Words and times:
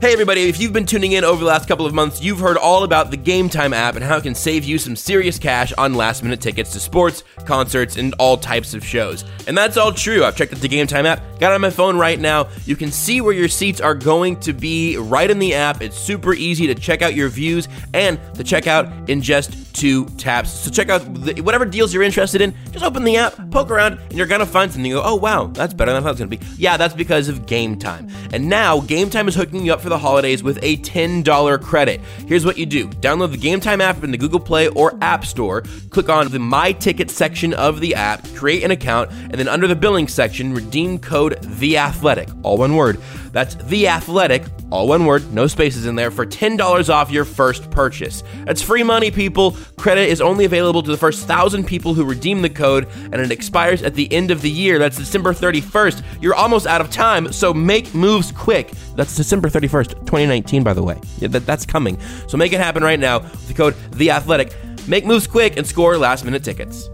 Hey 0.00 0.14
everybody, 0.14 0.48
if 0.48 0.58
you've 0.58 0.72
been 0.72 0.86
tuning 0.86 1.12
in 1.12 1.24
over 1.24 1.40
the 1.40 1.46
last 1.46 1.68
couple 1.68 1.84
of 1.84 1.92
months, 1.92 2.22
you've 2.22 2.38
heard 2.38 2.56
all 2.56 2.84
about 2.84 3.10
the 3.10 3.18
Game 3.18 3.50
Time 3.50 3.74
app 3.74 3.96
and 3.96 4.02
how 4.02 4.16
it 4.16 4.22
can 4.22 4.34
save 4.34 4.64
you 4.64 4.78
some 4.78 4.96
serious 4.96 5.38
cash 5.38 5.74
on 5.74 5.92
last 5.92 6.22
minute 6.22 6.40
tickets 6.40 6.72
to 6.72 6.80
sports, 6.80 7.22
concerts, 7.44 7.98
and 7.98 8.14
all 8.14 8.38
types 8.38 8.72
of 8.72 8.82
shows. 8.82 9.26
And 9.46 9.58
that's 9.58 9.76
all 9.76 9.92
true. 9.92 10.24
I've 10.24 10.36
checked 10.36 10.54
out 10.54 10.60
the 10.60 10.68
Game 10.68 10.86
Time 10.86 11.04
app, 11.04 11.20
got 11.38 11.52
on 11.52 11.60
my 11.60 11.68
phone 11.68 11.98
right 11.98 12.18
now. 12.18 12.48
You 12.64 12.76
can 12.76 12.90
see 12.90 13.20
where 13.20 13.34
your 13.34 13.48
seats 13.48 13.78
are 13.78 13.94
going 13.94 14.40
to 14.40 14.54
be 14.54 14.96
right 14.96 15.30
in 15.30 15.38
the 15.38 15.52
app. 15.52 15.82
It's 15.82 15.98
super 15.98 16.32
easy 16.32 16.66
to 16.68 16.74
check 16.74 17.02
out 17.02 17.14
your 17.14 17.28
views 17.28 17.68
and 17.92 18.18
to 18.36 18.42
check 18.42 18.66
out 18.66 19.10
in 19.10 19.20
just 19.20 19.70
two 19.74 20.06
taps. 20.16 20.50
So 20.50 20.70
check 20.70 20.88
out 20.88 21.02
the, 21.14 21.40
whatever 21.42 21.66
deals 21.66 21.92
you're 21.92 22.02
interested 22.02 22.40
in. 22.40 22.54
Just 22.72 22.84
open 22.84 23.04
the 23.04 23.16
app, 23.16 23.34
poke 23.50 23.70
around, 23.70 23.98
and 23.98 24.12
you're 24.12 24.26
gonna 24.26 24.46
find 24.46 24.70
something. 24.72 24.90
You 24.90 24.96
go, 24.96 25.02
oh 25.04 25.16
wow, 25.16 25.46
that's 25.46 25.74
better 25.74 25.92
than 25.92 26.02
I 26.02 26.04
thought 26.04 26.20
it 26.20 26.24
was 26.24 26.38
gonna 26.38 26.54
be. 26.54 26.56
Yeah, 26.56 26.76
that's 26.76 26.94
because 26.94 27.28
of 27.28 27.46
Game 27.46 27.78
Time. 27.78 28.08
And 28.32 28.48
now 28.48 28.80
Game 28.80 29.10
Time 29.10 29.28
is 29.28 29.34
hooking 29.34 29.64
you 29.64 29.72
up 29.72 29.80
for 29.80 29.89
the 29.90 29.98
holidays 29.98 30.42
with 30.42 30.58
a 30.62 30.78
$10 30.78 31.62
credit. 31.62 32.00
Here's 32.26 32.46
what 32.46 32.56
you 32.56 32.64
do 32.64 32.88
download 32.88 33.32
the 33.32 33.36
Game 33.36 33.60
Time 33.60 33.82
app 33.82 34.02
in 34.02 34.10
the 34.10 34.16
Google 34.16 34.40
Play 34.40 34.68
or 34.68 34.96
App 35.02 35.26
Store, 35.26 35.62
click 35.90 36.08
on 36.08 36.28
the 36.28 36.38
My 36.38 36.72
Ticket 36.72 37.10
section 37.10 37.52
of 37.52 37.80
the 37.80 37.94
app, 37.94 38.26
create 38.34 38.64
an 38.64 38.70
account, 38.70 39.10
and 39.10 39.34
then 39.34 39.48
under 39.48 39.66
the 39.66 39.76
billing 39.76 40.08
section, 40.08 40.54
redeem 40.54 40.98
code 40.98 41.42
The 41.42 41.76
Athletic, 41.76 42.28
all 42.42 42.56
one 42.56 42.74
word. 42.74 42.98
That's 43.32 43.54
The 43.54 43.88
Athletic, 43.88 44.44
all 44.70 44.88
one 44.88 45.06
word, 45.06 45.32
no 45.32 45.46
spaces 45.46 45.86
in 45.86 45.94
there, 45.94 46.10
for 46.10 46.26
$10 46.26 46.88
off 46.88 47.10
your 47.10 47.24
first 47.24 47.70
purchase. 47.70 48.22
That's 48.44 48.62
free 48.62 48.82
money, 48.82 49.10
people. 49.10 49.56
Credit 49.76 50.08
is 50.08 50.20
only 50.20 50.44
available 50.44 50.82
to 50.82 50.90
the 50.90 50.96
first 50.96 51.26
thousand 51.26 51.66
people 51.66 51.94
who 51.94 52.04
redeem 52.04 52.42
the 52.42 52.50
code, 52.50 52.88
and 53.12 53.16
it 53.16 53.30
expires 53.30 53.82
at 53.82 53.94
the 53.94 54.12
end 54.12 54.30
of 54.30 54.42
the 54.42 54.50
year. 54.50 54.78
That's 54.78 54.96
December 54.96 55.32
31st. 55.32 56.02
You're 56.20 56.34
almost 56.34 56.66
out 56.66 56.80
of 56.80 56.90
time, 56.90 57.32
so 57.32 57.54
make 57.54 57.94
moves 57.94 58.32
quick. 58.32 58.72
That's 58.96 59.14
December 59.14 59.48
31st, 59.48 59.90
2019, 60.00 60.62
by 60.62 60.74
the 60.74 60.82
way. 60.82 61.00
Yeah, 61.18 61.28
that, 61.28 61.46
that's 61.46 61.64
coming. 61.64 61.98
So 62.26 62.36
make 62.36 62.52
it 62.52 62.60
happen 62.60 62.82
right 62.82 63.00
now 63.00 63.20
with 63.20 63.48
the 63.48 63.54
code 63.54 63.74
The 63.92 64.10
Athletic. 64.10 64.54
Make 64.88 65.06
moves 65.06 65.26
quick 65.26 65.56
and 65.56 65.66
score 65.66 65.96
last 65.96 66.24
minute 66.24 66.42
tickets. 66.42 66.88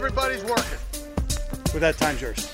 Everybody's 0.00 0.42
working. 0.44 0.78
With 1.74 1.80
that 1.80 1.98
time's 1.98 2.22
yours. 2.22 2.46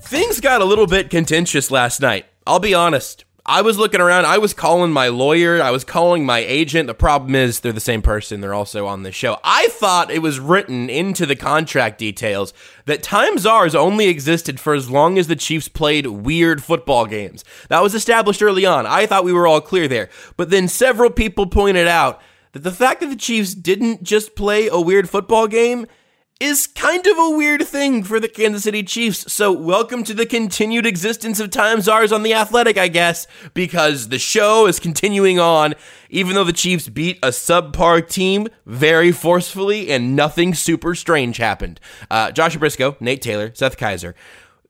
Things 0.00 0.40
got 0.40 0.62
a 0.62 0.64
little 0.64 0.86
bit 0.86 1.10
contentious 1.10 1.70
last 1.70 2.00
night. 2.00 2.24
I'll 2.46 2.58
be 2.58 2.72
honest. 2.72 3.26
I 3.44 3.60
was 3.60 3.76
looking 3.76 4.00
around. 4.00 4.24
I 4.24 4.38
was 4.38 4.54
calling 4.54 4.90
my 4.90 5.08
lawyer. 5.08 5.60
I 5.60 5.70
was 5.70 5.84
calling 5.84 6.24
my 6.24 6.38
agent. 6.38 6.86
The 6.86 6.94
problem 6.94 7.34
is 7.34 7.60
they're 7.60 7.70
the 7.70 7.80
same 7.80 8.00
person. 8.00 8.40
They're 8.40 8.54
also 8.54 8.86
on 8.86 9.02
the 9.02 9.12
show. 9.12 9.38
I 9.44 9.66
thought 9.72 10.10
it 10.10 10.22
was 10.22 10.40
written 10.40 10.88
into 10.88 11.26
the 11.26 11.36
contract 11.36 11.98
details 11.98 12.54
that 12.86 13.02
time 13.02 13.36
czars 13.36 13.74
only 13.74 14.08
existed 14.08 14.58
for 14.58 14.72
as 14.72 14.88
long 14.88 15.18
as 15.18 15.26
the 15.26 15.36
Chiefs 15.36 15.68
played 15.68 16.06
weird 16.06 16.64
football 16.64 17.04
games. 17.04 17.44
That 17.68 17.82
was 17.82 17.94
established 17.94 18.42
early 18.42 18.64
on. 18.64 18.86
I 18.86 19.04
thought 19.04 19.24
we 19.24 19.34
were 19.34 19.46
all 19.46 19.60
clear 19.60 19.86
there. 19.86 20.08
But 20.38 20.48
then 20.48 20.68
several 20.68 21.10
people 21.10 21.46
pointed 21.46 21.88
out 21.88 22.22
that 22.52 22.62
the 22.62 22.72
fact 22.72 23.00
that 23.00 23.10
the 23.10 23.16
Chiefs 23.16 23.52
didn't 23.52 24.02
just 24.02 24.34
play 24.34 24.68
a 24.68 24.80
weird 24.80 25.10
football 25.10 25.46
game 25.46 25.86
is 26.40 26.66
kind 26.66 27.06
of 27.06 27.16
a 27.16 27.30
weird 27.30 27.62
thing 27.66 28.02
for 28.02 28.18
the 28.18 28.28
Kansas 28.28 28.64
City 28.64 28.82
Chiefs. 28.82 29.32
So, 29.32 29.52
welcome 29.52 30.02
to 30.02 30.12
the 30.12 30.26
continued 30.26 30.84
existence 30.84 31.38
of 31.38 31.50
Time 31.50 31.80
Czars 31.80 32.10
on 32.10 32.24
The 32.24 32.34
Athletic, 32.34 32.76
I 32.76 32.88
guess, 32.88 33.28
because 33.54 34.08
the 34.08 34.18
show 34.18 34.66
is 34.66 34.80
continuing 34.80 35.38
on, 35.38 35.74
even 36.10 36.34
though 36.34 36.42
the 36.42 36.52
Chiefs 36.52 36.88
beat 36.88 37.18
a 37.22 37.28
subpar 37.28 38.08
team 38.08 38.48
very 38.66 39.12
forcefully 39.12 39.92
and 39.92 40.16
nothing 40.16 40.54
super 40.54 40.96
strange 40.96 41.36
happened. 41.36 41.78
Uh, 42.10 42.32
Joshua 42.32 42.60
Brisco, 42.60 43.00
Nate 43.00 43.22
Taylor, 43.22 43.52
Seth 43.54 43.76
Keysor. 43.76 44.14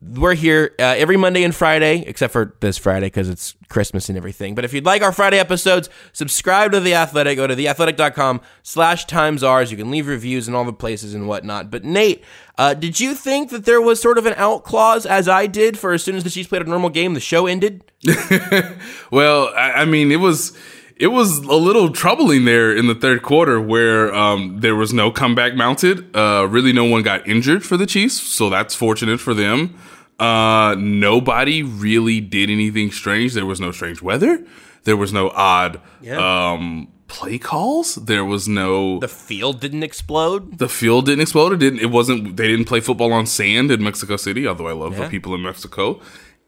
We're 0.00 0.34
here 0.34 0.75
uh, 0.78 0.82
every 0.82 1.16
Monday 1.16 1.44
and 1.44 1.55
Friday, 1.55 2.05
except 2.06 2.32
for 2.32 2.55
this 2.60 2.77
Friday 2.77 3.06
because 3.06 3.28
it's 3.28 3.55
Christmas 3.69 4.09
and 4.09 4.19
everything. 4.19 4.55
But 4.55 4.65
if 4.65 4.72
you'd 4.75 4.84
like 4.84 5.03
our 5.03 5.12
Friday 5.12 5.38
episodes, 5.38 5.88
subscribe 6.12 6.72
to 6.72 6.81
The 6.81 6.94
Athletic. 6.94 7.37
Go 7.37 7.47
to 7.47 7.56
theathletic.com 7.56 8.41
slash 8.62 9.06
times 9.06 9.43
ours. 9.43 9.71
You 9.71 9.77
can 9.77 9.91
leave 9.91 10.06
reviews 10.06 10.47
in 10.47 10.55
all 10.55 10.65
the 10.65 10.72
places 10.72 11.15
and 11.15 11.27
whatnot. 11.27 11.71
But 11.71 11.84
Nate, 11.84 12.22
uh, 12.59 12.75
did 12.75 13.00
you 13.00 13.15
think 13.15 13.50
that 13.50 13.65
there 13.65 13.81
was 13.81 14.00
sort 14.00 14.19
of 14.19 14.27
an 14.27 14.34
out 14.37 14.65
clause, 14.65 15.06
as 15.06 15.28
I 15.28 15.47
did, 15.47 15.78
for 15.78 15.93
as 15.93 16.03
soon 16.03 16.16
as 16.16 16.25
the 16.25 16.31
Chiefs 16.31 16.49
played 16.49 16.62
a 16.62 16.69
normal 16.69 16.91
game, 16.91 17.15
the 17.15 17.21
show 17.21 17.47
ended? 17.47 17.84
well, 19.11 19.49
I, 19.56 19.72
I 19.72 19.84
mean, 19.87 20.12
it 20.12 20.21
was 20.21 20.56
it 20.97 21.09
was 21.09 21.38
a 21.38 21.55
little 21.56 21.91
troubling 21.91 22.44
there 22.44 22.75
in 22.75 22.87
the 22.87 22.94
third 22.94 23.22
quarter 23.22 23.60
where 23.60 24.15
um, 24.15 24.60
there 24.60 24.77
was 24.77 24.93
no 24.93 25.10
comeback 25.10 25.55
mounted. 25.55 26.15
Uh, 26.16 26.47
really, 26.49 26.72
no 26.72 26.84
one 26.84 27.03
got 27.03 27.27
injured 27.28 27.65
for 27.65 27.77
the 27.77 27.87
Chiefs, 27.87 28.21
so 28.21 28.49
that's 28.50 28.75
fortunate 28.75 29.21
for 29.21 29.34
them. 29.34 29.77
Uh, 30.21 30.77
nobody 30.78 31.62
really 31.62 32.21
did 32.21 32.49
anything 32.50 32.91
strange. 32.93 33.32
There 33.34 33.47
was 33.47 33.60
no 33.60 33.72
strange 33.72 34.00
weather. 34.00 34.44
There 34.84 34.97
was 34.97 35.12
no 35.12 35.31
odd 35.31 35.81
Yeah. 36.00 36.53
um, 36.53 36.88
play 37.09 37.38
calls. 37.38 37.97
There 37.97 38.25
was 38.25 38.47
no 38.47 39.00
The 39.00 39.09
field 39.09 39.61
didn't 39.61 39.82
explode? 39.82 40.59
the 40.59 40.69
field 40.69 41.06
didn't 41.06 41.22
explode. 41.22 41.53
It 41.55 41.59
didn't. 41.59 41.81
It 41.81 41.91
wasn't. 41.91 42.37
They 42.37 42.47
didn't 42.47 42.66
play 42.66 42.78
football 42.81 43.12
on 43.12 43.26
sand 43.26 43.72
in 43.72 43.82
Mexico 43.82 44.16
City. 44.16 44.47
Although 44.47 44.69
I 44.69 44.72
love 44.72 44.93
Yeah. 44.97 45.05
the 45.05 45.09
people 45.11 45.34
in 45.34 45.43
Mexico. 45.43 46.00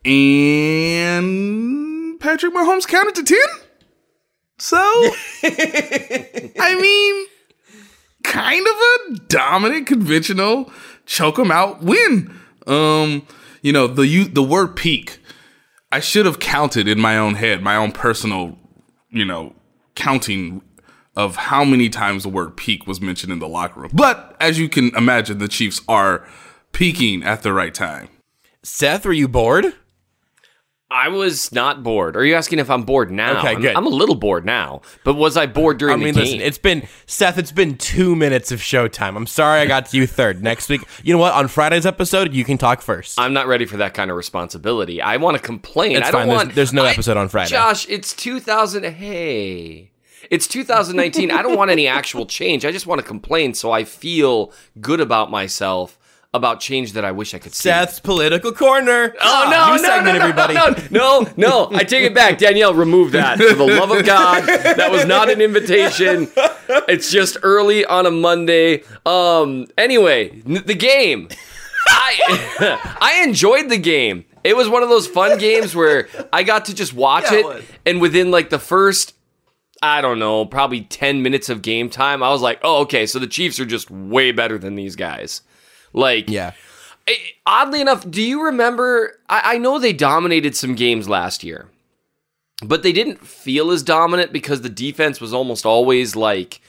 And 0.04 2.20
Patrick 2.20 2.54
Mahomes 2.54 2.86
counted 2.86 3.16
to 3.16 3.24
ten. 3.24 3.66
So 4.59 4.77
I 5.43 6.78
mean, 6.81 7.27
kind 8.25 8.67
of 8.67 8.75
a 8.77 9.27
dominant, 9.28 9.87
conventional 9.87 10.71
choke 11.05 11.39
'em 11.39 11.50
out 11.50 11.83
win. 11.83 12.34
Um, 12.67 13.27
you 13.62 13.72
know 13.72 13.87
the 13.87 14.06
you, 14.06 14.25
the 14.25 14.43
word 14.43 14.77
peak. 14.77 15.21
I 15.93 16.00
should 16.00 16.27
have 16.27 16.41
counted 16.41 16.89
in 16.89 17.00
my 17.00 17.17
own 17.17 17.34
head, 17.34 17.62
my 17.62 17.77
own 17.77 17.93
personal, 17.93 18.59
you 19.11 19.25
know, 19.25 19.55
counting 19.94 20.62
of 21.15 21.37
how 21.37 21.65
many 21.65 21.88
times 21.88 22.25
the 22.25 22.28
word 22.28 22.56
peak 22.56 22.87
was 22.87 23.00
mentioned 23.00 23.33
in 23.33 23.38
the 23.38 23.49
locker 23.49 23.81
room. 23.81 23.91
But 23.94 24.37
as 24.38 24.59
you 24.59 24.69
can 24.69 24.94
imagine, 24.94 25.38
the 25.38 25.49
Chiefs 25.49 25.81
are 25.88 26.27
peaking 26.73 27.23
at 27.23 27.43
the 27.43 27.53
right 27.53 27.73
time. 27.73 28.09
Seth, 28.62 29.06
were 29.06 29.12
you 29.12 29.28
bored? 29.28 29.75
I 30.88 31.08
was 31.08 31.50
not 31.50 31.82
bored. 31.82 32.16
Are 32.16 32.24
you 32.24 32.34
asking 32.36 32.60
if 32.60 32.70
I'm 32.70 32.84
bored 32.84 33.10
now? 33.10 33.38
Okay, 33.41 33.48
I'm- 33.48 33.60
good. 33.60 33.74
I'm, 33.74 33.86
a 33.86 33.91
little 33.91 34.14
bored 34.14 34.47
now, 34.47 34.82
but 35.02 35.14
was 35.14 35.36
I 35.36 35.47
bored 35.47 35.78
during 35.78 35.94
I 35.94 35.97
mean, 35.97 36.14
the 36.14 36.20
listen, 36.20 36.38
game? 36.38 36.47
it's 36.47 36.58
been 36.58 36.86
Seth. 37.06 37.38
It's 37.38 37.50
been 37.50 37.76
two 37.76 38.14
minutes 38.14 38.52
of 38.52 38.60
showtime. 38.60 39.16
I'm 39.16 39.26
sorry 39.26 39.60
I 39.60 39.66
got 39.66 39.86
to 39.86 39.96
you 39.96 40.06
third. 40.06 40.44
Next 40.44 40.69
week, 40.69 40.82
you 41.02 41.12
know 41.12 41.19
what? 41.19 41.32
On 41.32 41.48
Friday's 41.48 41.86
episode, 41.86 42.32
you 42.32 42.44
can 42.44 42.56
talk 42.56 42.82
first. 42.82 43.19
I'm 43.19 43.32
not 43.32 43.48
ready 43.48 43.64
for 43.66 43.78
that 43.78 43.94
kind 43.94 44.12
of 44.12 44.16
responsibility. 44.16 45.02
I 45.02 45.16
want 45.16 45.36
to 45.36 45.42
complain. 45.42 45.96
It's 45.96 46.06
I 46.06 46.10
don't 46.12 46.20
fine. 46.20 46.28
There's- 46.28 46.44
want. 46.44 46.54
there's 46.54 46.72
no 46.72 46.84
I- 46.84 46.91
episode 46.92 47.16
on 47.16 47.28
Friday. 47.30 47.50
Josh, 47.50 47.88
it's 47.88 48.14
2000. 48.14 48.84
Hey, 48.84 49.91
it's 50.30 50.46
2019. 50.46 51.32
I 51.32 51.42
don't 51.42 51.56
want 51.56 51.72
any 51.72 51.88
actual 51.88 52.26
change. 52.26 52.64
I 52.64 52.70
just 52.70 52.86
want 52.86 53.00
to 53.00 53.06
complain 53.06 53.54
so 53.54 53.72
I 53.72 53.82
feel 53.82 54.52
good 54.80 55.00
about 55.00 55.32
myself 55.32 55.98
about 56.36 56.60
change 56.60 56.92
that 56.92 57.04
I 57.04 57.10
wish 57.12 57.34
I 57.34 57.38
could 57.38 57.54
see. 57.54 57.69
Seth's 57.69 57.98
political 58.00 58.52
corner. 58.52 59.14
Oh 59.20 59.48
no, 59.50 59.66
New 59.76 59.82
no, 59.82 59.88
segment, 59.88 60.04
no, 60.06 60.12
no, 60.12 60.19
everybody. 60.20 60.54
No, 60.91 61.22
no, 61.24 61.32
no, 61.36 61.70
I 61.76 61.84
take 61.84 62.04
it 62.04 62.14
back. 62.14 62.38
Danielle, 62.38 62.74
remove 62.74 63.12
that. 63.12 63.38
For 63.38 63.54
the 63.54 63.66
love 63.66 63.91
of 63.91 64.04
God, 64.06 64.44
that 64.46 64.91
was 64.91 65.04
not 65.04 65.30
an 65.30 65.41
invitation. 65.41 66.28
It's 66.88 67.10
just 67.10 67.36
early 67.42 67.84
on 67.84 68.06
a 68.06 68.10
Monday. 68.10 68.82
Um. 69.04 69.66
Anyway, 69.76 70.42
n- 70.46 70.62
the 70.64 70.75
game. 70.75 71.28
I 71.88 72.96
I 73.00 73.22
enjoyed 73.25 73.69
the 73.69 73.78
game. 73.78 74.25
It 74.44 74.56
was 74.56 74.69
one 74.69 74.82
of 74.82 74.88
those 74.88 75.06
fun 75.08 75.38
games 75.38 75.75
where 75.75 76.08
I 76.32 76.42
got 76.44 76.66
to 76.66 76.75
just 76.75 76.92
watch 76.94 77.25
Yeah, 77.30 77.38
it 77.38 77.46
it, 77.46 77.64
and 77.84 78.00
within 78.00 78.30
like 78.30 78.50
the 78.50 78.58
first 78.58 79.14
I 79.82 80.00
don't 80.00 80.19
know, 80.19 80.46
probably 80.46 80.81
10 80.82 81.22
minutes 81.22 81.49
of 81.49 81.61
game 81.62 81.90
time, 81.90 82.22
I 82.22 82.31
was 82.31 82.40
like, 82.40 82.61
oh, 82.62 82.81
okay, 82.82 83.05
so 83.06 83.19
the 83.19 83.26
Chiefs 83.26 83.61
are 83.61 83.66
just 83.66 83.90
way 83.90 84.32
better 84.32 84.56
than 84.56 84.75
these 84.75 84.96
guys. 84.96 85.43
Like, 85.96 86.28
Yeah. 86.31 86.52
Eh, 87.08 87.14
oddly 87.46 87.81
enough, 87.81 88.08
do 88.08 88.20
you 88.22 88.44
remember? 88.44 89.19
I, 89.28 89.54
I 89.54 89.58
know 89.58 89.78
they 89.78 89.93
dominated 89.93 90.54
some 90.56 90.75
games 90.75 91.08
last 91.08 91.43
year, 91.44 91.69
but 92.64 92.82
they 92.82 92.93
didn't 92.93 93.25
feel 93.26 93.70
as 93.70 93.82
dominant 93.82 94.32
because 94.32 94.60
the 94.62 94.69
defense 94.69 95.20
was 95.20 95.32
almost 95.32 95.64
always 95.64 96.16
like, 96.16 96.60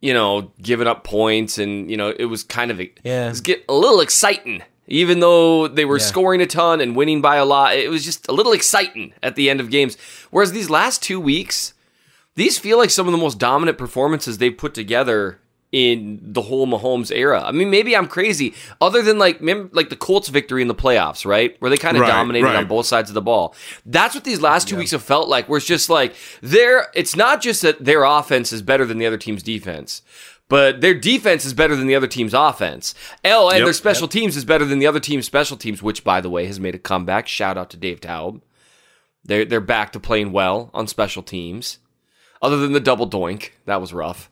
you 0.00 0.12
know, 0.12 0.50
giving 0.60 0.86
up 0.88 1.04
points, 1.04 1.56
and 1.58 1.88
you 1.90 1.96
know, 1.96 2.12
it 2.18 2.24
was 2.26 2.42
kind 2.42 2.70
of 2.70 2.80
Yeah. 2.80 3.26
it 3.26 3.28
was 3.30 3.40
get 3.40 3.64
a 3.68 3.74
little 3.74 4.00
exciting. 4.00 4.62
Even 4.88 5.18
though 5.20 5.66
they 5.68 5.84
were 5.84 5.98
Yeah. 5.98 6.04
scoring 6.04 6.40
a 6.40 6.46
ton 6.46 6.80
and 6.80 6.94
winning 6.94 7.20
by 7.20 7.36
a 7.36 7.44
lot, 7.44 7.74
it 7.76 7.88
was 7.90 8.04
just 8.04 8.28
a 8.28 8.32
little 8.32 8.52
exciting 8.52 9.12
at 9.22 9.34
the 9.36 9.48
end 9.50 9.58
of 9.60 9.70
games. 9.70 9.96
Whereas 10.30 10.52
these 10.52 10.70
last 10.70 11.02
two 11.02 11.18
weeks, 11.20 11.74
these 12.36 12.58
feel 12.58 12.76
like 12.78 12.90
some 12.90 13.06
of 13.06 13.12
the 13.12 13.18
most 13.18 13.38
dominant 13.38 13.78
performances 13.78 14.38
they've 14.38 14.56
put 14.56 14.74
together 14.74 15.38
in 15.72 16.20
the 16.22 16.42
whole 16.42 16.66
Mahomes 16.66 17.10
era. 17.14 17.42
I 17.44 17.52
mean, 17.52 17.70
maybe 17.70 17.96
I'm 17.96 18.06
crazy. 18.06 18.54
Other 18.80 19.02
than 19.02 19.18
like, 19.18 19.40
remember, 19.40 19.68
like 19.72 19.88
the 19.90 19.96
Colts 19.96 20.28
victory 20.28 20.62
in 20.62 20.68
the 20.68 20.74
playoffs, 20.74 21.26
right, 21.26 21.56
where 21.60 21.70
they 21.70 21.76
kind 21.76 21.96
of 21.96 22.02
Right, 22.02 22.08
dominated 22.08 22.46
right. 22.46 22.56
on 22.56 22.66
both 22.66 22.86
sides 22.86 23.10
of 23.10 23.14
the 23.14 23.22
ball. 23.22 23.54
That's 23.84 24.14
what 24.14 24.24
these 24.24 24.40
last 24.40 24.68
two 24.68 24.76
weeks 24.76 24.92
have 24.92 25.02
felt 25.02 25.28
like. 25.28 25.48
Where 25.48 25.56
it's 25.58 25.66
just 25.66 25.90
like 25.90 26.14
their. 26.40 26.88
It's 26.94 27.16
not 27.16 27.42
just 27.42 27.62
that 27.62 27.84
their 27.84 28.04
offense 28.04 28.52
is 28.52 28.62
better 28.62 28.84
than 28.86 28.98
the 28.98 29.06
other 29.06 29.18
team's 29.18 29.42
defense. 29.42 30.02
But 30.48 30.80
their 30.80 30.94
defense 30.94 31.44
is 31.44 31.54
better 31.54 31.74
than 31.74 31.88
the 31.88 31.96
other 31.96 32.06
team's 32.06 32.32
offense. 32.32 32.94
L 33.24 33.48
and 33.48 33.58
Yep. 33.58 33.66
their 33.66 33.72
special 33.72 34.06
teams 34.06 34.36
is 34.36 34.44
better 34.44 34.64
than 34.64 34.78
the 34.78 34.86
other 34.86 35.00
team's 35.00 35.26
special 35.26 35.56
teams, 35.56 35.82
which, 35.82 36.04
by 36.04 36.20
the 36.20 36.30
way, 36.30 36.46
has 36.46 36.60
made 36.60 36.76
a 36.76 36.78
comeback. 36.78 37.26
Shout 37.26 37.58
out 37.58 37.68
to 37.70 37.76
Dave 37.76 38.00
Toub. 38.00 38.40
They're 39.24 39.44
they're 39.44 39.60
back 39.60 39.90
to 39.92 40.00
playing 40.00 40.30
well 40.30 40.70
on 40.72 40.86
special 40.86 41.24
teams. 41.24 41.78
Other 42.40 42.58
than 42.58 42.72
the 42.74 42.80
double 42.80 43.08
doink, 43.10 43.50
that 43.64 43.80
was 43.80 43.92
rough. 43.92 44.30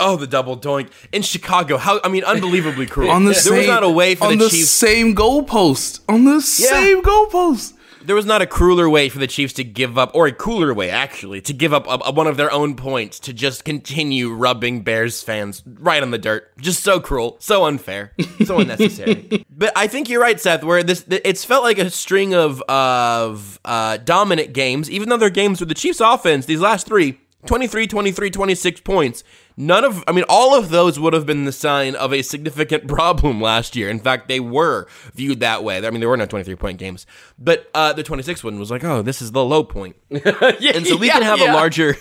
Oh, 0.00 0.16
the 0.16 0.26
double 0.26 0.56
doink 0.58 0.90
in 1.12 1.22
Chicago. 1.22 1.76
How 1.76 2.00
I 2.02 2.08
mean, 2.08 2.24
unbelievably 2.24 2.86
cruel. 2.86 3.10
on 3.10 3.24
the 3.24 3.32
there 3.32 3.40
same, 3.40 3.56
was 3.58 3.66
not 3.66 3.82
a 3.84 3.90
way 3.90 4.14
for 4.14 4.24
on 4.24 4.38
the 4.38 4.44
the 4.44 4.50
Chiefs. 4.50 4.70
same 4.70 5.14
goalpost. 5.14 6.00
On 6.08 6.24
the 6.24 6.40
same 6.40 7.02
goalpost. 7.02 7.74
there 8.02 8.16
was 8.16 8.24
not 8.24 8.40
a 8.40 8.46
crueler 8.46 8.88
way 8.88 9.08
for 9.10 9.18
the 9.18 9.26
Chiefs 9.26 9.52
to 9.54 9.62
give 9.64 9.98
up, 9.98 10.10
or 10.14 10.26
a 10.26 10.32
cooler 10.32 10.72
way 10.72 10.88
actually, 10.90 11.40
to 11.42 11.52
give 11.52 11.74
up 11.74 11.86
a, 11.86 11.98
a- 12.06 12.12
one 12.12 12.26
of 12.26 12.36
their 12.38 12.50
own 12.50 12.74
points 12.74 13.20
to 13.20 13.32
just 13.34 13.64
continue 13.64 14.32
rubbing 14.32 14.80
Bears 14.82 15.22
fans 15.22 15.62
right 15.66 16.02
on 16.02 16.10
the 16.10 16.18
dirt. 16.18 16.50
Just 16.58 16.82
so 16.82 16.98
cruel, 16.98 17.36
so 17.40 17.64
unfair, 17.66 18.12
so 18.46 18.58
unnecessary. 18.58 19.44
but 19.50 19.70
I 19.76 19.86
think 19.86 20.08
you're 20.08 20.20
right, 20.22 20.40
Seth. 20.40 20.64
Where 20.64 20.82
this, 20.82 21.04
it's 21.08 21.44
felt 21.44 21.62
like 21.62 21.78
a 21.78 21.90
string 21.90 22.34
of 22.34 22.62
of 22.62 23.60
uh, 23.66 23.98
dominant 23.98 24.54
games, 24.54 24.90
even 24.90 25.08
though 25.10 25.18
they're 25.18 25.28
games 25.30 25.60
with 25.60 25.68
the 25.68 25.74
Chiefs' 25.74 26.00
offense. 26.00 26.46
These 26.46 26.60
last 26.60 26.86
three. 26.86 27.20
23, 27.46 27.86
23, 27.86 28.30
26 28.30 28.80
points. 28.82 29.24
None 29.60 29.84
of, 29.84 30.02
I 30.08 30.12
mean, 30.12 30.24
all 30.26 30.58
of 30.58 30.70
those 30.70 30.98
would 30.98 31.12
have 31.12 31.26
been 31.26 31.44
the 31.44 31.52
sign 31.52 31.94
of 31.94 32.14
a 32.14 32.22
significant 32.22 32.88
problem 32.88 33.42
last 33.42 33.76
year. 33.76 33.90
In 33.90 33.98
fact, 33.98 34.26
they 34.26 34.40
were 34.40 34.86
viewed 35.12 35.40
that 35.40 35.62
way. 35.62 35.86
I 35.86 35.90
mean, 35.90 36.00
there 36.00 36.08
were 36.08 36.16
no 36.16 36.24
23 36.24 36.54
point 36.56 36.78
games, 36.78 37.04
but 37.38 37.70
uh, 37.74 37.92
the 37.92 38.02
26 38.02 38.42
one 38.42 38.58
was 38.58 38.70
like, 38.70 38.82
oh, 38.84 39.02
this 39.02 39.20
is 39.20 39.32
the 39.32 39.44
low 39.44 39.62
point. 39.62 39.96
yeah, 40.08 40.72
And 40.74 40.86
so 40.86 40.96
we 40.96 41.08
yeah, 41.08 41.12
can 41.12 41.22
have 41.24 41.40
yeah. 41.40 41.52
a 41.52 41.54
larger, 41.54 41.94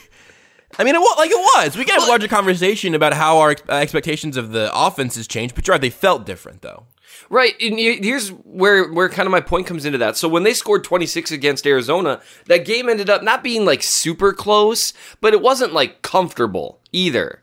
I 0.77 0.85
mean, 0.85 0.95
it 0.95 0.99
was 0.99 1.17
like 1.17 1.31
it 1.31 1.35
was. 1.35 1.75
We 1.75 1.83
can 1.83 1.99
have 1.99 2.07
a 2.07 2.09
larger 2.09 2.29
conversation 2.29 2.95
about 2.95 3.13
how 3.13 3.39
our 3.39 3.57
uh, 3.67 3.73
expectations 3.73 4.37
of 4.37 4.51
the 4.53 4.71
offenses 4.73 5.27
changed, 5.27 5.53
but 5.53 5.67
you're 5.67 5.73
right, 5.73 5.81
they 5.81 5.89
felt 5.89 6.25
different 6.25 6.61
though. 6.61 6.85
Right. 7.29 7.55
And 7.61 7.77
here's 7.77 8.29
where 8.29 8.89
where 8.91 9.09
kind 9.09 9.27
of 9.27 9.31
my 9.31 9.41
point 9.41 9.67
comes 9.67 9.83
into 9.83 9.97
that. 9.97 10.15
So 10.15 10.29
when 10.29 10.43
they 10.43 10.53
scored 10.53 10.85
26 10.85 11.31
against 11.31 11.67
Arizona, 11.67 12.21
that 12.45 12.65
game 12.65 12.87
ended 12.87 13.09
up 13.09 13.21
not 13.21 13.43
being 13.43 13.65
like 13.65 13.83
super 13.83 14.31
close, 14.31 14.93
but 15.19 15.33
it 15.33 15.41
wasn't 15.41 15.73
like 15.73 16.01
comfortable 16.01 16.79
either. 16.93 17.41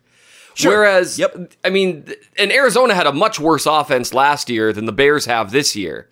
Whereas, 0.64 1.19
Yep. 1.19 1.53
I 1.64 1.70
mean, 1.70 2.06
and 2.38 2.53
Arizona 2.53 2.94
had 2.94 3.06
a 3.06 3.12
much 3.12 3.38
worse 3.38 3.67
offense 3.67 4.14
last 4.14 4.49
year 4.49 4.73
than 4.73 4.87
the 4.87 4.93
Bears 4.93 5.26
have 5.26 5.50
this 5.50 5.76
year. 5.76 6.08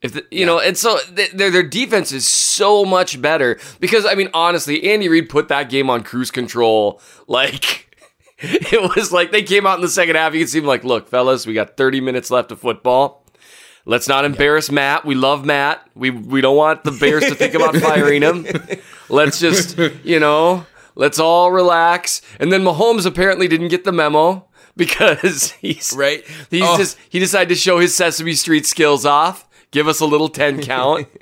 If 0.00 0.12
the, 0.12 0.24
you 0.30 0.46
know, 0.46 0.60
and 0.60 0.76
so 0.76 0.98
th- 1.16 1.32
their 1.32 1.50
their 1.50 1.62
defense 1.64 2.12
is 2.12 2.26
so 2.26 2.84
much 2.84 3.20
better 3.20 3.58
because 3.80 4.06
I 4.06 4.14
mean, 4.14 4.28
honestly, 4.32 4.88
Andy 4.90 5.08
Reid 5.08 5.28
put 5.28 5.48
that 5.48 5.70
game 5.70 5.90
on 5.90 6.02
cruise 6.04 6.30
control. 6.30 7.00
Like 7.26 7.96
it 8.38 8.96
was 8.96 9.10
like 9.12 9.32
they 9.32 9.42
came 9.42 9.66
out 9.66 9.74
in 9.76 9.82
the 9.82 9.88
second 9.88 10.14
half. 10.14 10.34
You 10.34 10.40
could 10.40 10.48
see 10.48 10.60
them 10.60 10.68
like, 10.68 10.84
look, 10.84 11.08
fellas, 11.08 11.46
we 11.46 11.52
got 11.54 11.76
30 11.76 12.00
minutes 12.00 12.30
left 12.30 12.52
of 12.52 12.60
football. 12.60 13.24
Let's 13.86 14.06
not 14.06 14.24
embarrass 14.24 14.70
Matt. 14.70 15.04
We 15.04 15.14
love 15.16 15.44
Matt. 15.44 15.84
We 15.96 16.10
we 16.10 16.40
don't 16.42 16.56
want 16.56 16.84
the 16.84 16.92
Bears 16.92 17.24
to 17.24 17.34
think 17.34 17.54
about 17.54 17.74
firing 17.78 18.22
him. 18.22 18.46
Let's 19.08 19.40
just, 19.40 19.78
you 20.04 20.20
know, 20.20 20.64
let's 20.98 21.18
all 21.18 21.50
relax. 21.50 22.20
And 22.38 22.52
then 22.52 22.62
Mahomes 22.62 23.06
apparently 23.06 23.48
didn't 23.48 23.68
get 23.68 23.84
the 23.84 23.92
memo 23.92 24.46
because 24.76 25.52
he's 25.52 25.94
Right. 25.96 26.22
He's 26.50 26.62
Oh. 26.62 26.76
just 26.76 26.98
he 27.08 27.18
decided 27.18 27.48
to 27.48 27.54
show 27.54 27.78
his 27.78 27.94
Sesame 27.94 28.34
Street 28.34 28.66
skills 28.66 29.06
off. 29.06 29.48
Give 29.70 29.88
us 29.88 30.00
a 30.00 30.06
little 30.06 30.28
10 30.28 30.60
count. 30.62 31.08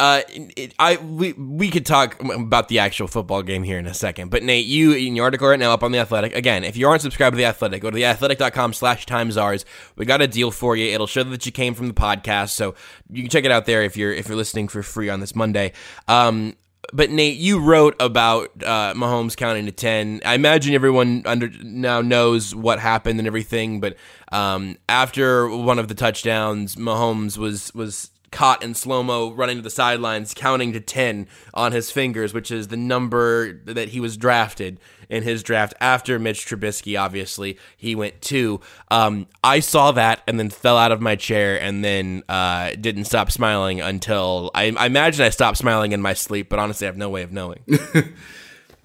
Uh, 0.00 0.22
it, 0.56 0.74
I 0.80 0.96
we 0.96 1.32
we 1.34 1.70
could 1.70 1.86
talk 1.86 2.20
about 2.24 2.66
the 2.66 2.80
actual 2.80 3.06
football 3.06 3.40
game 3.42 3.62
here 3.62 3.78
in 3.78 3.86
a 3.86 3.94
second, 3.94 4.32
but 4.32 4.42
Nate, 4.42 4.66
you 4.66 4.94
in 4.94 5.14
your 5.14 5.24
article 5.26 5.46
right 5.46 5.58
now 5.60 5.72
up 5.72 5.84
on 5.84 5.92
the 5.92 5.98
Athletic 6.00 6.34
again. 6.34 6.64
If 6.64 6.76
you 6.76 6.88
aren't 6.88 7.02
subscribed 7.02 7.34
to 7.34 7.36
the 7.36 7.44
Athletic, 7.44 7.80
go 7.82 7.88
to 7.88 7.96
theathletic.com/slash 7.96 9.06
times 9.06 9.36
ours. 9.36 9.64
We 9.94 10.04
got 10.04 10.20
a 10.20 10.26
deal 10.26 10.50
for 10.50 10.74
you. 10.74 10.92
It'll 10.92 11.06
show 11.06 11.22
that 11.22 11.46
you 11.46 11.52
came 11.52 11.72
from 11.74 11.86
the 11.86 11.94
podcast, 11.94 12.48
so 12.48 12.74
you 13.12 13.22
can 13.22 13.30
check 13.30 13.44
it 13.44 13.52
out 13.52 13.66
there 13.66 13.82
if 13.84 13.96
you're 13.96 14.12
if 14.12 14.26
you're 14.26 14.36
listening 14.36 14.66
for 14.66 14.82
free 14.82 15.08
on 15.08 15.20
this 15.20 15.36
Monday. 15.36 15.72
Um, 16.08 16.56
but 16.92 17.10
Nate, 17.10 17.36
you 17.36 17.58
wrote 17.58 17.96
about 18.00 18.50
uh, 18.62 18.94
Mahomes 18.94 19.36
counting 19.36 19.66
to 19.66 19.72
ten. 19.72 20.20
I 20.24 20.34
imagine 20.34 20.74
everyone 20.74 21.22
under 21.26 21.48
now 21.62 22.00
knows 22.00 22.54
what 22.54 22.78
happened 22.78 23.18
and 23.18 23.26
everything. 23.26 23.80
But 23.80 23.96
um, 24.30 24.76
after 24.88 25.48
one 25.48 25.78
of 25.78 25.88
the 25.88 25.94
touchdowns, 25.94 26.76
Mahomes 26.76 27.36
was 27.36 27.74
was 27.74 28.11
caught 28.32 28.62
in 28.62 28.74
slow 28.74 29.02
mo 29.02 29.30
running 29.30 29.56
to 29.56 29.62
the 29.62 29.70
sidelines, 29.70 30.34
counting 30.34 30.72
to 30.72 30.80
ten 30.80 31.28
on 31.54 31.70
his 31.70 31.90
fingers, 31.90 32.34
which 32.34 32.50
is 32.50 32.68
the 32.68 32.76
number 32.76 33.52
that 33.64 33.90
he 33.90 34.00
was 34.00 34.16
drafted 34.16 34.80
in 35.08 35.22
his 35.22 35.42
draft 35.42 35.74
after 35.80 36.18
Mitch 36.18 36.46
Trubisky. 36.46 36.98
Obviously, 37.00 37.58
he 37.76 37.94
went 37.94 38.20
two. 38.20 38.60
Um, 38.90 39.28
I 39.44 39.60
saw 39.60 39.92
that 39.92 40.22
and 40.26 40.40
then 40.40 40.50
fell 40.50 40.78
out 40.78 40.90
of 40.90 41.00
my 41.00 41.14
chair 41.14 41.60
and 41.60 41.84
then 41.84 42.24
uh, 42.28 42.70
didn't 42.80 43.04
stop 43.04 43.30
smiling 43.30 43.80
until 43.80 44.50
I, 44.54 44.74
I 44.76 44.86
imagine 44.86 45.24
I 45.24 45.30
stopped 45.30 45.58
smiling 45.58 45.92
in 45.92 46.00
my 46.00 46.14
sleep. 46.14 46.48
But 46.48 46.58
honestly, 46.58 46.86
I 46.86 46.88
have 46.88 46.96
no 46.96 47.10
way 47.10 47.22
of 47.22 47.30
knowing. 47.30 47.60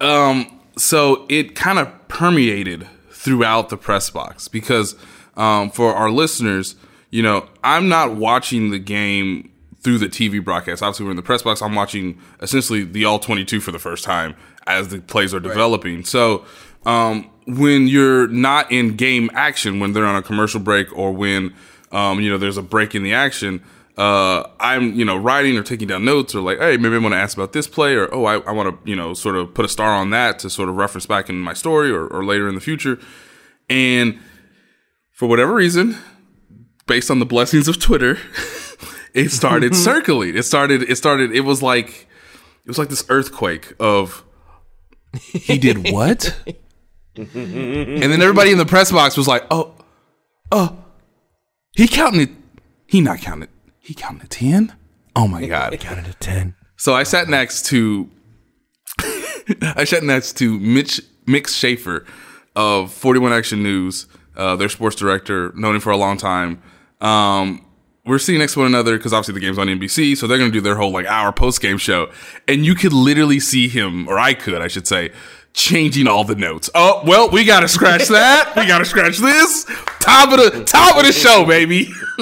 so 0.76 1.26
it 1.28 1.56
kind 1.56 1.78
of 1.78 2.08
permeated 2.08 2.86
throughout 3.10 3.70
the 3.70 3.76
press 3.76 4.10
box 4.10 4.48
because 4.48 4.94
um, 5.36 5.70
for 5.70 5.94
our 5.94 6.10
listeners, 6.10 6.76
you 7.10 7.22
know, 7.22 7.48
I'm 7.64 7.88
not 7.88 8.16
watching 8.16 8.70
the 8.70 8.78
game 8.78 9.50
through 9.80 9.98
the 9.98 10.08
TV 10.08 10.42
broadcast. 10.42 10.82
Obviously, 10.82 11.04
we're 11.04 11.12
in 11.12 11.16
the 11.16 11.22
press 11.22 11.42
box. 11.42 11.62
I'm 11.62 11.74
watching 11.74 12.20
essentially 12.40 12.84
the 12.84 13.04
all 13.04 13.18
22 13.18 13.60
for 13.60 13.72
the 13.72 13.78
first 13.78 14.04
time 14.04 14.34
as 14.66 14.88
the 14.88 15.00
plays 15.00 15.32
are 15.32 15.40
developing. 15.40 16.04
So 16.04 16.44
um, 16.84 17.30
when 17.46 17.88
you're 17.88 18.28
not 18.28 18.70
in 18.70 18.96
game 18.96 19.30
action, 19.32 19.80
when 19.80 19.92
they're 19.92 20.06
on 20.06 20.16
a 20.16 20.22
commercial 20.22 20.60
break 20.60 20.94
or 20.96 21.12
when 21.12 21.54
um, 21.90 22.20
you 22.20 22.28
know 22.28 22.36
there's 22.36 22.58
a 22.58 22.62
break 22.62 22.94
in 22.94 23.02
the 23.02 23.14
action. 23.14 23.62
Uh, 23.96 24.48
I'm, 24.60 24.94
you 24.94 25.04
know, 25.04 25.16
writing 25.16 25.56
or 25.56 25.64
taking 25.64 25.88
down 25.88 26.04
notes 26.04 26.32
or 26.32 26.40
like, 26.40 26.60
hey, 26.60 26.76
maybe 26.76 26.94
I 26.94 26.98
want 26.98 27.14
to 27.14 27.18
ask 27.18 27.36
about 27.36 27.52
this 27.52 27.66
play 27.66 27.94
or, 27.96 28.14
oh, 28.14 28.26
I, 28.26 28.38
I 28.42 28.52
want 28.52 28.68
to, 28.68 28.88
you 28.88 28.94
know, 28.94 29.12
sort 29.12 29.34
of 29.34 29.52
put 29.54 29.64
a 29.64 29.68
star 29.68 29.90
on 29.90 30.10
that 30.10 30.38
to 30.38 30.50
sort 30.50 30.68
of 30.68 30.76
reference 30.76 31.04
back 31.04 31.28
in 31.28 31.40
my 31.40 31.52
story 31.52 31.90
or, 31.90 32.06
or 32.06 32.24
later 32.24 32.48
in 32.48 32.54
the 32.54 32.60
future. 32.60 33.00
And 33.68 34.20
for 35.10 35.26
whatever 35.26 35.52
reason, 35.52 35.96
based 36.88 37.10
on 37.10 37.20
the 37.20 37.26
blessings 37.26 37.68
of 37.68 37.78
Twitter, 37.78 38.18
it 39.14 39.30
started 39.30 39.76
circling. 39.76 40.36
It 40.36 40.42
started, 40.42 40.82
it 40.82 40.96
started, 40.96 41.30
it 41.32 41.42
was 41.42 41.62
like, 41.62 42.08
it 42.64 42.68
was 42.68 42.78
like 42.78 42.88
this 42.88 43.04
earthquake 43.08 43.74
of, 43.78 44.24
he 45.14 45.58
did 45.58 45.92
what? 45.92 46.36
and 47.16 48.02
then 48.02 48.20
everybody 48.20 48.50
in 48.50 48.58
the 48.58 48.66
press 48.66 48.90
box 48.90 49.16
was 49.16 49.28
like, 49.28 49.44
oh, 49.50 49.74
oh, 50.50 50.76
he 51.76 51.86
counted, 51.86 52.34
he 52.86 53.00
not 53.00 53.20
counted, 53.20 53.50
he 53.78 53.94
counted 53.94 54.30
10? 54.30 54.74
Oh 55.18 55.26
my 55.26 55.46
God. 55.46 55.72
He 55.72 55.78
counted 55.78 56.04
to 56.04 56.14
ten. 56.14 56.54
So 56.76 56.94
I 56.94 57.02
sat 57.02 57.28
next 57.28 57.66
to 57.66 58.08
I 59.60 59.82
sat 59.82 60.04
next 60.04 60.36
to 60.38 60.60
Mitch 60.60 61.00
Mix 61.26 61.54
Schaefer 61.54 62.06
of 62.54 62.92
41 62.92 63.32
Action 63.32 63.60
News, 63.60 64.06
uh, 64.36 64.54
their 64.54 64.68
sports 64.68 64.94
director, 64.94 65.52
known 65.56 65.74
him 65.74 65.80
for 65.80 65.90
a 65.90 65.96
long 65.96 66.16
time. 66.16 66.62
Um, 67.00 67.64
we're 68.04 68.18
sitting 68.18 68.38
next 68.40 68.54
to 68.54 68.60
one 68.60 68.68
another 68.68 68.96
because 68.96 69.12
obviously 69.12 69.34
the 69.34 69.40
game's 69.40 69.58
on 69.58 69.66
NBC, 69.66 70.16
so 70.16 70.26
they're 70.26 70.38
gonna 70.38 70.50
do 70.50 70.60
their 70.62 70.76
whole 70.76 70.90
like 70.90 71.06
hour 71.06 71.30
post 71.30 71.60
game 71.60 71.76
show, 71.78 72.10
and 72.48 72.64
you 72.64 72.74
could 72.74 72.92
literally 72.92 73.38
see 73.38 73.68
him, 73.68 74.08
or 74.08 74.18
I 74.18 74.32
could, 74.34 74.62
I 74.62 74.68
should 74.68 74.86
say, 74.86 75.12
changing 75.52 76.06
all 76.08 76.24
the 76.24 76.34
notes. 76.34 76.70
Oh 76.74 77.02
well, 77.04 77.28
we 77.30 77.44
gotta 77.44 77.68
scratch 77.68 78.08
that. 78.08 78.54
we 78.56 78.66
gotta 78.66 78.86
scratch 78.86 79.18
this. 79.18 79.64
Top 80.00 80.32
of 80.32 80.38
the 80.38 80.64
top 80.64 80.96
of 80.96 81.04
the 81.04 81.12
show, 81.12 81.44
baby. 81.44 81.90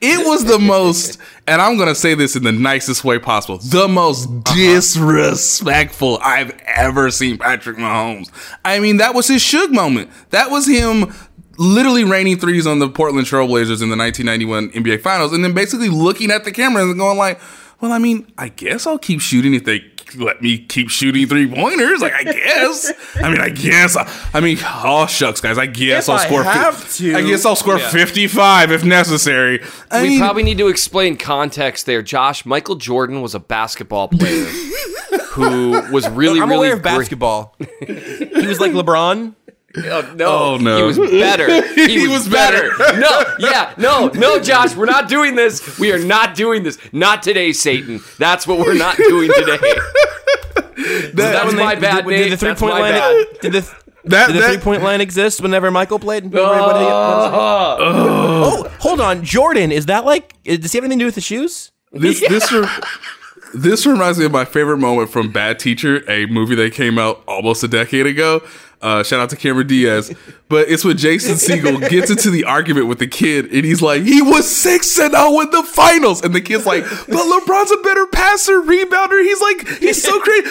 it 0.00 0.24
was 0.24 0.44
the 0.44 0.58
most, 0.60 1.18
and 1.48 1.60
I'm 1.60 1.76
gonna 1.78 1.96
say 1.96 2.14
this 2.14 2.36
in 2.36 2.44
the 2.44 2.52
nicest 2.52 3.02
way 3.04 3.18
possible, 3.18 3.58
the 3.58 3.88
most 3.88 4.44
disrespectful 4.44 6.18
I've 6.22 6.56
ever 6.64 7.10
seen 7.10 7.38
Patrick 7.38 7.76
Mahomes. 7.76 8.30
I 8.64 8.78
mean, 8.78 8.98
that 8.98 9.14
was 9.14 9.26
his 9.26 9.42
Suge 9.42 9.72
moment. 9.72 10.10
That 10.30 10.50
was 10.50 10.68
him 10.68 11.12
literally 11.58 12.04
raining 12.04 12.38
threes 12.38 12.66
on 12.66 12.78
the 12.78 12.88
Portland 12.88 13.26
Trailblazers 13.26 13.82
in 13.82 13.88
the 13.90 13.96
1991 13.96 14.70
NBA 14.70 15.00
Finals, 15.02 15.32
and 15.32 15.44
then 15.44 15.52
basically 15.54 15.88
looking 15.88 16.30
at 16.30 16.44
the 16.44 16.52
camera 16.52 16.82
and 16.82 16.98
going 16.98 17.18
like, 17.18 17.40
"Well, 17.80 17.92
I 17.92 17.98
mean, 17.98 18.26
I 18.38 18.48
guess 18.48 18.86
I'll 18.86 18.98
keep 18.98 19.20
shooting 19.20 19.54
if 19.54 19.64
they." 19.64 19.84
Let 20.16 20.42
me 20.42 20.58
keep 20.58 20.90
shooting 20.90 21.26
three 21.26 21.48
pointers. 21.52 22.00
Like 22.00 22.12
I 22.12 22.22
guess. 22.24 22.92
I 23.16 23.30
mean, 23.30 23.40
I 23.40 23.48
guess. 23.48 23.96
I 24.32 24.38
mean, 24.40 24.58
oh 24.62 25.06
shucks, 25.06 25.40
guys. 25.40 25.58
I 25.58 25.66
guess 25.66 26.04
If 26.04 26.10
I'll 26.10 26.20
I 26.20 26.26
score. 26.26 26.44
have 26.44 26.94
to. 26.96 27.14
I 27.16 27.22
guess 27.22 27.44
I'll 27.44 27.56
score 27.56 27.78
Yeah. 27.78 27.88
fifty-five 27.90 28.70
if 28.70 28.84
necessary. 28.84 29.60
I 29.90 30.02
We 30.02 30.08
mean, 30.10 30.18
probably 30.20 30.42
need 30.44 30.58
to 30.58 30.68
explain 30.68 31.16
context 31.16 31.86
there. 31.86 32.00
Josh, 32.02 32.44
Michael 32.46 32.76
Jordan 32.76 33.22
was 33.22 33.34
a 33.34 33.40
basketball 33.40 34.06
player 34.08 34.44
who 35.30 35.70
was 35.90 36.08
really, 36.10 36.40
I'm 36.40 36.48
really 36.48 36.68
aware 36.68 36.76
of 36.76 36.82
basketball. 36.82 37.56
he 37.80 38.46
was 38.46 38.60
like 38.60 38.72
LeBron. 38.72 39.34
Oh, 39.76 40.12
no, 40.16 40.26
Oh, 40.26 40.56
no. 40.56 40.76
he 40.76 40.82
was 41.00 41.10
better. 41.10 41.66
He, 41.74 41.86
He 42.00 42.08
was, 42.08 42.24
was 42.24 42.28
better. 42.28 42.70
better. 42.78 43.00
no, 43.00 43.24
yeah, 43.40 43.74
no, 43.76 44.08
no, 44.08 44.38
Josh, 44.38 44.76
we're 44.76 44.84
not 44.86 45.08
doing 45.08 45.34
this. 45.34 45.78
We 45.78 45.92
are 45.92 45.98
not 45.98 46.34
doing 46.36 46.62
this. 46.62 46.78
Not 46.92 47.22
today, 47.24 47.52
Satan. 47.52 48.00
That's 48.18 48.46
what 48.46 48.58
we're 48.58 48.74
not 48.74 48.96
doing 48.96 49.30
today. 49.34 49.58
That 51.14 51.44
was 51.44 51.54
When 51.54 51.64
my 51.64 51.74
bad, 51.76 52.04
Did, 52.06 52.16
did 52.16 52.32
the 52.32 52.36
three 52.36 52.48
That's 52.50 52.60
point 52.60 52.74
my 52.74 52.80
line? 52.80 52.92
bad. 52.92 53.26
Did 53.40 53.52
the 53.52 53.60
That- 54.04 54.26
did 54.26 54.36
the 54.36 54.40
that- 54.40 54.52
three 54.54 54.58
point 54.62 54.82
line 54.82 55.00
exist 55.00 55.40
whenever 55.40 55.70
Michael 55.70 55.98
played? 55.98 56.24
Everybody- 56.26 56.84
uh-huh. 56.84 57.76
oh, 57.80 58.68
hold 58.80 59.00
on, 59.00 59.24
Jordan. 59.24 59.72
Is 59.72 59.86
that 59.86 60.04
like? 60.04 60.34
Eh, 60.44 60.56
does 60.56 60.72
he 60.72 60.78
have 60.78 60.84
anything 60.84 60.98
to 60.98 61.02
do 61.04 61.06
with 61.06 61.14
the 61.14 61.20
shoes? 61.20 61.70
This 61.92 62.20
this 62.20 62.52
re- 62.52 62.68
this 63.54 63.86
reminds 63.86 64.18
me 64.18 64.24
of 64.26 64.32
my 64.32 64.44
favorite 64.44 64.78
moment 64.78 65.10
from 65.10 65.30
Bad 65.32 65.58
Teacher, 65.58 66.02
a 66.10 66.26
movie 66.26 66.56
that 66.56 66.74
came 66.74 66.98
out 66.98 67.22
almost 67.26 67.62
a 67.62 67.68
decade 67.68 68.06
ago. 68.06 68.42
Uh, 68.82 69.02
shout 69.02 69.20
out 69.20 69.30
to 69.30 69.36
Cameron 69.36 69.66
Diaz, 69.66 70.14
but 70.48 70.68
it's 70.68 70.84
when 70.84 70.96
Jason 70.96 71.34
Segel 71.34 71.88
gets 71.88 72.10
into 72.10 72.30
the 72.30 72.44
argument 72.44 72.86
with 72.86 72.98
the 72.98 73.06
kid, 73.06 73.46
and 73.46 73.64
he's 73.64 73.80
like, 73.80 74.02
"He 74.02 74.20
was 74.20 74.48
six 74.48 74.98
and 74.98 75.12
zero 75.12 75.40
in 75.40 75.50
the 75.50 75.62
finals," 75.62 76.22
and 76.22 76.34
the 76.34 76.40
kid's 76.40 76.66
like, 76.66 76.84
"But 76.84 77.08
LeBron's 77.08 77.72
a 77.72 77.76
better 77.78 78.06
passer, 78.06 78.60
rebounder. 78.60 79.22
He's 79.22 79.40
like, 79.40 79.68
he's 79.78 80.02
so 80.02 80.20
great. 80.20 80.44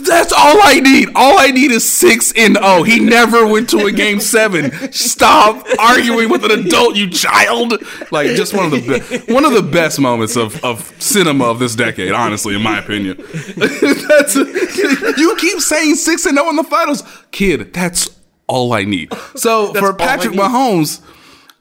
That's 0.00 0.32
all 0.32 0.58
I 0.62 0.80
need. 0.82 1.10
All 1.14 1.38
I 1.38 1.48
need 1.52 1.70
is 1.70 1.88
six 1.88 2.32
and 2.36 2.56
zero. 2.56 2.82
He 2.82 2.98
never 2.98 3.46
went 3.46 3.68
to 3.70 3.86
a 3.86 3.92
game 3.92 4.20
seven. 4.20 4.72
Stop 4.92 5.64
arguing 5.78 6.28
with 6.28 6.44
an 6.44 6.50
adult, 6.50 6.96
you 6.96 7.08
child. 7.08 7.74
Like 8.10 8.28
just 8.30 8.52
one 8.52 8.66
of 8.66 8.70
the 8.72 9.22
be- 9.26 9.32
one 9.32 9.44
of 9.44 9.52
the 9.52 9.62
best 9.62 10.00
moments 10.00 10.36
of 10.36 10.62
of 10.64 10.92
cinema 11.00 11.44
of 11.44 11.60
this 11.60 11.76
decade, 11.76 12.12
honestly, 12.12 12.56
in 12.56 12.62
my 12.62 12.78
opinion. 12.78 13.16
that's 13.56 14.34
you 14.34 15.36
keep 15.38 15.60
saying 15.60 15.94
six 15.94 16.26
and 16.26 16.36
zero 16.36 16.50
in 16.50 16.56
the 16.56 16.64
finals, 16.64 17.02
kid. 17.30 17.72
That's 17.72 18.08
all 18.46 18.72
I 18.72 18.84
need. 18.84 19.12
So 19.36 19.72
for 19.74 19.92
Patrick 19.94 20.34
Mahomes, 20.34 21.00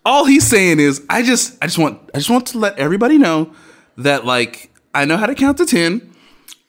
all 0.05 0.25
he's 0.25 0.47
saying 0.47 0.79
is, 0.79 1.05
I 1.09 1.21
just, 1.21 1.57
I 1.62 1.67
just 1.67 1.77
want, 1.77 2.00
I 2.13 2.17
just 2.17 2.29
want 2.29 2.47
to 2.47 2.57
let 2.57 2.77
everybody 2.79 3.17
know 3.17 3.53
that 3.97 4.25
like 4.25 4.71
I 4.95 5.05
know 5.05 5.17
how 5.17 5.25
to 5.27 5.36
count 5.36 5.57
to 5.57 5.65
ten. 5.65 6.13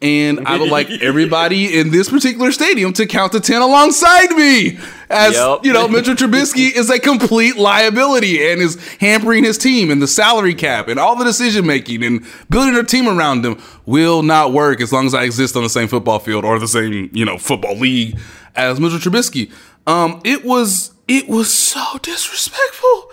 And 0.01 0.47
I 0.47 0.57
would 0.59 0.69
like 0.71 0.89
everybody 1.03 1.77
in 1.77 1.91
this 1.91 2.09
particular 2.09 2.53
stadium 2.53 2.93
to 2.93 3.07
count 3.07 3.33
to 3.33 3.41
10 3.41 3.61
alongside 3.63 4.31
me. 4.31 4.79
As, 5.11 5.35
Yep. 5.35 5.65
you 5.65 5.73
know, 5.73 5.89
Mitchell 5.89 6.15
Trubisky 6.15 6.71
is 6.77 6.89
a 6.89 7.01
complete 7.01 7.57
liability 7.57 8.49
and 8.49 8.61
is 8.61 8.77
hampering 8.99 9.43
his 9.43 9.59
team 9.59 9.91
and 9.91 10.01
the 10.01 10.07
salary 10.07 10.55
cap 10.55 10.87
and 10.87 11.01
all 11.01 11.17
the 11.17 11.25
decision 11.25 11.67
making 11.67 12.05
and 12.05 12.25
building 12.49 12.77
a 12.77 12.85
team 12.85 13.09
around 13.09 13.45
him 13.45 13.61
will 13.87 14.23
not 14.23 14.53
work 14.53 14.81
as 14.81 14.93
long 14.93 15.05
as 15.07 15.15
I 15.15 15.25
exist 15.25 15.57
on 15.57 15.65
the 15.65 15.69
same 15.69 15.89
football 15.89 16.21
field 16.21 16.45
or 16.45 16.61
the 16.61 16.69
same, 16.69 17.11
you 17.13 17.25
know, 17.25 17.37
football 17.37 17.75
league 17.77 18.17
as 18.59 18.81
Mitchell 18.81 18.99
Trubisky. 18.99 19.51
Um, 19.87 20.21
it 20.25 20.45
was, 20.45 20.93
it 21.07 21.29
was 21.29 21.53
so 21.53 21.83
disrespectful. 22.03 23.11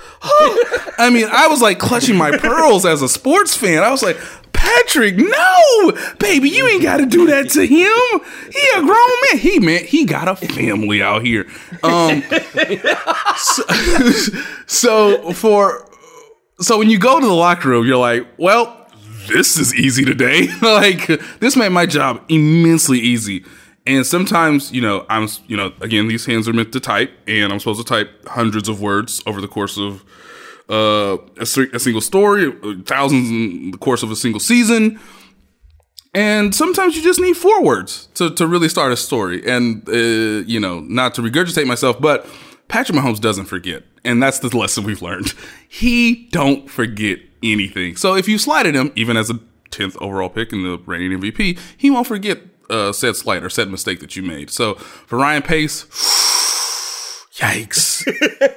I 0.98 1.10
mean, 1.14 1.28
I 1.32 1.48
was 1.48 1.62
like 1.62 1.80
clutching 1.80 2.18
my 2.18 2.36
pearls 2.38 2.86
as 2.86 3.02
a 3.02 3.08
sports 3.08 3.56
fan. 3.56 3.84
I 3.84 3.92
was 3.92 4.04
like, 4.04 4.18
Patrick, 4.52 5.16
no, 5.16 5.92
baby, 6.20 6.50
you 6.50 6.68
ain't 6.68 6.82
got 6.82 6.98
to 6.98 7.06
do 7.06 7.28
that 7.28 7.50
to 7.52 7.66
him. 7.66 8.22
He 8.52 8.68
a 8.76 8.82
grown 8.82 9.10
man. 9.32 9.38
He 9.38 9.60
man, 9.60 9.86
he 9.86 10.06
got 10.06 10.28
a 10.28 10.36
family 10.36 11.02
out 11.04 11.24
here. 11.24 11.46
Um, 11.84 12.24
so, 13.38 13.64
so 14.66 15.34
for 15.34 15.88
so 16.60 16.80
when 16.80 16.90
you 16.90 16.98
go 16.98 17.20
to 17.20 17.26
the 17.26 17.34
locker 17.34 17.70
room, 17.70 17.86
you're 17.86 17.98
like, 17.98 18.26
well, 18.38 18.88
this 19.28 19.58
is 19.58 19.74
easy 19.76 20.04
today. 20.04 20.48
like 20.62 21.08
this 21.40 21.56
made 21.56 21.70
my 21.70 21.86
job 21.86 22.24
immensely 22.28 23.00
easy. 23.00 23.46
And 23.88 24.06
sometimes, 24.06 24.72
you 24.72 24.82
know, 24.82 25.06
I'm, 25.10 25.28
you 25.48 25.56
know, 25.56 25.72
again, 25.82 26.08
these 26.08 26.26
hands 26.26 26.48
are 26.48 26.54
meant 26.54 26.74
to 26.74 26.80
type, 26.80 27.12
and 27.28 27.54
I'm 27.54 27.60
supposed 27.60 27.80
to 27.80 27.86
type 27.86 28.28
hundreds 28.28 28.68
of 28.68 28.82
words 28.82 29.22
over 29.28 29.42
the 29.42 29.48
course 29.48 29.78
of 29.78 30.04
uh, 30.70 31.18
a, 31.38 31.42
a 31.74 31.80
single 31.80 32.02
story, 32.02 32.48
uh, 32.48 32.74
thousands 32.86 33.30
in 33.30 33.72
the 33.72 33.78
course 33.78 34.02
of 34.02 34.10
a 34.10 34.16
single 34.16 34.40
season. 34.40 35.00
And 36.16 36.56
sometimes 36.56 36.96
you 36.96 37.04
just 37.04 37.20
need 37.20 37.36
four 37.36 37.62
words 37.62 38.08
to, 38.16 38.34
to 38.36 38.48
really 38.48 38.70
start 38.70 38.92
a 38.92 38.98
story. 38.98 39.46
And, 39.46 39.88
uh, 39.88 40.48
you 40.48 40.60
know, 40.60 40.80
not 40.80 41.14
to 41.16 41.22
regurgitate 41.22 41.68
myself, 41.68 42.00
but 42.00 42.26
Patrick 42.70 42.98
Mahomes 42.98 43.20
doesn't 43.20 43.46
forget. 43.46 43.84
And 44.04 44.24
that's 44.24 44.40
the 44.40 44.56
lesson 44.58 44.86
we've 44.86 45.02
learned. 45.02 45.34
He 45.68 46.28
don't 46.32 46.70
forget 46.72 47.20
anything. 47.44 47.98
So 47.98 48.16
if 48.16 48.28
you 48.28 48.38
slighted 48.38 48.76
him, 48.76 48.92
even 48.96 49.18
as 49.18 49.30
a 49.30 49.40
10th 49.72 50.02
overall 50.02 50.30
pick 50.30 50.54
in 50.54 50.64
the 50.64 50.80
reigning 50.86 51.20
MVP, 51.20 51.60
he 51.78 51.92
won't 51.92 52.08
forget 52.08 52.40
uh, 52.70 52.92
said 52.92 53.16
slight 53.16 53.44
or 53.44 53.50
said 53.50 53.70
mistake 53.70 54.00
that 54.00 54.16
you 54.16 54.24
made. 54.24 54.50
So 54.50 54.76
for 54.76 55.18
Ryan 55.18 55.42
Pace, 55.42 55.86
yikes. 57.36 58.08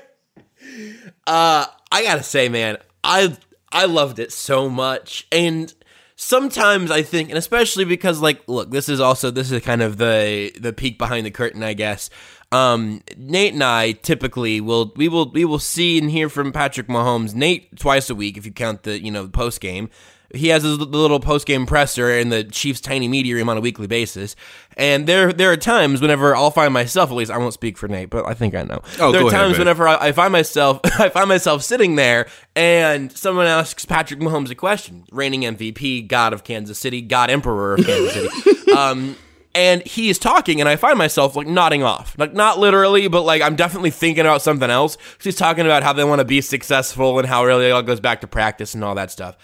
uh, 1.27 1.67
I 1.91 2.03
gotta 2.03 2.23
say, 2.23 2.49
man, 2.49 2.79
I 3.03 3.37
I 3.73 3.87
loved 3.87 4.19
it 4.19 4.33
so 4.33 4.69
much, 4.69 5.27
and 5.31 5.73
sometimes 6.17 6.91
I 6.91 7.03
think, 7.03 7.31
and 7.31 7.38
especially 7.38 7.85
because, 7.85 8.21
like, 8.21 8.43
look, 8.47 8.71
this 8.71 8.88
is 8.88 9.00
also 9.00 9.31
this 9.31 9.50
is 9.50 9.62
kind 9.62 9.83
of 9.83 9.97
the 9.97 10.53
the 10.61 10.73
peek 10.73 10.99
behind 10.99 11.25
the 11.25 11.31
curtain, 11.31 11.62
I 11.62 11.73
guess. 11.73 12.11
Um, 12.50 13.03
Nate 13.17 13.53
and 13.53 13.62
I 13.62 13.93
typically 13.93 14.61
will 14.61 14.93
we 14.97 15.09
will 15.09 15.31
we 15.31 15.45
will 15.45 15.59
see 15.59 15.99
and 15.99 16.11
hear 16.11 16.29
from 16.29 16.53
Patrick 16.53 16.88
Mahomes 16.88 17.35
Nate 17.35 17.79
twice 17.79 18.09
a 18.09 18.15
week 18.15 18.37
if 18.37 18.47
you 18.47 18.53
count 18.53 18.83
the 18.83 19.03
you 19.03 19.11
know 19.11 19.29
post 19.29 19.61
game. 19.61 19.88
He 20.35 20.49
has 20.49 20.62
his 20.62 20.78
little 20.78 21.20
post 21.20 21.47
game 21.47 21.64
presser 21.64 22.11
in 22.11 22.28
the 22.28 22.44
Chiefs' 22.44 22.82
tiny 22.82 23.08
media 23.08 23.35
room 23.35 23.49
on 23.49 23.56
a 23.56 23.61
weekly 23.61 23.87
basis, 23.87 24.37
and 24.76 25.06
there 25.06 25.32
there 25.32 25.50
are 25.50 25.56
times 25.56 26.02
whenever 26.02 26.37
I'll 26.37 26.50
find 26.50 26.75
myself 26.75 27.11
at 27.11 27.16
least 27.16 27.30
I 27.30 27.38
won't 27.38 27.54
speak 27.54 27.78
for 27.78 27.88
Nate, 27.88 28.11
but 28.11 28.26
I 28.26 28.35
think 28.35 28.54
I 28.54 28.62
know. 28.62 28.82
Oh, 29.00 29.11
there 29.11 29.25
are 29.25 29.30
times 29.30 29.52
babe. 29.52 29.61
whenever 29.61 29.88
I, 29.88 30.08
I 30.08 30.12
find 30.12 30.32
myself 30.32 30.80
I 30.99 31.08
find 31.08 31.28
myself 31.28 31.62
sitting 31.62 31.97
there 31.97 32.28
and 32.54 33.11
someone 33.11 33.47
asks 33.47 33.87
Patrick 33.87 34.20
Mahomes 34.20 34.50
a 34.50 34.54
question, 34.54 35.06
reigning 35.11 35.42
MVP, 35.42 36.06
God 36.06 36.35
of 36.35 36.44
Kansas 36.44 36.78
City, 36.78 37.00
God 37.00 37.30
Emperor 37.30 37.75
of 37.75 37.87
Kansas 37.87 38.12
City. 38.12 38.73
um, 38.76 39.16
and 39.54 39.85
he 39.87 40.11
is 40.11 40.18
talking, 40.18 40.61
and 40.61 40.68
I 40.68 40.76
find 40.76 40.99
myself 40.99 41.35
like 41.37 41.47
nodding 41.47 41.82
off, 41.82 42.14
like 42.18 42.35
not 42.35 42.58
literally, 42.58 43.08
but 43.08 43.23
like 43.23 43.40
I'm 43.40 43.56
definitely 43.56 43.90
thinking 43.90 44.20
about 44.20 44.42
something 44.42 44.70
else 44.70 44.99
he's 45.23 45.37
talking 45.37 45.64
about 45.64 45.82
how 45.82 45.94
they 45.94 46.04
want 46.04 46.20
to 46.20 46.25
be 46.25 46.40
successful 46.40 47.18
and 47.18 47.26
how 47.26 47.44
really 47.44 47.66
it 47.66 47.70
all 47.70 47.82
goes 47.82 47.99
back 47.99 48.20
to 48.20 48.26
practice 48.26 48.75
and 48.75 48.85
all 48.85 48.94
that 48.94 49.11
stuff. 49.11 49.37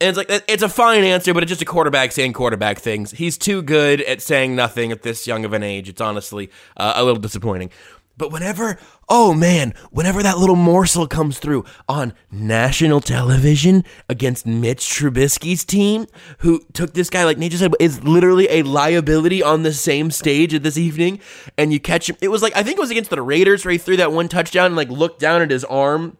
And 0.00 0.10
it's 0.10 0.16
like 0.16 0.44
it's 0.48 0.62
a 0.62 0.68
fine 0.68 1.02
answer, 1.02 1.34
but 1.34 1.42
it's 1.42 1.50
just 1.50 1.62
a 1.62 1.64
quarterback 1.64 2.12
saying 2.12 2.32
quarterback 2.32 2.78
things. 2.78 3.10
He's 3.12 3.36
too 3.36 3.62
good 3.62 4.00
at 4.02 4.22
saying 4.22 4.54
nothing 4.54 4.92
at 4.92 5.02
this 5.02 5.26
young 5.26 5.44
of 5.44 5.52
an 5.52 5.62
age. 5.62 5.88
It's 5.88 6.00
honestly 6.00 6.50
uh, 6.76 6.92
a 6.96 7.04
little 7.04 7.20
disappointing. 7.20 7.70
But 8.18 8.32
whenever, 8.32 8.78
oh 9.08 9.32
man, 9.32 9.74
whenever 9.92 10.24
that 10.24 10.38
little 10.38 10.56
morsel 10.56 11.06
comes 11.06 11.38
through 11.38 11.64
on 11.88 12.12
national 12.32 13.00
television 13.00 13.84
against 14.08 14.44
Mitch 14.44 14.84
Trubisky's 14.84 15.64
team, 15.64 16.06
who 16.38 16.60
took 16.72 16.94
this 16.94 17.10
guy, 17.10 17.24
like 17.24 17.38
Nate 17.38 17.52
just 17.52 17.62
said, 17.62 17.72
is 17.78 18.02
literally 18.02 18.48
a 18.50 18.62
liability 18.64 19.40
on 19.40 19.62
the 19.62 19.72
same 19.72 20.10
stage 20.10 20.52
at 20.52 20.64
this 20.64 20.76
evening, 20.76 21.20
and 21.56 21.72
you 21.72 21.78
catch 21.78 22.10
him. 22.10 22.16
It 22.20 22.28
was 22.28 22.42
like, 22.42 22.56
I 22.56 22.64
think 22.64 22.76
it 22.76 22.80
was 22.80 22.90
against 22.90 23.10
the 23.10 23.22
Raiders 23.22 23.64
where 23.64 23.72
he 23.72 23.78
threw 23.78 23.96
that 23.98 24.10
one 24.10 24.28
touchdown 24.28 24.66
and 24.66 24.76
like 24.76 24.90
looked 24.90 25.20
down 25.20 25.40
at 25.40 25.52
his 25.52 25.64
arm. 25.64 26.18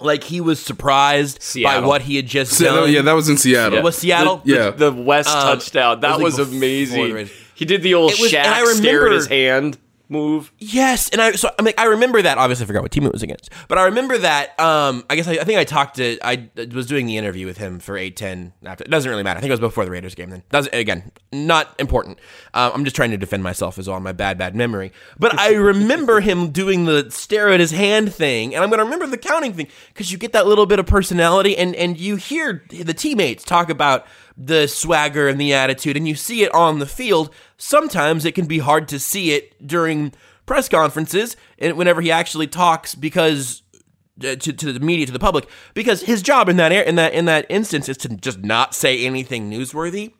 Like 0.00 0.24
he 0.24 0.40
was 0.40 0.58
surprised 0.60 1.40
by 1.62 1.80
what 1.80 2.02
he 2.02 2.16
had 2.16 2.26
just 2.26 2.52
So, 2.54 2.64
done. 2.64 2.92
yeah, 2.92 3.02
that 3.02 3.12
was 3.12 3.28
in 3.28 3.36
Seattle. 3.36 3.78
It 3.78 3.84
was 3.84 3.96
Seattle. 3.98 4.40
Yeah. 4.44 4.70
The 4.70 4.92
West 4.92 5.28
Um, 5.28 5.42
touchdown. 5.58 6.00
That 6.00 6.18
was 6.20 6.38
was, 6.38 6.38
like 6.38 6.46
before 6.48 6.60
the 6.60 7.10
amazing. 7.10 7.30
He 7.54 7.64
did 7.66 7.82
the 7.82 7.94
old 7.94 8.12
It 8.12 8.20
was- 8.20 8.32
and 8.32 8.46
I 8.46 8.62
Shaq 8.62 8.66
stare 8.76 8.90
at 8.90 8.94
remember- 9.02 9.14
his 9.16 9.26
hand 9.26 9.78
move. 10.10 10.52
Yes, 10.58 11.08
and 11.10 11.20
I 11.20 11.32
so 11.32 11.50
I 11.58 11.62
mean 11.62 11.74
I 11.78 11.84
remember 11.84 12.20
that. 12.20 12.36
Obviously, 12.36 12.64
I 12.64 12.66
forgot 12.66 12.82
what 12.82 12.90
team 12.90 13.06
it 13.06 13.12
was 13.12 13.22
against, 13.22 13.50
but 13.68 13.78
I 13.78 13.84
remember 13.84 14.18
that. 14.18 14.58
Um, 14.60 15.04
I 15.08 15.16
guess 15.16 15.28
I, 15.28 15.32
I 15.32 15.44
think 15.44 15.58
I 15.58 15.64
talked 15.64 15.96
to 15.96 16.18
I 16.22 16.50
was 16.72 16.86
doing 16.86 17.06
the 17.06 17.16
interview 17.16 17.46
with 17.46 17.58
him 17.58 17.78
for 17.78 17.96
eight 17.96 18.16
ten. 18.16 18.52
After 18.64 18.84
it 18.84 18.90
doesn't 18.90 19.08
really 19.08 19.22
matter. 19.22 19.38
I 19.38 19.40
think 19.40 19.50
it 19.50 19.52
was 19.52 19.60
before 19.60 19.84
the 19.84 19.90
Raiders 19.90 20.14
game. 20.14 20.30
Then 20.30 20.42
doesn't 20.50 20.74
again 20.74 21.12
not 21.32 21.74
important. 21.78 22.18
Uh, 22.52 22.70
I'm 22.74 22.84
just 22.84 22.96
trying 22.96 23.12
to 23.12 23.16
defend 23.16 23.42
myself 23.42 23.78
as 23.78 23.88
well. 23.88 23.98
My 24.00 24.12
bad 24.12 24.36
bad 24.36 24.54
memory. 24.54 24.92
But 25.18 25.38
I 25.38 25.52
remember 25.54 26.20
him 26.20 26.50
doing 26.50 26.84
the 26.84 27.10
stare 27.10 27.48
at 27.50 27.60
his 27.60 27.70
hand 27.70 28.12
thing, 28.12 28.54
and 28.54 28.64
I'm 28.64 28.70
gonna 28.70 28.84
remember 28.84 29.06
the 29.06 29.18
counting 29.18 29.52
thing 29.54 29.68
because 29.88 30.10
you 30.10 30.18
get 30.18 30.32
that 30.32 30.46
little 30.46 30.66
bit 30.66 30.78
of 30.78 30.86
personality, 30.86 31.56
and 31.56 31.74
and 31.76 31.98
you 31.98 32.16
hear 32.16 32.64
the 32.68 32.94
teammates 32.94 33.44
talk 33.44 33.70
about 33.70 34.06
the 34.42 34.66
swagger 34.66 35.28
and 35.28 35.40
the 35.40 35.52
attitude, 35.52 35.96
and 35.96 36.08
you 36.08 36.14
see 36.14 36.42
it 36.42 36.54
on 36.54 36.78
the 36.78 36.86
field. 36.86 37.32
Sometimes 37.58 38.24
it 38.24 38.34
can 38.34 38.46
be 38.46 38.58
hard 38.58 38.88
to 38.88 38.98
see 38.98 39.32
it 39.32 39.54
during 39.66 40.12
press 40.46 40.68
conferences 40.68 41.36
and 41.58 41.76
whenever 41.76 42.00
he 42.00 42.10
actually 42.10 42.46
talks 42.46 42.94
because 42.94 43.62
uh, 44.24 44.34
to, 44.36 44.52
to 44.52 44.72
the 44.72 44.80
media 44.80 45.06
to 45.06 45.12
the 45.12 45.18
public 45.18 45.46
because 45.74 46.02
his 46.02 46.22
job 46.22 46.48
in 46.48 46.56
that 46.56 46.72
air 46.72 46.82
in 46.82 46.96
that 46.96 47.12
in 47.12 47.26
that 47.26 47.46
instance 47.48 47.88
is 47.88 47.96
to 47.96 48.08
just 48.08 48.40
not 48.40 48.74
say 48.74 49.06
anything 49.06 49.48
newsworthy 49.48 50.12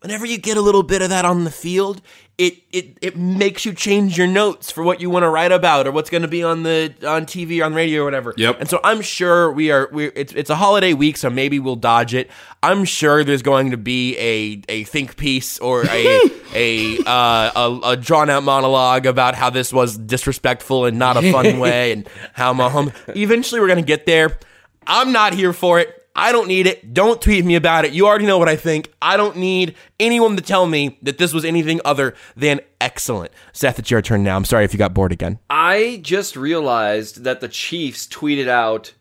whenever 0.00 0.26
you 0.26 0.38
get 0.38 0.56
a 0.56 0.60
little 0.60 0.82
bit 0.82 1.02
of 1.02 1.10
that 1.10 1.24
on 1.24 1.44
the 1.44 1.50
field, 1.50 2.00
it 2.38 2.62
it 2.72 2.96
it 3.02 3.16
makes 3.16 3.66
you 3.66 3.72
change 3.72 4.16
your 4.16 4.28
notes 4.28 4.70
for 4.70 4.84
what 4.84 5.00
you 5.00 5.10
want 5.10 5.24
to 5.24 5.28
write 5.28 5.50
about 5.50 5.88
or 5.88 5.92
what's 5.92 6.08
going 6.08 6.22
to 6.22 6.28
be 6.28 6.44
on 6.44 6.62
the 6.62 6.94
on 7.04 7.26
TV 7.26 7.60
or 7.60 7.64
on 7.64 7.74
radio 7.74 8.02
or 8.02 8.04
whatever. 8.04 8.32
Yep. 8.36 8.60
And 8.60 8.68
so 8.70 8.78
I'm 8.84 9.00
sure 9.00 9.50
we 9.50 9.72
are 9.72 9.88
we 9.92 10.06
it's 10.06 10.32
it's 10.32 10.48
a 10.48 10.54
holiday 10.54 10.94
week, 10.94 11.16
so 11.16 11.28
maybe 11.30 11.58
we'll 11.58 11.74
dodge 11.74 12.14
it. 12.14 12.30
I'm 12.62 12.84
sure 12.84 13.24
there's 13.24 13.42
going 13.42 13.72
to 13.72 13.76
be 13.76 14.16
a 14.18 14.62
a 14.68 14.84
think 14.84 15.16
piece 15.16 15.58
or 15.58 15.84
a 15.86 16.20
a, 16.54 16.98
uh, 17.04 17.50
a 17.56 17.80
a 17.82 17.96
drawn 17.96 18.30
out 18.30 18.44
monologue 18.44 19.04
about 19.06 19.34
how 19.34 19.50
this 19.50 19.72
was 19.72 19.98
disrespectful 19.98 20.84
and 20.84 20.96
not 20.96 21.16
a 21.16 21.32
fun 21.32 21.58
way, 21.58 21.90
and 21.90 22.08
how 22.34 22.54
Mahomes. 22.54 22.94
Eventually, 23.16 23.60
we're 23.60 23.68
gonna 23.68 23.82
get 23.82 24.06
there. 24.06 24.38
I'm 24.86 25.10
not 25.10 25.34
here 25.34 25.52
for 25.52 25.80
it. 25.80 25.97
I 26.20 26.32
don't 26.32 26.48
need 26.48 26.66
it. 26.66 26.92
Don't 26.92 27.22
tweet 27.22 27.44
me 27.44 27.54
about 27.54 27.84
it. 27.84 27.92
You 27.92 28.06
already 28.08 28.26
know 28.26 28.38
what 28.38 28.48
I 28.48 28.56
think. 28.56 28.92
I 29.00 29.16
don't 29.16 29.36
need 29.36 29.76
anyone 30.00 30.34
to 30.34 30.42
tell 30.42 30.66
me 30.66 30.98
that 31.02 31.16
this 31.18 31.32
was 31.32 31.44
anything 31.44 31.80
other 31.84 32.14
than 32.36 32.60
excellent. 32.80 33.30
Seth, 33.52 33.78
it's 33.78 33.88
your 33.90 34.02
turn 34.02 34.24
now. 34.24 34.34
I'm 34.34 34.44
sorry 34.44 34.64
if 34.64 34.72
you 34.72 34.78
got 34.78 34.92
bored 34.94 35.12
again. 35.12 35.38
I 35.48 36.00
just 36.02 36.34
realized 36.36 37.22
that 37.22 37.40
the 37.40 37.46
Chiefs 37.48 38.06
tweeted 38.08 38.48
out, 38.48 38.94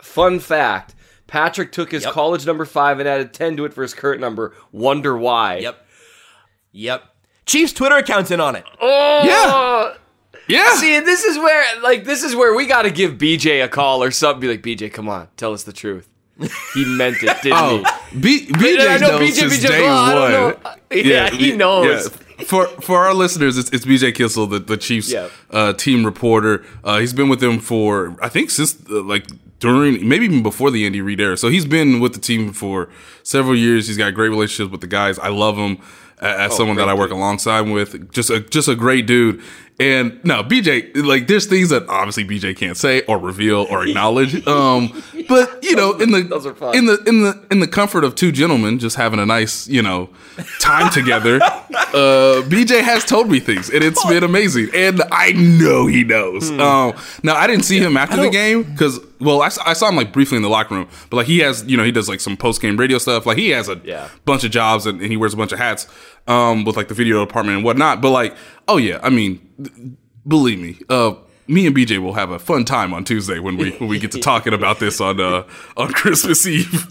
fun 0.00 0.38
fact, 0.38 0.94
Patrick 1.26 1.72
took 1.72 1.90
his 1.90 2.04
Yep. 2.04 2.12
college 2.12 2.46
number 2.46 2.64
five 2.64 3.00
and 3.00 3.08
added 3.08 3.32
10 3.32 3.56
to 3.56 3.64
it 3.64 3.74
for 3.74 3.82
his 3.82 3.92
current 3.94 4.20
number. 4.20 4.54
Wonder 4.70 5.16
why. 5.16 5.56
Yep. 5.58 5.86
Yep. 6.72 7.02
Chiefs 7.46 7.72
Twitter 7.72 7.96
account's 7.96 8.30
in 8.30 8.40
on 8.40 8.54
it. 8.54 8.64
Oh, 8.80 9.22
Yeah. 9.24 9.94
Yeah. 10.46 10.74
See, 10.74 10.98
this 11.00 11.24
is 11.24 11.36
where, 11.38 11.80
like, 11.80 12.04
this 12.04 12.22
is 12.24 12.34
where 12.36 12.54
we 12.54 12.66
got 12.66 12.82
to 12.82 12.90
give 12.90 13.12
BJ 13.18 13.62
a 13.64 13.68
call 13.68 14.02
or 14.02 14.10
something. 14.10 14.40
Be 14.40 14.48
like, 14.48 14.62
BJ, 14.62 14.92
come 14.92 15.08
on, 15.08 15.28
tell 15.36 15.52
us 15.52 15.62
the 15.64 15.72
truth. 15.72 16.08
He 16.74 16.84
meant 16.96 17.16
it, 17.22 17.36
didn't 17.42 17.52
Oh, 17.58 17.84
he? 18.10 18.18
B- 18.18 18.46
BJ 18.46 19.00
know 19.00 19.18
knows 19.18 19.20
BJ, 19.20 19.32
since 19.32 19.58
BJ, 19.64 19.68
day 19.68 19.86
I 19.86 20.14
one. 20.14 20.30
don't 20.32 20.62
know. 20.64 20.72
Yeah, 20.90 21.30
he 21.30 21.52
knows. 21.56 22.10
yeah. 22.10 22.44
For 22.46 22.66
for 22.80 23.04
our 23.04 23.12
listeners, 23.14 23.58
it's, 23.58 23.68
it's 23.70 23.84
BJ 23.84 24.14
Kissel, 24.14 24.46
the, 24.46 24.58
the 24.58 24.76
Chiefs 24.78 25.12
Yeah. 25.12 25.28
uh, 25.50 25.74
team 25.74 26.04
reporter. 26.06 26.64
Uh, 26.82 26.98
he's 26.98 27.12
been 27.12 27.28
with 27.28 27.40
them 27.40 27.58
for 27.60 28.16
I 28.22 28.28
think 28.30 28.50
since 28.50 28.76
uh, 28.90 29.02
like 29.02 29.26
during 29.58 30.08
maybe 30.08 30.24
even 30.24 30.42
before 30.42 30.70
the 30.70 30.86
Andy 30.86 31.02
Reid 31.02 31.20
era. 31.20 31.36
So 31.36 31.48
he's 31.48 31.66
been 31.66 32.00
with 32.00 32.14
the 32.14 32.20
team 32.20 32.52
for 32.54 32.88
several 33.22 33.54
years. 33.54 33.86
He's 33.88 33.98
got 33.98 34.14
great 34.14 34.30
relationships 34.30 34.70
with 34.72 34.80
the 34.80 34.86
guys. 34.86 35.18
I 35.18 35.28
love 35.28 35.56
him 35.58 35.78
as 36.22 36.56
someone 36.56 36.76
that 36.76 36.88
I 36.88 36.94
work 36.94 37.10
alongside 37.10 37.62
with. 37.62 38.10
Just 38.12 38.30
a 38.30 38.40
just 38.40 38.68
a 38.68 38.74
great 38.74 39.06
dude. 39.06 39.42
And 39.80 40.22
no, 40.24 40.42
BJ, 40.44 40.94
like 41.04 41.26
there's 41.26 41.46
things 41.46 41.70
that 41.70 41.88
obviously 41.88 42.24
BJ 42.24 42.54
can't 42.54 42.76
say 42.76 43.00
or 43.08 43.18
reveal 43.18 43.66
or 43.70 43.84
acknowledge. 43.86 44.46
Um, 44.50 45.02
but 45.28 45.62
you 45.62 45.74
know, 45.76 45.92
in 45.98 46.10
the 46.10 46.20
Those 46.28 46.44
are 46.46 46.54
fun. 46.54 46.76
in 46.76 46.86
the 46.86 47.02
in 47.06 47.22
the 47.22 47.42
in 47.50 47.60
the 47.60 47.68
comfort 47.68 48.04
of 48.04 48.14
two 48.14 48.30
gentlemen 48.32 48.78
just 48.78 48.96
having 48.96 49.18
a 49.20 49.24
nice 49.26 49.66
you 49.68 49.80
know 49.80 50.10
time 50.60 50.90
together, 50.92 51.40
uh, 51.42 52.42
BJ 52.48 52.82
has 52.82 53.04
told 53.04 53.30
me 53.30 53.40
things 53.40 53.70
and 53.70 53.82
it's 53.82 54.04
been 54.06 54.22
amazing, 54.24 54.68
and 54.74 55.02
I 55.10 55.32
know 55.32 55.86
he 55.86 56.04
knows. 56.04 56.50
Hmm. 56.50 56.60
Um, 56.60 56.92
now 57.22 57.34
I 57.36 57.46
didn't 57.46 57.64
see 57.64 57.78
him 57.78 57.96
after 57.96 58.16
the 58.16 58.28
game 58.30 58.62
because 58.64 58.98
well 59.20 59.40
I 59.42 59.48
saw 59.48 59.88
him 59.88 59.96
like 59.96 60.12
briefly 60.12 60.36
in 60.36 60.42
the 60.42 60.48
locker 60.48 60.74
room, 60.74 60.88
but 61.10 61.18
like 61.18 61.26
he 61.26 61.38
has 61.40 61.64
you 61.66 61.76
know 61.76 61.84
he 61.84 61.92
does 61.92 62.08
like 62.08 62.20
some 62.20 62.36
post 62.36 62.60
game 62.60 62.76
radio 62.76 62.98
stuff. 62.98 63.24
Like 63.26 63.38
he 63.38 63.50
has 63.50 63.68
a 63.68 63.80
Yeah. 63.84 64.08
bunch 64.24 64.44
of 64.44 64.50
jobs 64.50 64.84
and, 64.86 65.00
and 65.00 65.10
he 65.10 65.16
wears 65.16 65.34
a 65.34 65.36
bunch 65.36 65.52
of 65.52 65.58
hats 65.58 65.86
um, 66.26 66.64
with 66.64 66.76
like 66.76 66.88
the 66.88 66.94
video 66.94 67.24
department 67.24 67.56
and 67.56 67.64
whatnot. 67.64 68.00
But 68.00 68.10
like 68.10 68.36
oh 68.68 68.76
yeah, 68.76 69.00
I 69.02 69.10
mean 69.10 69.96
believe 70.26 70.58
me, 70.60 70.78
uh, 70.88 71.14
me 71.46 71.66
and 71.66 71.76
BJ 71.76 71.98
will 71.98 72.14
have 72.14 72.30
a 72.30 72.38
fun 72.38 72.64
time 72.64 72.94
on 72.94 73.04
Tuesday 73.04 73.38
when 73.38 73.56
we 73.56 73.70
when 73.72 73.88
we 73.88 73.98
get 73.98 74.12
to 74.12 74.18
talking 74.20 74.54
about 74.54 74.78
this 74.78 75.00
on 75.00 75.20
uh, 75.20 75.44
on 75.76 75.92
Christmas 75.92 76.46
Eve. 76.46 76.86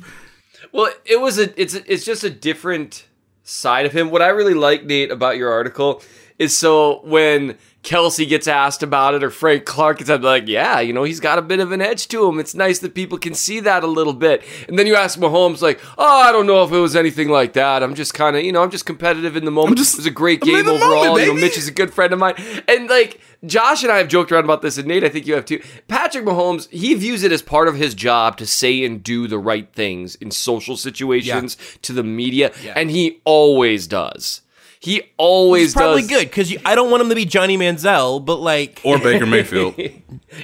Well, 0.72 0.92
it 1.06 1.20
was 1.20 1.40
a 1.40 1.60
it's 1.60 1.74
it's 1.74 2.06
just 2.06 2.24
a 2.24 2.30
different 2.30 3.06
side 3.44 3.86
of 3.86 3.94
him. 3.94 4.12
What 4.12 4.22
I 4.22 4.28
really 4.28 4.54
like, 4.54 4.86
Nate, 4.86 5.12
about 5.12 5.38
your 5.38 5.52
article 5.52 6.04
is 6.38 6.56
so 6.56 7.02
when 7.04 7.58
Kelce 7.82 8.28
gets 8.28 8.46
asked 8.48 8.84
about 8.84 9.14
it 9.16 9.24
or 9.24 9.30
Frank 9.30 9.64
Clark 9.66 10.00
gets 10.00 10.10
asked, 10.10 10.22
like, 10.22 10.48
yeah, 10.50 10.82
you 10.82 10.92
know, 10.92 11.04
he's 11.04 11.22
got 11.22 11.40
a 11.40 11.42
bit 11.42 11.62
of 11.62 11.72
an 11.72 11.82
edge 11.82 12.10
to 12.10 12.28
him. 12.28 12.38
It's 12.38 12.54
nice 12.54 12.80
that 12.80 12.94
people 12.94 13.18
can 13.18 13.34
see 13.34 13.62
that 13.62 13.84
a 13.86 13.88
little 13.88 14.14
bit. 14.14 14.44
And 14.68 14.78
then 14.78 14.86
you 14.86 14.96
ask 14.96 15.18
Mahomes, 15.18 15.62
like, 15.62 15.80
oh, 15.98 16.20
I 16.22 16.32
don't 16.34 16.46
know 16.46 16.62
if 16.64 16.72
it 16.74 16.78
was 16.80 16.96
anything 16.96 17.30
like 17.30 17.54
that. 17.54 17.82
I'm 17.82 17.96
just 17.96 18.14
kind 18.14 18.36
of, 18.36 18.44
you 18.44 18.52
know, 18.52 18.62
I'm 18.62 18.70
just 18.70 18.86
competitive 18.86 19.38
in 19.38 19.46
the 19.46 19.52
moment. 19.52 19.78
just- 19.78 19.94
it 19.94 20.00
was 20.00 20.06
a 20.06 20.12
great 20.12 20.42
game 20.42 20.68
overall. 20.68 21.06
moment, 21.06 21.26
you 21.28 21.34
know. 21.34 21.40
Mitch 21.40 21.58
is 21.58 21.68
a 21.70 21.72
good 21.72 21.94
friend 21.94 22.12
of 22.12 22.20
mine. 22.20 22.36
And 22.68 22.90
like 22.90 23.22
Josh 23.46 23.82
and 23.84 23.92
I 23.92 23.98
have 24.00 24.10
joked 24.10 24.32
around 24.34 24.44
about 24.44 24.62
this, 24.62 24.78
and 24.78 24.86
Nate, 24.88 25.06
I 25.06 25.10
think 25.10 25.26
you 25.26 25.34
have 25.36 25.46
too. 25.46 25.62
Patrick 25.88 26.26
Mahomes, 26.26 26.70
he 26.72 26.94
views 26.96 27.24
it 27.24 27.32
as 27.32 27.42
part 27.42 27.70
of 27.70 27.76
his 27.76 27.94
job 27.94 28.36
to 28.38 28.46
say 28.46 28.84
and 28.84 29.02
do 29.02 29.28
the 29.28 29.40
right 29.40 29.72
things 29.72 30.16
in 30.16 30.32
social 30.32 30.76
situations 30.76 31.56
to 31.84 31.94
the 31.94 32.04
media, 32.04 32.52
and 32.76 32.92
he 32.92 33.22
always 33.24 33.88
does. 33.88 34.42
He 34.82 35.02
always 35.18 35.66
It's 35.66 35.74
probably 35.74 36.04
does. 36.04 36.10
good 36.10 36.26
because 36.30 36.56
I 36.64 36.74
don't 36.74 36.90
want 36.90 37.02
him 37.02 37.10
to 37.10 37.16
be 37.16 37.26
Johnny 37.26 37.58
Manziel, 37.58 38.24
but 38.24 38.36
like, 38.40 38.80
or 38.86 38.98
Baker 38.98 39.26
Mayfield. 39.28 39.76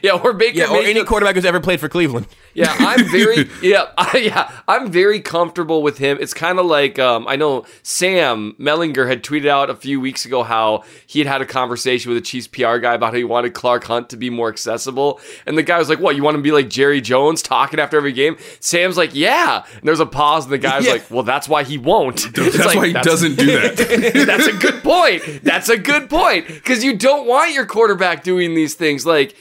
Yeah, 0.04 0.19
or 0.21 0.34
Baker 0.34 0.58
yeah, 0.58 0.69
or 0.69 0.82
any 0.82 1.04
quarterback 1.06 1.36
who's 1.36 1.45
ever 1.45 1.62
played 1.62 1.80
for 1.80 1.88
Cleveland. 1.88 2.28
Yeah, 2.56 2.74
I'm 2.80 3.06
very 3.10 3.50
yeah, 3.62 3.91
I, 3.98 4.18
yeah, 4.18 4.52
I'm 4.68 4.89
very 4.89 5.20
comfortable 5.20 5.84
with 5.84 5.98
him. 5.98 6.18
It's 6.20 6.34
kind 6.34 6.58
of 6.58 6.65
like 6.65 6.98
um, 6.98 7.28
I 7.28 7.36
know 7.36 7.65
Sam 7.84 8.56
Mellinger 8.60 9.08
had 9.08 9.24
tweeted 9.24 9.48
out 9.48 9.70
a 9.70 9.76
few 9.76 10.00
weeks 10.00 10.26
ago 10.26 10.41
how 10.44 10.84
he 11.06 11.20
had 11.20 11.28
had 11.28 11.41
a 11.41 11.46
conversation 11.46 12.10
with 12.10 12.18
a 12.18 12.26
Chiefs 12.26 12.48
PR 12.48 12.78
guy 12.78 12.94
about 12.94 13.12
how 13.12 13.18
he 13.18 13.24
wanted 13.26 13.54
Clark 13.54 13.84
Hunt 13.84 14.10
to 14.10 14.18
be 14.18 14.30
more 14.30 14.48
accessible, 14.50 15.20
and 15.46 15.58
the 15.58 15.63
guy 15.63 15.78
was 15.78 15.89
like, 15.89 16.00
"What? 16.00 16.15
You 16.15 16.24
want 16.24 16.36
him 16.36 16.41
to 16.41 16.48
be 16.48 16.52
like 16.54 16.70
Jerry 16.70 17.02
Jones 17.02 17.41
talking 17.41 17.80
after 17.80 17.98
every 17.98 18.13
game?" 18.13 18.38
Sam's 18.62 18.96
like, 18.98 19.13
"Yeah." 19.13 19.65
And 19.76 19.84
there's 19.84 20.00
a 20.00 20.06
pause, 20.06 20.46
and 20.46 20.54
the 20.54 20.58
guy's 20.58 20.86
Yeah. 20.86 20.94
like, 20.94 21.12
"Well, 21.12 21.24
that's 21.24 21.50
why 21.50 21.63
he 21.63 21.78
won't." 21.78 22.26
It's 22.38 22.56
That's 22.58 22.65
like, 22.68 22.76
why 22.78 22.88
he 22.88 22.94
that's- 22.94 23.06
doesn't 23.06 23.36
do 23.36 23.46
that. 23.48 24.24
that's 24.26 24.48
a 24.48 24.54
good 24.54 24.82
point. 24.84 25.44
That's 25.44 25.68
a 25.70 25.78
good 25.78 26.10
point 26.10 26.48
because 26.48 26.84
you 26.84 26.96
don't 26.98 27.28
want 27.28 27.54
your 27.54 27.65
quarterback 27.65 28.24
doing 28.24 28.54
these 28.56 28.76
things. 28.76 29.06
Like 29.06 29.36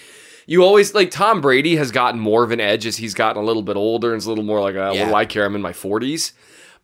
you 0.47 0.63
always 0.63 0.95
like 0.95 1.11
Tom 1.11 1.41
Brady 1.41 1.77
has 1.77 1.91
gotten 1.91 2.21
more 2.21 2.43
of 2.45 2.51
an 2.51 2.61
edge 2.61 2.87
as 2.87 2.97
he's 2.97 3.15
gotten 3.15 3.43
a 3.43 3.45
little 3.47 3.63
bit 3.63 3.77
older 3.77 4.09
and 4.13 4.17
it's 4.19 4.27
a 4.27 4.29
little 4.29 4.45
more 4.45 4.61
like, 4.61 4.77
uh, 4.77 4.89
what 4.89 4.97
Yeah. 4.97 5.09
do 5.09 5.15
I 5.15 5.25
care? 5.25 5.45
I'm 5.45 5.55
in 5.55 5.63
my 5.63 5.73
40s. 5.73 6.33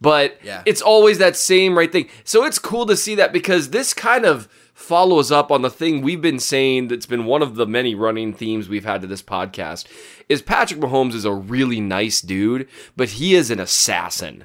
But 0.01 0.39
Yeah. 0.43 0.63
it's 0.65 0.81
always 0.81 1.19
that 1.19 1.37
same 1.37 1.77
right 1.77 1.93
thing. 1.93 2.09
So 2.25 2.45
it's 2.47 2.59
cool 2.59 2.87
to 2.87 2.97
see 2.97 3.15
that 3.17 3.33
because 3.33 3.71
this 3.71 3.93
kind 3.93 4.25
of 4.25 4.49
follows 4.73 5.31
up 5.31 5.53
on 5.53 5.61
the 5.61 5.69
thing 5.69 6.01
we've 6.01 6.23
been 6.23 6.39
saying 6.39 6.89
that's 6.89 7.05
been 7.05 7.27
one 7.27 7.43
of 7.43 7.55
the 7.57 7.67
many 7.67 7.95
running 7.95 8.33
themes 8.33 8.67
we've 8.69 8.87
had 8.87 9.03
to 9.03 9.07
this 9.07 9.23
podcast 9.23 9.85
is 10.31 10.41
Patrick 10.41 10.81
Mahomes 10.81 11.13
is 11.15 11.27
a 11.27 11.33
really 11.33 11.81
nice 11.81 12.23
dude, 12.23 12.67
but 12.97 13.11
he 13.11 13.35
is 13.35 13.51
an 13.51 13.61
assassin 13.61 14.45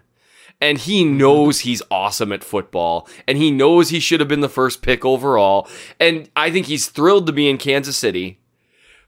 and 0.62 0.78
he 0.80 1.04
knows 1.06 1.62
he's 1.62 1.82
awesome 1.92 2.32
at 2.34 2.44
football 2.44 3.08
and 3.28 3.38
he 3.38 3.50
knows 3.52 3.90
he 3.90 4.00
should 4.00 4.20
have 4.20 4.30
been 4.30 4.40
the 4.42 4.48
first 4.50 4.82
pick 4.82 5.04
overall 5.04 5.68
and 6.00 6.30
i 6.34 6.50
think 6.50 6.68
he's 6.68 6.88
thrilled 6.88 7.28
to 7.28 7.34
be 7.34 7.50
in 7.50 7.58
kansas 7.58 7.98
city 7.98 8.40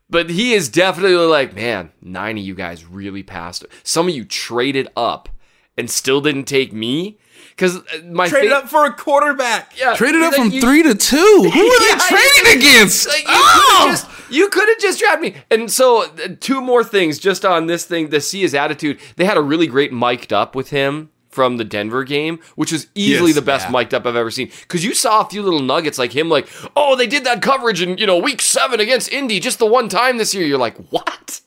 but 0.10 0.30
he 0.30 0.54
is 0.54 0.70
definitely 0.70 1.16
like 1.16 1.54
man 1.54 1.92
nine 2.02 2.38
of 2.38 2.44
you 2.44 2.56
guys 2.56 2.86
really 2.86 3.24
passed 3.24 3.66
some 3.84 4.08
of 4.08 4.16
you 4.16 4.24
traded 4.26 4.88
up 4.96 5.30
and 5.78 5.90
still 5.90 6.22
didn't 6.22 6.46
take 6.46 6.74
me 6.74 7.18
because 7.50 7.80
my 8.06 8.28
Traded 8.28 8.52
fa- 8.52 8.58
up 8.58 8.70
for 8.70 8.86
a 8.86 8.94
quarterback. 8.94 9.74
yeah, 9.78 9.96
Traded 9.96 10.22
up 10.22 10.34
from 10.36 10.52
you- 10.52 10.62
three 10.62 10.84
to 10.84 10.94
two. 10.96 11.16
Who 11.54 11.60
are 11.60 11.88
Yeah, 11.88 11.96
they 11.96 12.16
trading 12.16 12.58
against? 12.60 13.08
like, 13.08 13.20
you 13.22 13.26
Oh! 13.30 13.80
could 13.84 13.90
have 13.90 13.90
just 14.10 14.32
you 14.32 14.50
could 14.50 14.68
have 14.70 14.80
just 14.80 15.00
drafted 15.00 15.22
me. 15.34 15.42
And 15.50 15.72
so 15.72 16.04
uh, 16.04 16.30
two 16.40 16.62
more 16.62 16.84
things 16.84 17.18
just 17.20 17.46
on 17.46 17.66
this 17.68 17.86
thing 17.86 18.10
to 18.10 18.20
see 18.22 18.42
his 18.42 18.54
attitude. 18.54 19.00
They 19.16 19.26
had 19.26 19.38
a 19.38 19.42
really 19.42 19.68
great 19.68 19.92
mic'd 19.94 20.34
up 20.34 20.56
with 20.56 20.70
him 20.72 21.10
from 21.38 21.58
the 21.58 21.64
Denver 21.64 22.04
game, 22.04 22.40
which 22.56 22.72
was 22.72 22.88
easily 22.96 23.28
Yes. 23.30 23.36
the 23.36 23.42
best 23.44 23.68
Yeah. 23.68 23.74
mic'd 23.74 23.94
up 23.94 24.08
I've 24.08 24.16
ever 24.16 24.32
seen. 24.32 24.50
Because 24.62 24.84
you 24.84 24.96
saw 24.96 25.22
a 25.22 25.30
few 25.30 25.44
little 25.44 25.60
nuggets 25.62 26.00
like 26.00 26.12
him, 26.16 26.30
like, 26.30 26.48
oh, 26.76 26.96
they 26.96 27.06
did 27.06 27.26
that 27.26 27.44
coverage 27.44 27.80
in 27.80 28.00
you 28.00 28.08
know 28.08 28.18
week 28.18 28.42
seven 28.42 28.80
against 28.80 29.12
Indy 29.14 29.40
just 29.40 29.60
the 29.60 29.68
one 29.68 29.88
time 29.88 30.18
this 30.18 30.34
year. 30.34 30.48
You're 30.48 30.58
like, 30.58 30.78
what? 30.90 31.42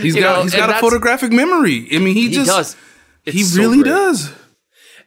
He's 0.00 0.14
you 0.16 0.22
got 0.22 0.36
know, 0.36 0.42
he's 0.44 0.54
and 0.54 0.60
got 0.66 0.70
a 0.70 0.80
photographic 0.80 1.30
memory. 1.30 1.88
I 1.92 1.98
mean, 1.98 2.14
he, 2.14 2.28
He 2.28 2.34
just 2.34 2.48
does. 2.48 2.76
He 3.26 3.42
so 3.42 3.60
really 3.60 3.82
great. 3.82 3.90
does. 3.90 4.30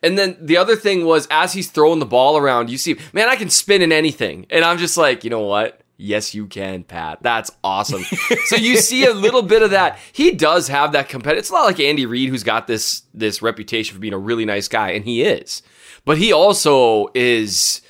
And 0.03 0.17
then 0.19 0.37
the 0.39 0.57
other 0.57 0.75
thing 0.75 1.03
was, 1.05 1.27
as 1.31 1.53
he's 1.53 1.71
throwing 1.71 1.97
the 1.99 2.05
ball 2.05 2.37
around, 2.37 2.69
you 2.69 2.77
see, 2.77 2.95
man, 3.11 3.27
I 3.27 3.35
can 3.37 3.49
spin 3.49 3.81
in 3.81 3.91
anything. 3.91 4.45
And 4.51 4.63
I'm 4.63 4.77
just 4.77 4.97
like, 4.97 5.23
you 5.23 5.31
know 5.31 5.41
what? 5.41 5.81
Yes, 5.97 6.33
you 6.35 6.47
can, 6.47 6.83
Pat. 6.83 7.19
That's 7.21 7.51
awesome. 7.63 8.03
so 8.45 8.57
you 8.57 8.77
see 8.77 9.05
a 9.05 9.13
little 9.13 9.41
bit 9.41 9.61
of 9.61 9.71
that. 9.71 9.97
He 10.11 10.31
does 10.31 10.67
have 10.67 10.91
that 10.91 11.07
competitive. 11.07 11.39
It's 11.39 11.51
not 11.51 11.63
like 11.63 11.79
Andy 11.79 12.05
Reid, 12.05 12.29
who's 12.29 12.43
got 12.43 12.67
this 12.67 13.03
this 13.13 13.41
reputation 13.41 13.93
for 13.95 14.01
being 14.01 14.13
a 14.13 14.17
really 14.17 14.45
nice 14.45 14.67
guy, 14.67 14.91
and 14.91 15.05
he 15.05 15.23
is. 15.23 15.61
But 16.03 16.17
he 16.17 16.33
also 16.33 17.07
is 17.13 17.81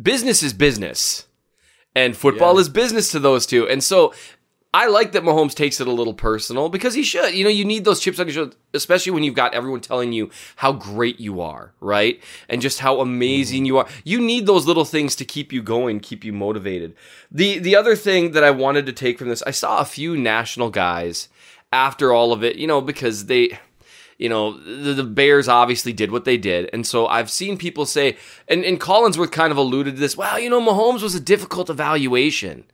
business 0.00 0.42
is 0.42 0.52
business, 0.52 1.26
and 1.94 2.16
football 2.16 2.58
is 2.58 2.68
business 2.68 3.10
to 3.12 3.18
those 3.18 3.46
two. 3.46 3.66
And 3.66 3.82
so 3.82 4.12
I 4.72 4.86
like 4.86 5.12
that 5.12 5.24
Mahomes 5.24 5.54
takes 5.54 5.80
it 5.80 5.88
a 5.88 5.92
little 5.92 6.14
personal 6.14 6.68
because 6.68 6.94
he 6.94 7.02
should. 7.02 7.34
You 7.34 7.42
know, 7.42 7.50
you 7.50 7.64
need 7.64 7.84
those 7.84 7.98
chips 7.98 8.20
on 8.20 8.26
your 8.26 8.34
shoulder, 8.34 8.56
especially 8.72 9.10
when 9.10 9.24
you've 9.24 9.34
got 9.34 9.52
everyone 9.52 9.80
telling 9.80 10.12
you 10.12 10.30
how 10.56 10.72
great 10.72 11.18
you 11.18 11.40
are, 11.40 11.72
right? 11.80 12.22
And 12.48 12.62
just 12.62 12.78
how 12.78 13.00
amazing 13.00 13.64
you 13.64 13.78
are. 13.78 13.88
You 14.04 14.20
need 14.20 14.46
those 14.46 14.66
little 14.66 14.84
things 14.84 15.16
to 15.16 15.24
keep 15.24 15.52
you 15.52 15.60
going, 15.60 15.98
keep 15.98 16.24
you 16.24 16.32
motivated. 16.32 16.94
The 17.32 17.58
the 17.58 17.74
other 17.74 17.96
thing 17.96 18.30
that 18.32 18.44
I 18.44 18.52
wanted 18.52 18.86
to 18.86 18.92
take 18.92 19.18
from 19.18 19.28
this, 19.28 19.42
I 19.42 19.50
saw 19.50 19.80
a 19.80 19.84
few 19.84 20.16
national 20.16 20.70
guys 20.70 21.28
after 21.72 22.12
all 22.12 22.32
of 22.32 22.44
it, 22.44 22.54
you 22.54 22.68
know, 22.68 22.80
because 22.80 23.26
they 23.26 23.58
you 24.18 24.28
know, 24.28 24.52
the, 24.52 24.92
the 24.92 25.02
Bears 25.02 25.48
obviously 25.48 25.94
did 25.94 26.12
what 26.12 26.26
they 26.26 26.36
did. 26.36 26.68
And 26.74 26.86
so 26.86 27.06
I've 27.06 27.30
seen 27.30 27.56
people 27.56 27.86
say, 27.86 28.18
and, 28.48 28.62
and 28.66 28.78
Collinsworth 28.78 29.32
kind 29.32 29.50
of 29.50 29.56
alluded 29.56 29.94
to 29.94 30.00
this, 30.00 30.14
well, 30.14 30.38
you 30.38 30.50
know, 30.50 30.60
Mahomes 30.60 31.02
was 31.02 31.14
a 31.14 31.20
difficult 31.20 31.70
evaluation. 31.70 32.64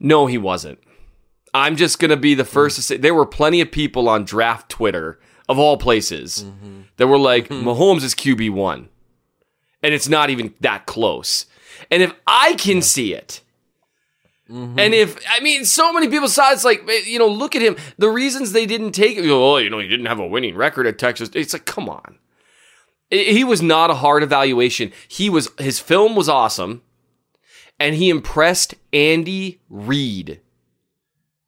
No, 0.00 0.26
he 0.26 0.36
wasn't. 0.36 0.80
I'm 1.54 1.76
just 1.76 1.98
going 1.98 2.10
to 2.10 2.16
be 2.16 2.34
the 2.34 2.44
first 2.44 2.76
to 2.76 2.82
say 2.82 2.96
there 2.96 3.14
were 3.14 3.26
plenty 3.26 3.60
of 3.60 3.70
people 3.70 4.08
on 4.08 4.24
draft 4.24 4.68
Twitter, 4.68 5.18
of 5.48 5.58
all 5.58 5.76
places, 5.76 6.44
that 6.96 7.06
were 7.06 7.18
like, 7.18 7.48
mm-hmm. 7.48 7.66
Mahomes 7.66 8.02
is 8.04 8.14
QB1. 8.14 8.88
And 9.82 9.94
it's 9.94 10.08
not 10.08 10.30
even 10.30 10.54
that 10.60 10.86
close. 10.86 11.46
And 11.90 12.02
if 12.02 12.12
I 12.26 12.54
can 12.54 12.82
see 12.82 13.14
it, 13.14 13.40
mm-hmm. 14.50 14.78
and 14.78 14.92
if 14.92 15.18
I 15.30 15.40
mean, 15.40 15.64
so 15.64 15.92
many 15.92 16.08
people 16.08 16.28
saw 16.28 16.52
it's 16.52 16.64
like 16.64 16.82
eh, 16.88 17.02
you 17.06 17.18
know, 17.18 17.28
look 17.28 17.54
at 17.54 17.62
him. 17.62 17.76
The 17.96 18.08
reasons 18.08 18.52
they 18.52 18.66
didn't 18.66 18.92
take 18.92 19.16
it, 19.16 19.22
you 19.22 19.30
know, 19.30 19.54
oh, 19.54 19.56
you 19.58 19.70
know, 19.70 19.78
he 19.78 19.86
didn't 19.86 20.06
have 20.06 20.18
a 20.18 20.26
winning 20.26 20.56
record 20.56 20.86
at 20.86 20.98
Texas. 20.98 21.30
It's 21.32 21.52
like, 21.52 21.64
come 21.64 21.88
on, 21.88 22.18
he 23.10 23.44
was 23.44 23.62
not 23.62 23.90
a 23.90 23.94
hard 23.94 24.24
evaluation. 24.24 24.92
He 25.06 25.30
was 25.30 25.48
his 25.58 25.78
film 25.78 26.16
was 26.16 26.28
awesome, 26.28 26.82
and 27.78 27.94
he 27.94 28.10
impressed 28.10 28.74
Andy 28.92 29.60
Reid 29.70 30.40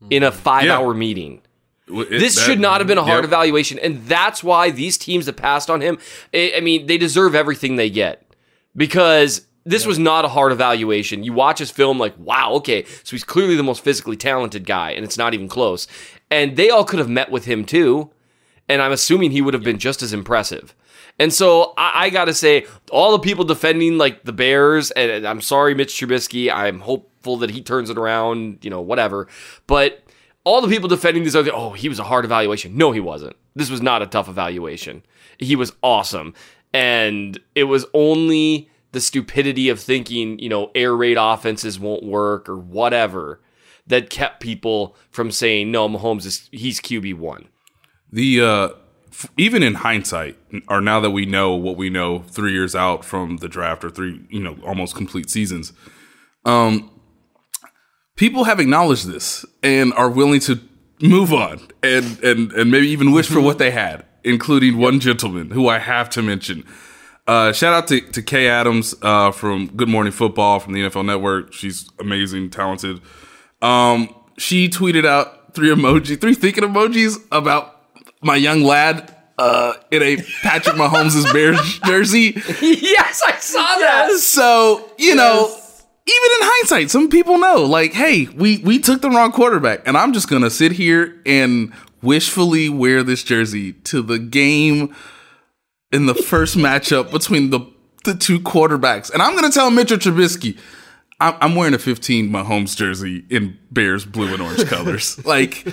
in 0.09 0.23
a 0.23 0.31
mm. 0.31 0.35
five-hour 0.35 0.95
meeting. 0.95 1.43
This 1.87 2.41
should 2.41 2.61
not 2.61 2.81
have 2.81 2.87
been 2.87 2.99
a 2.99 3.05
hard 3.05 3.25
Yep. 3.25 3.25
evaluation, 3.25 3.79
and 3.81 4.07
that's 4.07 4.45
why 4.45 4.71
these 4.71 4.97
teams 4.97 5.27
that 5.27 5.33
passed 5.35 5.69
on 5.69 5.81
him. 5.81 5.99
I, 6.33 6.55
I 6.57 6.61
mean, 6.61 6.87
they 6.87 6.97
deserve 6.97 7.35
everything 7.35 7.77
they 7.77 7.91
get 7.91 8.23
because 8.77 9.47
this 9.65 9.87
was 9.87 9.99
not 9.99 10.25
a 10.25 10.29
hard 10.29 10.53
evaluation. 10.53 11.25
You 11.25 11.33
watch 11.33 11.59
his 11.59 11.71
film, 11.71 11.99
like, 11.99 12.15
wow, 12.19 12.53
okay, 12.55 12.85
so 12.85 13.11
he's 13.11 13.25
clearly 13.25 13.57
the 13.57 13.63
most 13.63 13.83
physically 13.83 14.17
talented 14.17 14.67
guy, 14.67 14.93
and 14.93 15.05
it's 15.05 15.19
not 15.19 15.35
even 15.35 15.49
close. 15.49 15.87
And 16.31 16.57
they 16.57 16.71
all 16.71 16.85
could 16.85 16.99
have 16.99 17.09
met 17.09 17.31
with 17.31 17.47
him 17.47 17.65
too, 17.65 18.11
and 18.69 18.81
I'm 18.81 18.93
assuming 18.93 19.33
he 19.33 19.43
would 19.43 19.55
have 19.55 19.65
been 19.65 19.79
just 19.79 20.03
as 20.03 20.13
impressive. 20.13 20.75
And 21.21 21.35
so 21.35 21.75
I, 21.77 22.07
I 22.07 22.11
got 22.11 22.25
to 22.25 22.35
say, 22.35 22.67
all 22.91 23.13
the 23.13 23.19
people 23.19 23.45
defending 23.45 23.99
like 23.99 24.25
the 24.25 24.33
Bears, 24.33 24.91
and, 24.93 25.11
and 25.11 25.29
I'm 25.29 25.43
sorry, 25.43 25.75
Mitch 25.75 25.93
Trubisky. 25.95 26.51
I'm 26.51 26.81
hopeful 26.81 27.37
that 27.37 27.51
he 27.51 27.61
turns 27.61 27.91
it 27.91 27.99
around, 27.99 28.61
you 28.63 28.71
know, 28.71 28.81
whatever. 28.81 29.29
But 29.67 30.03
all 30.45 30.63
the 30.63 30.69
people 30.69 30.89
defending 30.89 31.23
these 31.23 31.37
other, 31.37 31.51
oh, 31.55 31.73
he 31.73 31.91
was 31.91 31.99
a 31.99 32.05
hard 32.05 32.25
evaluation. 32.25 32.75
No, 32.75 32.91
he 32.93 33.01
wasn't. 33.01 33.37
This 33.55 33.71
was 33.71 33.83
not 33.83 34.01
a 34.01 34.07
tough 34.07 34.31
evaluation. 34.31 35.03
He 35.39 35.57
was 35.57 35.75
awesome. 35.83 36.33
And 36.73 37.39
it 37.55 37.65
was 37.65 37.85
only 37.93 38.71
the 38.93 39.01
stupidity 39.01 39.69
of 39.69 39.79
thinking, 39.79 40.39
you 40.39 40.49
know, 40.49 40.71
air 40.75 40.97
raid 40.97 41.19
offenses 41.21 41.79
won't 41.79 42.03
work 42.03 42.49
or 42.49 42.57
whatever 42.57 43.43
that 43.87 44.09
kept 44.09 44.41
people 44.41 44.97
from 45.11 45.31
saying, 45.31 45.71
no, 45.71 45.87
Mahomes 45.87 46.25
is, 46.25 46.49
he's 46.51 46.81
QB1. 46.81 47.45
the 48.11 48.41
uh 48.41 48.69
even 49.37 49.63
in 49.63 49.75
hindsight 49.75 50.37
or 50.69 50.81
now 50.81 51.01
that 51.01 51.11
we 51.11 51.27
know 51.27 51.55
what 51.55 51.77
we 51.77 51.91
know 51.91 52.21
three 52.21 52.53
years 52.53 52.75
out 52.75 53.05
from 53.05 53.39
the 53.39 53.49
draft 53.49 53.85
or 53.85 53.91
three 53.91 54.21
you 54.31 54.41
know 54.41 54.57
almost 54.65 54.95
complete 54.95 55.29
seasons 55.29 55.73
um 56.45 56.91
people 58.17 58.45
have 58.45 58.61
acknowledged 58.61 59.07
this 59.07 59.45
and 59.63 59.93
are 59.95 60.11
willing 60.11 60.41
to 60.41 60.61
move 61.03 61.33
on 61.33 61.61
and 61.83 62.23
and 62.23 62.53
and 62.53 62.71
maybe 62.71 62.89
even 62.89 63.13
wish 63.13 63.29
for 63.29 63.41
what 63.41 63.59
they 63.59 63.71
had 63.71 64.05
including 64.23 64.79
one 64.79 65.01
gentleman 65.01 65.51
who 65.51 65.69
i 65.69 65.79
have 65.79 66.09
to 66.09 66.23
mention 66.23 66.65
uh, 67.27 67.53
shout 67.53 67.73
out 67.73 67.87
to, 67.87 68.01
to 68.01 68.23
Kay 68.23 68.49
Adams 68.49 68.93
uh, 69.03 69.31
from 69.31 69.69
Good 69.77 69.89
Morning 69.89 70.11
Football 70.11 70.59
from 70.59 70.73
the 70.73 70.81
NFL 70.81 71.05
Network. 71.05 71.53
She's 71.53 71.89
amazing, 72.01 72.51
talented. 72.51 73.01
Um, 73.63 74.13
she 74.37 74.69
tweeted 74.69 75.07
out 75.07 75.55
three 75.55 75.69
emoji, 75.69 76.21
three 76.21 76.35
thinking 76.35 76.65
emojis 76.65 77.25
about 77.31 77.70
my 78.23 78.37
young 78.37 78.63
lad 78.63 79.15
uh, 79.39 79.75
in 79.91 80.03
a 80.03 80.17
Patrick 80.43 80.77
Mahomes' 80.77 81.25
Bears 81.33 81.79
jersey. 81.81 82.35
yes, 82.61 83.23
I 83.27 83.37
saw 83.39 83.63
that. 83.79 84.11
So 84.19 84.91
you 84.99 85.15
know, 85.15 85.47
even 85.47 86.31
in 86.41 86.47
hindsight, 86.49 86.91
some 86.91 87.09
people 87.09 87.39
know, 87.39 87.65
like, 87.65 87.93
hey, 87.93 88.27
we 88.35 88.59
we 88.59 88.79
took 88.79 89.01
the 89.01 89.11
wrong 89.11 89.33
quarterback, 89.33 89.87
and 89.87 89.97
I'm 89.97 90.13
just 90.13 90.29
gonna 90.29 90.51
sit 90.51 90.73
here 90.73 91.21
and 91.25 91.73
wishfully 92.03 92.69
wear 92.69 93.03
this 93.03 93.23
jersey 93.23 93.73
to 93.73 94.03
the 94.03 94.19
game 94.19 94.95
in 95.93 96.07
the 96.07 96.15
first 96.15 96.57
matchup 96.57 97.11
between 97.11 97.51
the 97.51 97.61
the 98.05 98.15
two 98.15 98.41
quarterbacks, 98.41 99.13
and 99.13 99.23
I'm 99.23 99.35
gonna 99.35 99.51
tell 99.51 99.71
Mitchell 99.71 99.99
Trubisky. 99.99 100.59
I'm 101.19 101.35
I'm 101.41 101.55
wearing 101.55 101.75
a 101.75 101.79
15 101.79 102.31
Mahomes 102.31 102.75
jersey 102.77 103.25
in 103.31 103.59
Bears 103.71 104.05
blue 104.07 104.33
and 104.33 104.43
orange 104.43 104.67
colors. 104.67 105.19
Like, 105.27 105.67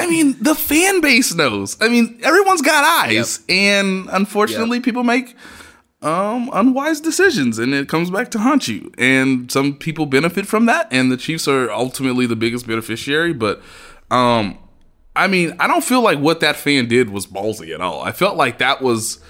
I 0.00 0.06
mean, 0.08 0.36
the 0.40 0.54
fan 0.54 1.00
base 1.00 1.34
knows. 1.34 1.76
I 1.80 1.88
mean, 1.88 2.18
everyone's 2.22 2.62
got 2.62 2.84
eyes, 2.84 3.40
and 3.48 4.08
unfortunately, 4.10 4.80
people 4.80 5.02
make 5.04 5.36
um 6.02 6.48
unwise 6.54 6.98
decisions 7.00 7.58
and 7.58 7.74
it 7.74 7.86
comes 7.86 8.10
back 8.10 8.30
to 8.30 8.38
haunt 8.38 8.68
you. 8.68 8.90
And 8.96 9.52
some 9.52 9.74
people 9.74 10.06
benefit 10.06 10.46
from 10.46 10.64
that 10.66 10.88
and 10.90 11.12
the 11.12 11.16
chiefs 11.18 11.46
are 11.46 11.70
ultimately 11.70 12.24
the 12.24 12.36
biggest 12.36 12.66
beneficiary 12.66 13.34
but 13.34 13.60
um 14.10 14.56
i 15.14 15.26
mean 15.26 15.54
i 15.60 15.66
don't 15.66 15.84
feel 15.84 16.00
like 16.00 16.18
what 16.18 16.40
that 16.40 16.56
fan 16.56 16.88
did 16.88 17.10
was 17.10 17.26
ballsy 17.26 17.74
at 17.74 17.82
all. 17.82 18.00
I 18.02 18.12
felt 18.12 18.36
like 18.36 18.58
that 18.58 18.80
was 18.80 19.20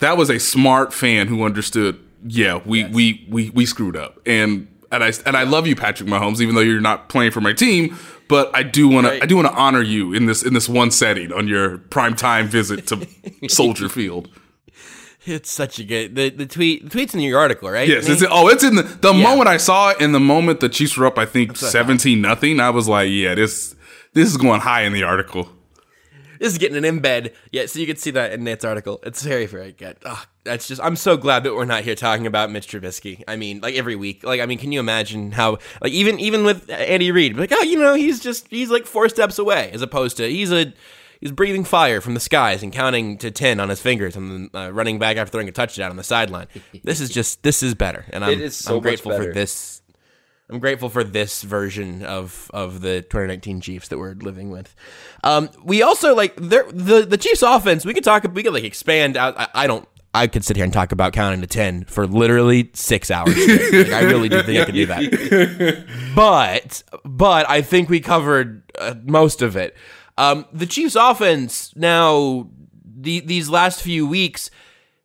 that 0.00 0.18
was 0.18 0.28
a 0.28 0.38
smart 0.38 0.92
fan 0.92 1.28
who 1.28 1.44
understood 1.44 1.98
yeah 2.26 2.60
we 2.66 2.84
we 2.84 3.26
we 3.30 3.48
we 3.50 3.64
screwed 3.64 3.96
up. 3.96 4.20
And 4.26 4.68
and 4.92 5.02
I 5.02 5.12
and 5.26 5.36
I 5.36 5.42
love 5.42 5.66
you, 5.66 5.74
Patrick 5.74 6.08
Mahomes, 6.08 6.40
even 6.40 6.54
though 6.54 6.60
you're 6.60 6.80
not 6.80 7.08
playing 7.08 7.32
for 7.32 7.40
my 7.40 7.52
team. 7.52 7.98
But 8.28 8.50
I 8.54 8.62
do 8.62 8.88
want 8.88 9.06
to 9.08 9.22
I 9.22 9.26
do 9.26 9.36
want 9.36 9.48
to 9.48 9.54
honor 9.54 9.82
you 9.82 10.14
in 10.14 10.26
this 10.26 10.42
in 10.44 10.54
this 10.54 10.68
one 10.68 10.90
setting 10.90 11.32
on 11.32 11.48
your 11.48 11.78
prime 11.78 12.14
time 12.14 12.46
visit 12.46 12.86
to 12.88 13.06
Soldier 13.48 13.88
Field. 13.88 14.28
It's 15.24 15.50
such 15.52 15.78
a 15.78 15.84
good 15.84 16.14
the, 16.16 16.30
the 16.30 16.46
tweet. 16.46 16.84
The 16.84 16.90
tweet's 16.90 17.14
in 17.14 17.20
your 17.20 17.38
article, 17.38 17.70
right? 17.70 17.86
Yes, 17.88 18.08
it's 18.08 18.24
oh, 18.28 18.48
it's 18.48 18.64
in 18.64 18.76
the 18.76 18.82
the 18.82 19.12
Yeah. 19.12 19.22
moment 19.22 19.48
I 19.48 19.56
saw 19.56 19.90
it. 19.90 20.00
In 20.00 20.12
the 20.12 20.20
moment 20.20 20.60
the 20.60 20.68
Chiefs 20.68 20.96
were 20.96 21.06
up, 21.06 21.18
I 21.18 21.26
think 21.26 21.56
seventeen 21.56 22.20
nothing. 22.20 22.58
I 22.60 22.70
was 22.70 22.88
like, 22.88 23.10
yeah, 23.10 23.34
this 23.34 23.74
this 24.14 24.28
is 24.28 24.36
going 24.36 24.60
high 24.60 24.82
in 24.82 24.92
the 24.92 25.02
article. 25.04 25.48
This 26.40 26.52
is 26.52 26.58
getting 26.58 26.82
an 26.82 27.00
embed. 27.00 27.32
Yeah, 27.52 27.66
so 27.66 27.78
you 27.78 27.86
can 27.86 27.96
see 27.96 28.10
that 28.12 28.32
in 28.32 28.42
Nate's 28.42 28.64
article. 28.64 28.98
It's 29.04 29.22
very, 29.22 29.46
very 29.46 29.70
good. 29.72 29.96
Oh, 30.04 30.24
that's 30.44 30.68
just. 30.68 30.80
I'm 30.82 30.96
so 30.96 31.16
glad 31.16 31.44
that 31.44 31.54
we're 31.54 31.64
not 31.64 31.84
here 31.84 31.94
talking 31.94 32.26
about 32.26 32.50
Mitch 32.50 32.66
Trubisky. 32.68 33.22
I 33.28 33.36
mean, 33.36 33.60
like 33.60 33.74
every 33.74 33.96
week. 33.96 34.24
Like, 34.24 34.40
I 34.40 34.46
mean, 34.46 34.58
can 34.58 34.72
you 34.72 34.80
imagine 34.80 35.32
how? 35.32 35.58
Like, 35.80 35.92
even 35.92 36.18
even 36.20 36.44
with 36.44 36.68
Andy 36.70 37.10
Reid, 37.12 37.36
like, 37.36 37.52
oh, 37.52 37.62
you 37.62 37.78
know, 37.78 37.94
he's 37.94 38.20
just 38.20 38.48
he's 38.48 38.70
like 38.70 38.86
four 38.86 39.08
steps 39.08 39.38
away, 39.38 39.70
as 39.72 39.82
opposed 39.82 40.16
to 40.18 40.28
he's 40.28 40.52
a 40.52 40.72
he's 41.20 41.32
breathing 41.32 41.64
fire 41.64 42.00
from 42.00 42.14
the 42.14 42.20
skies 42.20 42.62
and 42.62 42.72
counting 42.72 43.16
to 43.18 43.30
ten 43.30 43.60
on 43.60 43.68
his 43.68 43.80
fingers 43.80 44.16
and 44.16 44.50
then 44.52 44.60
uh, 44.60 44.72
running 44.72 44.98
back 44.98 45.16
after 45.16 45.30
throwing 45.30 45.48
a 45.48 45.52
touchdown 45.52 45.90
on 45.90 45.96
the 45.96 46.04
sideline. 46.04 46.48
this 46.82 47.00
is 47.00 47.08
just 47.10 47.42
this 47.42 47.62
is 47.62 47.74
better, 47.74 48.04
and 48.10 48.24
I'm, 48.24 48.32
It 48.32 48.40
is 48.40 48.56
so 48.56 48.76
I'm 48.76 48.82
grateful 48.82 49.12
for 49.12 49.32
this. 49.32 49.80
I'm 50.50 50.58
grateful 50.58 50.90
for 50.90 51.02
this 51.02 51.42
version 51.42 52.04
of 52.04 52.50
of 52.52 52.82
the 52.82 53.00
2019 53.00 53.62
Chiefs 53.62 53.88
that 53.88 53.98
we're 53.98 54.12
living 54.12 54.50
with. 54.50 54.74
Um, 55.24 55.48
we 55.64 55.82
also 55.82 56.14
like 56.14 56.34
the 56.36 57.04
the 57.06 57.16
Chiefs 57.16 57.42
offense. 57.42 57.86
We 57.86 57.94
could 57.94 58.04
talk. 58.04 58.26
We 58.34 58.42
could 58.42 58.52
like 58.52 58.64
expand 58.64 59.16
out. 59.16 59.38
I, 59.38 59.48
I 59.54 59.66
don't. 59.66 59.88
I 60.14 60.26
could 60.26 60.44
sit 60.44 60.56
here 60.56 60.64
and 60.64 60.72
talk 60.72 60.92
about 60.92 61.12
counting 61.12 61.40
to 61.40 61.46
ten 61.46 61.84
for 61.84 62.06
literally 62.06 62.70
six 62.74 63.10
hours. 63.10 63.36
Like, 63.36 63.92
I 63.92 64.02
really 64.02 64.28
do 64.28 64.42
think 64.42 64.60
I 64.60 64.64
could 64.64 64.74
do 64.74 64.86
that. 64.86 65.86
But 66.14 66.82
but 67.04 67.48
I 67.48 67.62
think 67.62 67.88
we 67.88 68.00
covered 68.00 68.70
uh, 68.78 68.94
most 69.04 69.40
of 69.40 69.56
it. 69.56 69.74
Um, 70.18 70.44
the 70.52 70.66
Chiefs 70.66 70.94
offense 70.94 71.74
now 71.74 72.50
the, 73.02 73.20
these 73.20 73.48
last 73.48 73.82
few 73.82 74.06
weeks 74.06 74.50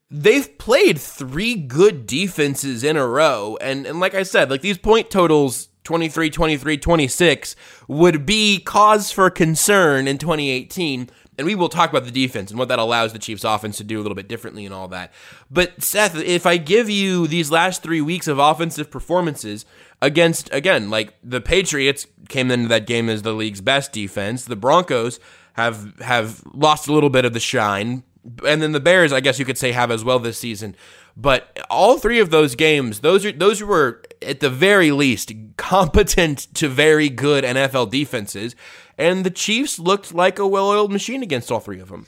they've 0.09 0.57
played 0.57 0.99
three 0.99 1.55
good 1.55 2.05
defenses 2.05 2.83
in 2.83 2.95
a 2.95 3.05
row 3.05 3.57
and 3.59 3.85
and 3.85 3.99
like 3.99 4.15
i 4.15 4.23
said 4.23 4.49
like 4.49 4.61
these 4.61 4.77
point 4.77 5.09
totals 5.09 5.69
23 5.83 6.29
23 6.29 6.77
26 6.77 7.55
would 7.87 8.25
be 8.25 8.59
cause 8.59 9.11
for 9.11 9.29
concern 9.29 10.07
in 10.07 10.17
2018 10.17 11.09
and 11.37 11.45
we 11.45 11.55
will 11.55 11.69
talk 11.69 11.89
about 11.89 12.05
the 12.05 12.11
defense 12.11 12.49
and 12.49 12.59
what 12.59 12.67
that 12.67 12.79
allows 12.79 13.13
the 13.13 13.19
chiefs 13.19 13.43
offense 13.43 13.77
to 13.77 13.83
do 13.83 13.99
a 13.99 14.01
little 14.01 14.15
bit 14.15 14.27
differently 14.27 14.65
and 14.65 14.73
all 14.73 14.87
that. 14.87 15.13
But 15.51 15.83
seth 15.83 16.15
if 16.15 16.45
i 16.45 16.57
give 16.57 16.89
you 16.89 17.27
these 17.27 17.51
last 17.51 17.83
three 17.83 18.01
weeks 18.01 18.27
of 18.27 18.39
offensive 18.39 18.89
performances 18.89 19.65
against 20.01 20.51
again 20.53 20.89
like 20.89 21.13
the 21.23 21.41
patriots 21.41 22.07
came 22.29 22.51
into 22.51 22.67
that 22.67 22.85
game 22.85 23.09
as 23.09 23.21
the 23.21 23.33
league's 23.33 23.61
best 23.61 23.91
defense. 23.91 24.45
The 24.45 24.55
broncos 24.55 25.19
have 25.53 25.99
have 25.99 26.43
lost 26.53 26.87
a 26.87 26.93
little 26.93 27.09
bit 27.09 27.25
of 27.25 27.33
the 27.33 27.39
shine. 27.39 28.03
And 28.45 28.61
then 28.61 28.73
the 28.73 28.81
Bears, 28.81 29.13
I 29.13 29.21
guess 29.21 29.39
you 29.39 29.45
could 29.45 29.57
say, 29.57 29.71
have 29.71 29.89
as 29.89 30.03
well 30.03 30.19
this 30.19 30.37
season. 30.37 30.75
But 31.15 31.57
all 31.69 31.97
three 31.97 32.19
of 32.19 32.29
those 32.29 32.55
games, 32.55 32.99
those 32.99 33.25
are 33.25 33.31
those 33.31 33.63
were 33.63 34.03
at 34.21 34.39
the 34.39 34.49
very 34.49 34.91
least 34.91 35.31
competent 35.57 36.53
to 36.55 36.67
very 36.67 37.09
good 37.09 37.43
NFL 37.43 37.89
defenses, 37.89 38.55
and 38.97 39.25
the 39.25 39.29
Chiefs 39.29 39.79
looked 39.79 40.13
like 40.13 40.39
a 40.39 40.47
well-oiled 40.47 40.91
machine 40.91 41.23
against 41.23 41.51
all 41.51 41.59
three 41.59 41.79
of 41.79 41.89
them. 41.89 42.07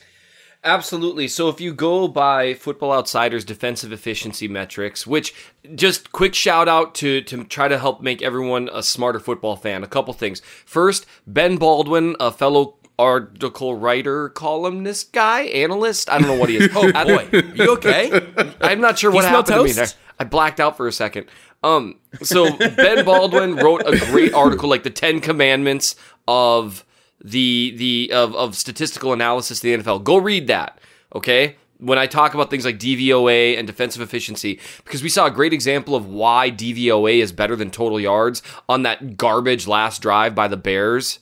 Absolutely. 0.64 1.30
So 1.30 1.48
if 1.48 1.62
you 1.62 1.74
go 1.74 2.10
by 2.10 2.54
Football 2.54 2.92
Outsiders 2.92 3.46
defensive 3.46 3.94
efficiency 3.94 4.48
metrics, 4.50 5.08
which 5.08 5.34
just 5.74 6.12
quick 6.12 6.36
shout 6.36 6.68
out 6.68 6.94
to 6.96 7.22
to 7.22 7.46
try 7.46 7.70
to 7.70 7.80
help 7.80 8.02
make 8.02 8.22
everyone 8.22 8.70
a 8.74 8.84
smarter 8.84 9.20
football 9.20 9.56
fan. 9.56 9.84
A 9.84 9.88
couple 9.88 10.14
things. 10.14 10.42
First, 10.66 11.06
Ben 11.26 11.56
Baldwin, 11.56 12.18
a 12.20 12.30
fellow 12.30 12.76
article 12.98 13.76
writer, 13.76 14.28
columnist 14.28 15.14
guy, 15.14 15.44
analyst. 15.44 16.10
I 16.10 16.20
don't 16.20 16.28
know 16.28 16.36
what 16.36 16.50
he 16.50 16.58
is. 16.58 16.70
Oh 16.76 16.92
boy, 16.92 17.30
you 17.56 17.72
okay? 17.74 18.28
I'm 18.62 18.82
not 18.82 19.00
sure 19.00 19.12
what 19.12 19.24
happened 19.24 19.48
to 19.48 19.64
me 19.64 19.72
there. 19.72 19.88
I 20.20 20.26
blacked 20.26 20.60
out 20.60 20.76
for 20.76 20.88
a 20.88 20.92
second. 20.92 21.28
Um, 21.64 22.00
so 22.22 22.58
Ben 22.58 23.06
Baldwin 23.06 23.56
wrote 23.56 23.82
a 23.86 23.98
great 24.12 24.34
article, 24.34 24.70
like 24.70 24.84
the 24.84 24.90
Ten 24.90 25.22
Commandments 25.22 25.96
of 26.30 26.86
the 27.24 27.74
the 27.76 28.12
of, 28.14 28.36
of 28.36 28.56
statistical 28.56 29.12
analysis 29.12 29.58
of 29.58 29.64
the 29.64 29.78
NFL. 29.78 30.04
Go 30.04 30.18
read 30.18 30.46
that, 30.48 30.80
okay? 31.16 31.56
When 31.80 31.98
I 31.98 32.06
talk 32.06 32.34
about 32.34 32.50
things 32.50 32.66
like 32.66 32.78
DVOA 32.78 33.58
and 33.58 33.66
defensive 33.66 34.02
efficiency, 34.02 34.60
because 34.84 35.02
we 35.02 35.10
saw 35.10 35.26
a 35.26 35.32
great 35.32 35.54
example 35.54 35.96
of 35.96 36.06
why 36.06 36.52
DVOA 36.52 37.20
is 37.20 37.32
better 37.32 37.56
than 37.56 37.72
total 37.72 38.00
yards 38.00 38.44
on 38.68 38.84
that 38.84 39.18
garbage 39.18 39.66
last 39.66 40.02
drive 40.02 40.36
by 40.36 40.48
the 40.48 40.58
Bears, 40.58 41.20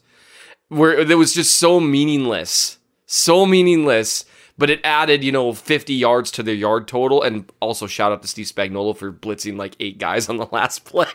where 0.68 1.00
it 1.00 1.18
was 1.18 1.34
just 1.34 1.58
so 1.58 1.80
meaningless, 1.80 2.80
so 3.06 3.46
meaningless. 3.46 4.26
But 4.60 4.72
it 4.72 4.82
added, 4.84 5.24
you 5.24 5.32
know, 5.32 5.54
50 5.54 5.94
yards 5.94 6.32
to 6.32 6.42
their 6.42 6.56
yard 6.56 6.88
total, 6.88 7.22
and 7.22 7.50
also 7.60 7.86
shout 7.86 8.12
out 8.12 8.24
to 8.24 8.28
Steve 8.28 8.48
Spagnuolo 8.48 8.98
for 8.98 9.14
blitzing 9.14 9.56
like 9.56 9.76
eight 9.80 10.00
guys 10.00 10.28
on 10.28 10.38
the 10.38 10.48
last 10.52 10.84
play 10.86 11.06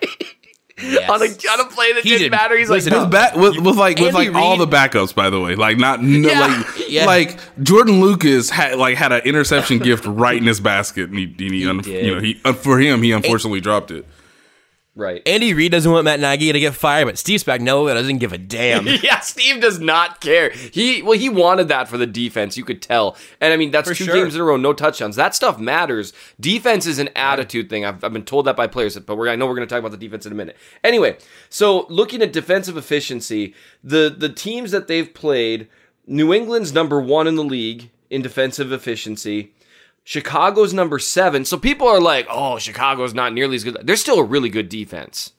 on, 0.78 1.22
a, 1.22 1.26
on 1.26 1.61
a 1.61 1.64
play 1.66 1.92
that 1.92 2.02
He 2.02 2.11
didn't 2.11 2.22
did- 2.22 2.30
matter. 2.32 2.56
He's 2.56 2.70
listen, 2.70 2.92
like, 2.92 3.02
With, 3.02 3.11
ba- 3.11 3.32
with, 3.35 3.56
with 3.58 3.76
like 3.76 3.98
with 3.98 4.14
Andy 4.14 4.30
like 4.30 4.42
all 4.42 4.56
the 4.56 4.66
backups, 4.66 5.14
by 5.14 5.30
the 5.30 5.40
way, 5.40 5.54
like 5.54 5.78
not 5.78 6.02
no, 6.02 6.28
Yeah. 6.28 6.40
like 6.40 6.66
Yeah. 6.88 7.06
like 7.06 7.38
Jordan 7.62 8.00
Lucas 8.00 8.50
had 8.50 8.78
like 8.78 8.96
had 8.96 9.12
an 9.12 9.22
interception 9.24 9.78
gift 9.78 10.04
right 10.06 10.37
in 10.37 10.44
his 10.46 10.61
basket, 10.61 11.11
and 11.11 11.18
he, 11.18 11.24
and 11.24 11.40
he, 11.40 11.68
un- 11.68 11.82
you 11.85 12.14
know 12.14 12.20
he 12.20 12.40
uh, 12.44 12.52
for 12.52 12.78
him 12.78 13.02
he 13.02 13.12
unfortunately 13.12 13.61
dropped 13.61 13.90
it. 13.90 14.06
Right. 14.94 15.22
Andy 15.26 15.55
Reid 15.55 15.72
doesn't 15.72 15.90
want 15.90 16.05
Matt 16.05 16.20
Nagy 16.20 16.52
to 16.52 16.61
get 16.61 16.74
fired, 16.74 17.07
but 17.07 17.18
Steve 17.18 17.42
Spagnuolo 17.42 17.92
doesn't 17.94 18.18
give 18.18 18.33
a 18.33 18.38
damn. 18.38 18.87
yeah, 19.02 19.20
Steve 19.20 19.61
does 19.61 19.78
not 19.81 20.20
care. 20.20 20.50
He 20.50 21.02
well, 21.02 21.18
he 21.18 21.28
wanted 21.28 21.68
that 21.68 21.88
for 21.88 21.98
the 21.98 22.07
defense. 22.07 22.57
You 22.57 22.64
could 22.64 22.83
tell, 22.83 23.16
and 23.40 23.52
I 23.52 23.57
mean 23.57 23.70
that's 23.70 23.88
For 23.88 23.94
two 23.94 24.05
sure. 24.05 24.14
games 24.14 24.35
in 24.35 24.40
a 24.40 24.44
row, 24.44 24.57
no 24.57 24.72
touchdowns. 24.72 25.16
That 25.16 25.35
stuff 25.35 25.59
matters. 25.59 26.12
Defense 26.38 26.87
is 26.87 26.98
an 26.98 27.09
attitude 27.16 27.68
thing. 27.70 27.85
I've, 27.85 28.02
I've 28.05 28.12
been 28.12 28.24
told 28.24 28.46
that 28.46 28.57
by 28.57 28.66
players, 28.66 28.98
but 28.98 29.16
we're, 29.16 29.28
I 29.28 29.37
know 29.37 29.46
we're 29.46 29.57
going 29.57 29.66
to 29.66 29.72
talk 29.72 29.81
about 29.81 29.92
the 29.92 29.96
defense 29.96 30.26
in 30.26 30.33
a 30.33 30.37
minute. 30.37 30.57
Anyway, 30.85 31.16
so 31.48 31.87
looking 31.88 32.22
at 32.22 32.33
defensive 32.33 32.76
efficiency, 32.76 33.55
the 33.83 34.14
the 34.16 34.28
teams 34.28 34.70
that 34.72 34.88
they've 34.88 35.12
played, 35.12 35.68
New 36.07 36.33
England's 36.33 36.72
number 36.72 37.00
one 37.00 37.26
in 37.26 37.37
the 37.37 37.44
league 37.44 37.90
in 38.11 38.22
defensive 38.22 38.72
efficiency. 38.72 39.52
Chicago's 40.04 40.74
number 40.74 40.98
seven. 40.98 41.44
So 41.44 41.56
people 41.56 41.86
are 41.86 42.00
like, 42.00 42.26
"Oh, 42.28 42.58
Chicago's 42.58 43.14
not 43.14 43.32
nearly 43.32 43.56
as 43.56 43.64
good." 43.64 43.78
They're 43.82 43.96
still 43.96 44.18
a 44.18 44.24
really 44.24 44.48
good 44.48 44.68
defense. 44.68 45.32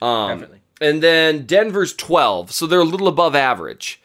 Um, 0.00 0.28
Definitely. 0.30 0.60
And 0.80 1.02
then 1.02 1.46
Denver's 1.46 1.94
12, 1.94 2.52
so 2.52 2.66
they're 2.66 2.80
a 2.80 2.84
little 2.84 3.08
above 3.08 3.34
average. 3.34 4.00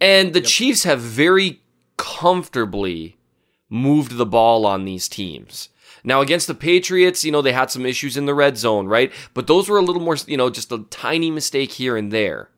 And 0.00 0.32
the 0.32 0.40
Chiefs 0.40 0.84
have 0.84 1.00
very 1.00 1.60
comfortably 1.98 3.18
moved 3.68 4.16
the 4.16 4.24
ball 4.24 4.64
on 4.64 4.84
these 4.84 5.08
teams. 5.08 5.68
Now, 6.04 6.20
against 6.20 6.46
the 6.46 6.54
Patriots, 6.54 7.24
you 7.24 7.32
know, 7.32 7.42
they 7.42 7.52
had 7.52 7.70
some 7.70 7.84
issues 7.84 8.16
in 8.16 8.24
the 8.24 8.34
red 8.34 8.56
zone, 8.56 8.86
right? 8.86 9.12
But 9.34 9.46
those 9.46 9.68
were 9.68 9.78
a 9.78 9.82
little 9.82 10.00
more, 10.00 10.16
you 10.26 10.36
know, 10.36 10.48
just 10.48 10.72
a 10.72 10.84
tiny 10.90 11.30
mistake 11.30 11.72
here 11.72 11.96
and 11.96 12.10
there. 12.12 12.48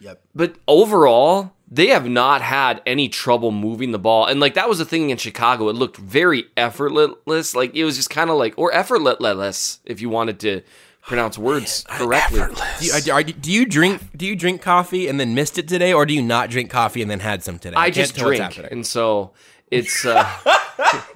Yep. 0.00 0.22
But 0.34 0.56
overall, 0.66 1.52
they 1.70 1.86
have 1.88 2.08
not 2.08 2.42
had 2.42 2.82
any 2.84 3.08
trouble 3.08 3.52
moving 3.52 3.92
the 3.92 3.98
ball. 3.98 4.26
And 4.26 4.40
like 4.40 4.54
that 4.54 4.68
was 4.68 4.78
the 4.78 4.84
thing 4.84 5.10
in 5.10 5.18
Chicago. 5.18 5.68
It 5.68 5.74
looked 5.76 5.96
very 5.96 6.46
effortless. 6.56 7.54
Like 7.54 7.74
it 7.74 7.84
was 7.84 7.96
just 7.96 8.10
kind 8.10 8.28
of 8.30 8.36
like, 8.36 8.54
or 8.56 8.72
effortless, 8.74 9.78
if 9.84 10.00
you 10.00 10.08
wanted 10.08 10.40
to 10.40 10.62
pronounce 11.02 11.38
words 11.38 11.84
correctly. 11.88 12.40
Do 12.80 12.86
you, 12.86 13.12
are- 13.12 13.22
do 13.22 13.52
you 13.52 13.66
drink 13.66 14.02
do 14.16 14.26
you 14.26 14.34
drink 14.36 14.62
coffee 14.62 15.08
and 15.08 15.20
then 15.20 15.34
missed 15.34 15.58
it 15.58 15.68
today, 15.68 15.92
or 15.92 16.06
do 16.06 16.12
you 16.14 16.22
not 16.22 16.50
drink 16.50 16.70
coffee 16.70 17.02
and 17.02 17.10
then 17.10 17.20
had 17.20 17.42
some 17.42 17.58
today? 17.58 17.76
I 17.76 17.84
can't 17.84 17.94
just 17.94 18.16
drink, 18.16 18.42
happening. 18.42 18.72
and 18.72 18.86
so 18.86 19.32
it's. 19.70 20.04
Uh, 20.04 20.26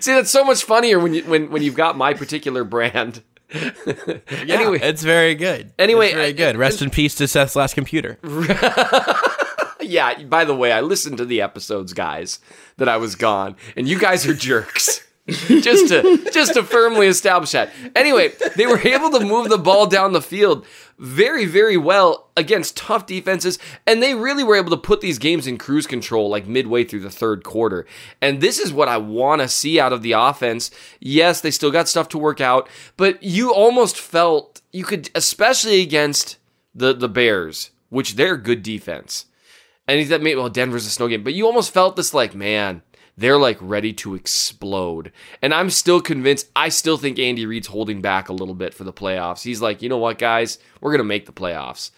see, 0.00 0.12
that's 0.14 0.30
so 0.30 0.44
much 0.44 0.62
funnier 0.64 0.98
when 1.00 1.14
you 1.14 1.24
when 1.24 1.50
when 1.50 1.62
you've 1.62 1.74
got 1.74 1.96
my 1.96 2.14
particular 2.14 2.62
brand. 2.64 3.22
anyway, 4.30 4.78
it's 4.82 5.02
very 5.02 5.34
good. 5.34 5.72
Anyway, 5.78 6.06
It's 6.08 6.14
very 6.14 6.32
good. 6.34 6.56
Rest 6.56 6.82
in 6.82 6.90
peace 6.90 7.14
to 7.16 7.26
Seth's 7.26 7.56
last 7.56 7.74
computer. 7.74 8.18
yeah. 9.88 10.22
By 10.24 10.44
the 10.44 10.54
way, 10.54 10.72
I 10.72 10.80
listened 10.80 11.18
to 11.18 11.24
the 11.24 11.40
episodes, 11.40 11.92
guys, 11.92 12.40
that 12.76 12.88
I 12.88 12.96
was 12.96 13.14
gone, 13.14 13.56
and 13.76 13.88
you 13.88 13.98
guys 13.98 14.26
are 14.26 14.34
jerks. 14.34 15.04
just 15.46 15.88
to 15.88 16.30
just 16.32 16.54
to 16.54 16.62
firmly 16.62 17.06
establish 17.06 17.50
that. 17.50 17.70
Anyway, 17.94 18.32
they 18.56 18.66
were 18.66 18.78
able 18.78 19.10
to 19.10 19.20
move 19.20 19.50
the 19.50 19.58
ball 19.58 19.86
down 19.86 20.12
the 20.12 20.22
field 20.22 20.64
very 20.98 21.44
very 21.44 21.76
well 21.76 22.30
against 22.36 22.76
tough 22.76 23.06
defenses 23.06 23.58
and 23.86 24.02
they 24.02 24.14
really 24.14 24.42
were 24.42 24.56
able 24.56 24.70
to 24.70 24.76
put 24.76 25.00
these 25.00 25.18
games 25.18 25.46
in 25.46 25.56
cruise 25.56 25.86
control 25.86 26.28
like 26.28 26.46
midway 26.46 26.82
through 26.82 27.00
the 27.00 27.10
third 27.10 27.44
quarter. 27.44 27.86
And 28.20 28.40
this 28.40 28.58
is 28.58 28.72
what 28.72 28.88
I 28.88 28.96
want 28.96 29.42
to 29.42 29.48
see 29.48 29.78
out 29.78 29.92
of 29.92 30.02
the 30.02 30.12
offense. 30.12 30.70
Yes, 30.98 31.40
they 31.42 31.50
still 31.50 31.70
got 31.70 31.88
stuff 31.88 32.08
to 32.08 32.18
work 32.18 32.40
out, 32.40 32.68
but 32.96 33.22
you 33.22 33.52
almost 33.52 33.98
felt 33.98 34.62
you 34.72 34.84
could 34.84 35.10
especially 35.14 35.82
against 35.82 36.38
the 36.74 36.94
the 36.94 37.08
Bears, 37.08 37.70
which 37.90 38.14
they're 38.14 38.38
good 38.38 38.62
defense. 38.62 39.26
And 39.88 39.98
he 39.98 40.04
said, 40.04 40.22
maybe, 40.22 40.36
well, 40.36 40.50
Denver's 40.50 40.86
a 40.86 40.90
snow 40.90 41.08
game, 41.08 41.24
but 41.24 41.34
you 41.34 41.46
almost 41.46 41.72
felt 41.72 41.96
this 41.96 42.12
like, 42.12 42.34
man, 42.34 42.82
they're 43.16 43.38
like 43.38 43.56
ready 43.60 43.92
to 43.94 44.14
explode. 44.14 45.10
And 45.42 45.52
I'm 45.54 45.70
still 45.70 46.00
convinced, 46.00 46.48
I 46.54 46.68
still 46.68 46.98
think 46.98 47.18
Andy 47.18 47.46
Reid's 47.46 47.66
holding 47.66 48.00
back 48.00 48.28
a 48.28 48.34
little 48.34 48.54
bit 48.54 48.74
for 48.74 48.84
the 48.84 48.92
playoffs. 48.92 49.42
He's 49.42 49.62
like, 49.62 49.82
you 49.82 49.88
know 49.88 49.98
what, 49.98 50.18
guys, 50.18 50.58
we're 50.80 50.92
going 50.92 50.98
to 50.98 51.04
make 51.04 51.26
the 51.26 51.32
playoffs. 51.32 51.90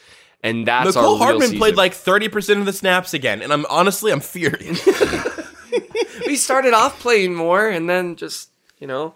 And 0.42 0.66
that's 0.66 0.96
our 0.96 1.04
Mecole 1.04 1.18
Hardman 1.18 1.42
season. 1.42 1.58
played 1.58 1.76
like 1.76 1.92
thirty 1.92 2.30
percent 2.30 2.60
of 2.60 2.64
the 2.64 2.72
snaps 2.72 3.12
again, 3.12 3.42
and 3.42 3.52
I'm 3.52 3.66
honestly 3.68 4.10
I'm 4.10 4.20
furious. 4.20 4.86
we 6.26 6.36
started 6.36 6.72
off 6.72 6.98
playing 6.98 7.34
more 7.34 7.68
and 7.68 7.90
then 7.90 8.16
just, 8.16 8.48
you 8.78 8.86
know, 8.86 9.14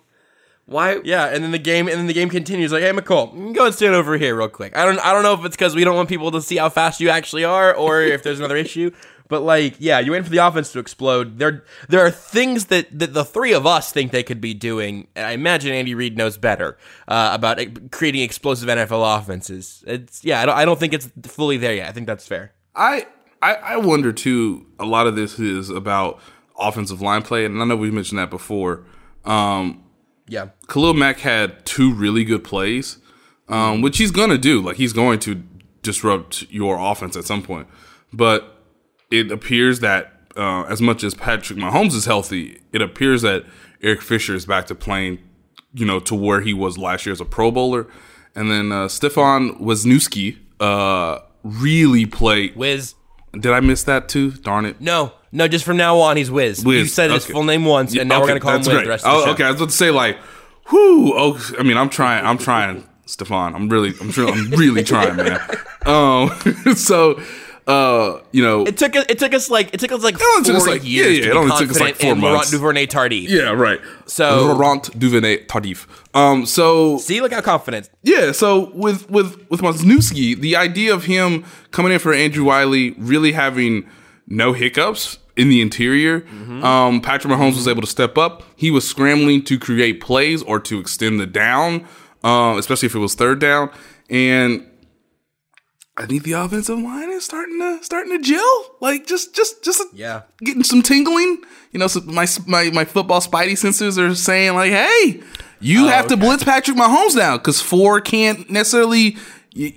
why? 0.66 1.00
yeah, 1.04 1.26
and 1.26 1.44
then 1.44 1.50
the 1.50 1.58
game 1.58 1.88
and 1.88 1.98
then 1.98 2.06
the 2.06 2.14
game 2.14 2.30
continues. 2.30 2.72
Like, 2.72 2.82
hey, 2.82 2.92
Mecole, 2.92 3.54
go 3.54 3.66
and 3.66 3.74
stand 3.74 3.94
over 3.94 4.16
here 4.16 4.34
real 4.36 4.48
quick. 4.48 4.76
I 4.76 4.84
don't 4.84 4.98
I 5.00 5.12
don't 5.12 5.22
know 5.22 5.34
if 5.34 5.44
it's 5.44 5.56
because 5.56 5.74
we 5.74 5.84
don't 5.84 5.96
want 5.96 6.08
people 6.08 6.30
to 6.32 6.40
see 6.40 6.56
how 6.56 6.68
fast 6.70 7.00
you 7.00 7.10
actually 7.10 7.44
are, 7.44 7.74
or 7.74 8.00
if 8.00 8.22
there's 8.22 8.38
another 8.38 8.56
issue. 8.56 8.90
But 9.28 9.40
like, 9.40 9.76
yeah, 9.78 10.00
you're 10.00 10.12
waiting 10.12 10.24
for 10.24 10.30
the 10.30 10.46
offense 10.46 10.72
to 10.72 10.78
explode. 10.78 11.38
There, 11.38 11.64
there 11.88 12.04
are 12.04 12.10
things 12.10 12.66
that, 12.66 12.98
that 12.98 13.14
the 13.14 13.24
three 13.24 13.54
of 13.54 13.66
us 13.66 13.90
think 13.90 14.12
they 14.12 14.22
could 14.22 14.40
be 14.40 14.52
doing, 14.52 15.08
and 15.16 15.26
I 15.26 15.30
imagine 15.32 15.72
Andy 15.72 15.94
Reid 15.94 16.16
knows 16.16 16.36
better 16.36 16.76
uh, 17.08 17.30
about 17.32 17.58
creating 17.90 18.20
explosive 18.20 18.68
NFL 18.68 19.18
offenses. 19.18 19.82
It's 19.86 20.24
yeah, 20.24 20.42
I 20.42 20.46
don't, 20.46 20.56
I 20.56 20.64
don't 20.64 20.78
think 20.78 20.92
it's 20.92 21.08
fully 21.22 21.56
there 21.56 21.74
yet. 21.74 21.88
I 21.88 21.92
think 21.92 22.06
that's 22.06 22.26
fair. 22.26 22.52
I, 22.74 23.06
I 23.40 23.54
I 23.54 23.76
wonder 23.78 24.12
too. 24.12 24.66
A 24.78 24.84
lot 24.84 25.06
of 25.06 25.16
this 25.16 25.38
is 25.38 25.70
about 25.70 26.20
offensive 26.58 27.00
line 27.00 27.22
play, 27.22 27.46
and 27.46 27.60
I 27.60 27.64
know 27.64 27.76
we 27.76 27.90
mentioned 27.90 28.18
that 28.18 28.30
before. 28.30 28.84
Um, 29.24 29.83
Yeah, 30.26 30.48
Khalil 30.68 30.94
Mack 30.94 31.20
had 31.20 31.64
two 31.66 31.92
really 31.92 32.24
good 32.24 32.44
plays, 32.44 32.98
um, 33.48 33.82
which 33.82 33.98
he's 33.98 34.10
gonna 34.10 34.38
do. 34.38 34.60
Like 34.60 34.76
he's 34.76 34.92
going 34.92 35.18
to 35.20 35.42
disrupt 35.82 36.50
your 36.50 36.78
offense 36.78 37.16
at 37.16 37.24
some 37.24 37.42
point. 37.42 37.68
But 38.12 38.62
it 39.10 39.30
appears 39.30 39.80
that 39.80 40.12
uh, 40.36 40.62
as 40.64 40.82
much 40.82 41.04
as 41.04 41.14
Patrick 41.14 41.58
Mahomes 41.58 41.94
is 41.94 42.06
healthy, 42.06 42.60
it 42.72 42.82
appears 42.82 43.22
that 43.22 43.44
Eric 43.82 44.02
Fisher 44.02 44.34
is 44.34 44.46
back 44.46 44.66
to 44.66 44.74
playing, 44.74 45.18
you 45.72 45.86
know, 45.86 46.00
to 46.00 46.14
where 46.14 46.40
he 46.40 46.52
was 46.52 46.76
last 46.76 47.06
year 47.06 47.12
as 47.12 47.20
a 47.20 47.24
Pro 47.24 47.50
Bowler. 47.50 47.86
And 48.34 48.50
then 48.50 48.72
uh, 48.72 48.88
Stefan 48.88 49.56
Wisniewski 49.60 50.38
uh, 50.58 51.20
really 51.44 52.06
played. 52.06 52.56
Wiz. 52.56 52.94
Did 53.32 53.52
I 53.52 53.60
miss 53.60 53.82
that 53.84 54.08
too? 54.08 54.30
Darn 54.32 54.64
it. 54.64 54.80
No, 54.80 55.12
no, 55.34 55.48
just 55.48 55.64
from 55.64 55.76
now 55.76 55.98
on, 55.98 56.16
he's 56.16 56.30
Wiz. 56.30 56.64
Wiz, 56.64 56.78
You 56.78 56.86
said 56.86 57.10
his 57.10 57.24
okay. 57.24 57.32
full 57.34 57.44
name 57.44 57.64
once, 57.64 57.94
and 57.96 58.08
now 58.08 58.20
we're 58.20 58.28
gonna 58.28 58.40
call 58.40 58.52
him 58.52 58.60
Wiz 58.60 58.68
great. 58.68 58.84
the 58.84 58.88
rest 58.90 59.04
of 59.04 59.10
the 59.12 59.18
oh, 59.18 59.24
show. 59.26 59.30
Okay, 59.32 59.44
I 59.44 59.50
was 59.50 59.60
about 59.60 59.70
to 59.70 59.76
say 59.76 59.90
like, 59.90 60.16
whoo. 60.70 61.12
Oh, 61.14 61.54
I 61.58 61.62
mean, 61.64 61.76
I'm 61.76 61.90
trying. 61.90 62.24
I'm 62.24 62.38
trying, 62.38 62.88
Stefan. 63.06 63.54
I'm 63.54 63.68
really, 63.68 63.92
I'm 64.00 64.10
sure, 64.12 64.28
I'm 64.30 64.50
really 64.50 64.82
trying, 64.84 65.16
man. 65.16 65.40
Um, 65.84 66.30
so, 66.76 67.20
uh, 67.66 68.20
you 68.32 68.42
know, 68.42 68.64
It 68.64 68.78
took 68.78 68.96
us. 68.96 69.04
It 69.10 69.18
took 69.18 69.34
us 69.34 69.50
like 69.50 69.74
it 69.74 69.80
took 69.80 69.92
us 69.92 70.02
like 70.02 70.14
only 70.18 70.44
took 70.46 70.56
us, 70.56 70.64
four 70.64 70.72
like- 70.74 70.82
years. 70.84 71.18
yeah, 71.18 71.24
yeah, 71.24 71.30
it 71.32 71.36
only 71.36 71.54
took 71.58 71.70
us, 71.72 71.78
like, 71.78 71.96
four 71.96 72.14
Laurent 72.14 72.36
months. 72.36 72.50
Duvernay 72.50 72.86
Tardif. 72.86 73.28
yeah, 73.28 73.50
right. 73.52 73.80
So- 74.06 74.46
Laurent 74.46 74.98
Duvernay 74.98 75.44
Tardif. 75.44 75.86
Um, 76.14 76.46
so 76.46 76.96
See, 76.96 77.20
look 77.20 77.32
how 77.32 77.42
confident. 77.42 77.90
Yeah, 78.02 78.32
so 78.32 78.70
with 78.70 79.10
with 79.10 79.44
with 79.50 79.60
Wisniewski, 79.60 80.40
the 80.40 80.56
idea 80.56 80.94
of 80.94 81.04
him 81.04 81.44
coming 81.70 81.92
in 81.92 81.98
for 81.98 82.14
Andrew 82.14 82.44
Wylie, 82.44 82.92
really 82.92 83.32
having 83.32 83.86
no 84.26 84.54
hiccups 84.54 85.18
in 85.36 85.48
the 85.48 85.60
interior, 85.60 86.24
um, 86.62 87.00
Patrick 87.00 87.32
Mahomes 87.32 87.54
was 87.56 87.66
able 87.68 87.80
to 87.80 87.86
step 87.88 88.16
up. 88.16 88.42
He 88.56 88.70
was 88.70 88.86
scrambling 88.86 89.42
to 89.44 89.58
create 89.58 90.00
plays 90.00 90.42
or 90.42 90.60
to 90.60 90.78
extend 90.78 91.18
the 91.20 91.26
down, 91.26 91.86
uh, 92.22 92.54
especially 92.58 92.86
if 92.86 92.94
it 92.94 92.98
was 93.00 93.14
third 93.14 93.40
down. 93.40 93.70
And 94.08 94.66
I 95.96 96.06
think 96.06 96.24
the 96.24 96.32
offensive 96.32 96.78
line 96.78 97.10
is 97.10 97.24
starting 97.24 97.58
to 97.60 97.78
starting 97.82 98.12
to 98.16 98.22
gel. 98.22 98.76
Like 98.80 99.06
just 99.06 99.34
just 99.34 99.62
just 99.64 99.80
Yeah. 99.94 100.22
getting 100.40 100.64
some 100.64 100.82
tingling. 100.82 101.38
You 101.72 101.78
know, 101.80 101.86
so 101.86 102.00
my 102.00 102.26
my 102.46 102.70
my 102.70 102.84
football 102.84 103.20
spidey 103.20 103.52
sensors 103.52 103.96
are 103.98 104.14
saying 104.14 104.54
like, 104.54 104.72
"Hey, 104.72 105.20
you 105.60 105.86
have 105.86 106.08
to 106.08 106.16
blitz 106.16 106.42
Patrick 106.44 106.76
Mahomes 106.76 107.14
now 107.14 107.36
because 107.38 107.60
four 107.60 108.00
can't 108.00 108.50
necessarily 108.50 109.16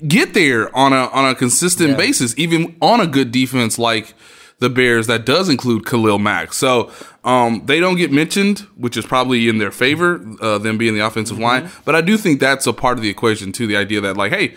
get 0.08 0.34
there 0.34 0.76
on 0.76 0.92
a 0.92 1.06
on 1.10 1.30
a 1.30 1.36
consistent 1.36 1.98
basis, 1.98 2.34
even 2.38 2.76
on 2.82 3.00
a 3.00 3.06
good 3.08 3.32
defense 3.32 3.78
like 3.78 4.16
the 4.60 4.70
Bears 4.70 5.08
that 5.08 5.26
does 5.26 5.50
include 5.50 5.86
Khalil 5.86 6.18
Mack. 6.18 6.54
So 6.54 6.92
um, 7.24 7.64
they 7.66 7.80
don't 7.80 7.96
get 7.96 8.12
mentioned, 8.12 8.60
which 8.76 8.98
is 8.98 9.06
probably 9.06 9.48
in 9.48 9.60
their 9.60 9.72
favor, 9.72 10.24
uh, 10.42 10.58
them 10.58 10.78
being 10.78 10.96
the 10.96 11.06
offensive 11.06 11.38
line. 11.38 11.70
But 11.86 11.96
I 11.96 12.02
do 12.02 12.18
think 12.18 12.40
that's 12.40 12.66
a 12.66 12.74
part 12.74 12.98
of 12.98 13.04
the 13.04 13.10
equation 13.10 13.52
too. 13.52 13.68
The 13.68 13.78
idea 13.78 14.02
that 14.02 14.18
like, 14.18 14.32
hey, 14.32 14.56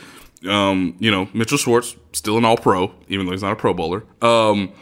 um, 0.49 0.97
you 0.99 1.11
know, 1.11 1.29
Mitchell 1.35 1.59
Schwartz 1.59 1.97
still 2.13 2.39
an 2.39 2.45
All 2.45 2.57
Pro, 2.57 2.95
even 3.09 3.27
though 3.27 3.33
he's 3.33 3.43
not 3.43 3.53
a 3.53 3.57
Pro 3.57 3.75
Bowler. 3.75 4.05
Um, 4.23 4.73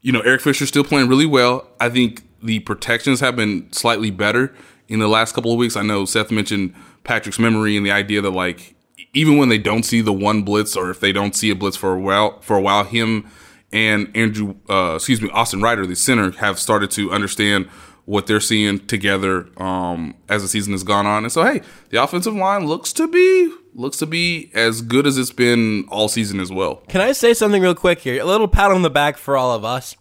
you 0.00 0.12
know, 0.12 0.20
Eric 0.20 0.40
Fisher's 0.40 0.68
still 0.68 0.84
playing 0.84 1.08
really 1.08 1.26
well. 1.26 1.68
I 1.80 1.88
think 1.88 2.22
the 2.42 2.60
protections 2.60 3.20
have 3.20 3.36
been 3.36 3.72
slightly 3.72 4.10
better 4.10 4.54
in 4.88 4.98
the 4.98 5.08
last 5.08 5.34
couple 5.34 5.52
of 5.52 5.58
weeks. 5.58 5.76
I 5.76 5.82
know 5.82 6.04
Seth 6.04 6.30
mentioned 6.30 6.74
Patrick's 7.04 7.38
memory 7.38 7.76
and 7.76 7.84
the 7.84 7.90
idea 7.90 8.20
that 8.20 8.30
like 8.30 8.74
even 9.12 9.38
when 9.38 9.48
they 9.48 9.58
don't 9.58 9.84
see 9.84 10.00
the 10.00 10.12
one 10.12 10.42
blitz 10.42 10.76
or 10.76 10.90
if 10.90 11.00
they 11.00 11.12
don't 11.12 11.34
see 11.34 11.50
a 11.50 11.54
blitz 11.54 11.76
for 11.76 11.94
a 11.94 12.00
while 12.00 12.40
for 12.40 12.56
a 12.56 12.60
while, 12.60 12.84
him 12.84 13.28
and 13.72 14.14
Andrew 14.16 14.56
uh, 14.68 14.94
excuse 14.96 15.20
me, 15.20 15.30
Austin 15.30 15.60
Reiter, 15.60 15.86
the 15.86 15.96
center, 15.96 16.30
have 16.32 16.58
started 16.58 16.90
to 16.92 17.10
understand 17.10 17.66
what 18.04 18.26
they're 18.26 18.40
seeing 18.40 18.78
together 18.86 19.48
um, 19.62 20.14
as 20.30 20.40
the 20.40 20.48
season 20.48 20.72
has 20.72 20.82
gone 20.82 21.04
on. 21.04 21.24
And 21.24 21.32
so 21.32 21.44
hey, 21.44 21.60
the 21.90 22.02
offensive 22.02 22.34
line 22.34 22.66
looks 22.66 22.92
to 22.94 23.06
be 23.06 23.52
looks 23.74 23.98
to 23.98 24.06
be 24.06 24.50
as 24.54 24.82
good 24.82 25.06
as 25.06 25.18
it's 25.18 25.30
been 25.30 25.84
all 25.88 26.08
season 26.08 26.40
as 26.40 26.50
well. 26.50 26.76
Can 26.88 27.00
I 27.00 27.12
say 27.12 27.34
something 27.34 27.62
real 27.62 27.74
quick 27.74 28.00
here? 28.00 28.20
A 28.20 28.24
little 28.24 28.48
pat 28.48 28.70
on 28.70 28.82
the 28.82 28.90
back 28.90 29.16
for 29.18 29.36
all 29.36 29.52
of 29.54 29.64
us. 29.64 29.96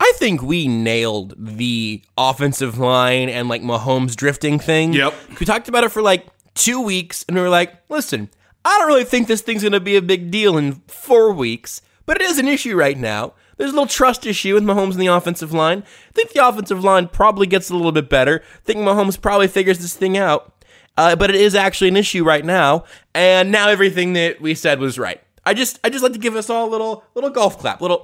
I 0.00 0.12
think 0.16 0.42
we 0.42 0.66
nailed 0.66 1.34
the 1.38 2.02
offensive 2.18 2.76
line 2.78 3.28
and 3.28 3.48
like 3.48 3.62
Mahomes 3.62 4.16
drifting 4.16 4.58
thing. 4.58 4.92
Yep. 4.92 5.14
We 5.38 5.46
talked 5.46 5.68
about 5.68 5.84
it 5.84 5.90
for 5.92 6.02
like 6.02 6.26
two 6.54 6.80
weeks 6.80 7.24
and 7.28 7.36
we 7.36 7.40
were 7.40 7.48
like, 7.48 7.72
listen, 7.88 8.28
I 8.64 8.78
don't 8.78 8.88
really 8.88 9.04
think 9.04 9.28
this 9.28 9.42
thing's 9.42 9.62
going 9.62 9.72
to 9.72 9.80
be 9.80 9.96
a 9.96 10.02
big 10.02 10.30
deal 10.30 10.56
in 10.56 10.82
four 10.88 11.32
weeks, 11.32 11.82
but 12.06 12.20
it 12.20 12.22
is 12.22 12.38
an 12.38 12.48
issue 12.48 12.76
right 12.76 12.98
now. 12.98 13.34
There's 13.56 13.70
a 13.70 13.74
little 13.74 13.86
trust 13.86 14.26
issue 14.26 14.54
with 14.54 14.64
Mahomes 14.64 14.92
and 14.92 15.00
the 15.00 15.06
offensive 15.06 15.52
line. 15.52 15.84
I 16.08 16.12
think 16.12 16.32
the 16.32 16.46
offensive 16.46 16.82
line 16.82 17.08
probably 17.08 17.46
gets 17.46 17.70
a 17.70 17.76
little 17.76 17.92
bit 17.92 18.08
better. 18.08 18.42
I 18.54 18.60
think 18.64 18.80
Mahomes 18.80 19.20
probably 19.20 19.48
figures 19.48 19.78
this 19.78 19.94
thing 19.94 20.16
out. 20.16 20.52
Uh, 20.96 21.16
but 21.16 21.30
it 21.30 21.36
is 21.36 21.54
actually 21.54 21.88
an 21.88 21.96
issue 21.96 22.22
right 22.22 22.44
now, 22.44 22.84
and 23.14 23.50
now 23.50 23.68
everything 23.68 24.12
that 24.12 24.42
we 24.42 24.54
said 24.54 24.78
was 24.78 24.98
right. 24.98 25.22
I 25.44 25.54
just, 25.54 25.80
I 25.82 25.88
just 25.88 26.02
like 26.02 26.12
to 26.12 26.18
give 26.18 26.36
us 26.36 26.50
all 26.50 26.68
a 26.68 26.70
little, 26.70 27.04
little 27.14 27.30
golf 27.30 27.58
clap, 27.58 27.80
little 27.80 28.02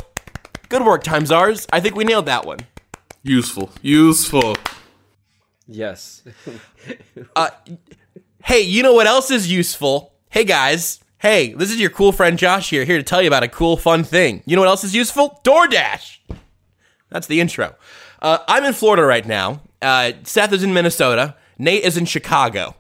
good 0.71 0.83
work, 0.83 1.05
times 1.05 1.31
ours. 1.31 1.67
I 1.71 1.81
think 1.81 1.97
we 1.97 2.05
nailed 2.05 2.27
that 2.27 2.47
one. 2.47 2.61
Useful, 3.23 3.71
useful. 3.83 4.57
Yes. 5.67 6.23
Hey, 8.45 8.61
you 8.61 8.83
know 8.83 8.95
what 8.95 9.07
else 9.07 9.31
is 9.31 9.51
useful? 9.53 10.15
Hey 10.31 10.45
guys, 10.45 11.01
hey, 11.19 11.53
this 11.53 11.71
is 11.71 11.81
your 11.81 11.91
cool 11.91 12.13
friend 12.13 12.39
Josh 12.39 12.71
here, 12.71 12.85
here 12.85 12.97
to 12.97 13.03
tell 13.03 13.21
you 13.21 13.29
about 13.29 13.43
a 13.43 13.49
cool, 13.49 13.77
fun 13.77 14.05
thing. 14.05 14.43
You 14.47 14.57
know 14.57 14.63
what 14.63 14.69
else 14.69 14.85
is 14.85 14.95
useful? 14.95 15.41
DoorDash. 15.45 16.19
That's 17.11 17.27
the 17.27 17.41
intro. 17.41 17.75
Uh, 18.23 18.39
I'm 18.47 18.65
in 18.65 18.73
Florida 18.73 19.05
right 19.05 19.27
now. 19.27 19.61
Uh, 19.83 20.13
Seth 20.23 20.53
is 20.53 20.63
in 20.63 20.73
Minnesota. 20.73 21.37
Nate 21.59 21.85
is 21.85 21.97
in 21.97 22.05
Chicago. 22.05 22.77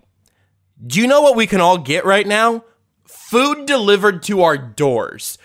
Do 0.85 1.01
you 1.01 1.07
know 1.07 1.21
what 1.21 1.37
we 1.37 1.47
can 1.47 1.61
all 1.61 1.79
get 1.79 2.05
right 2.05 2.27
now? 2.27 2.65
Food 3.05 3.67
delivered 3.67 4.23
to 4.25 4.43
our 4.43 4.57
doors. 4.57 5.39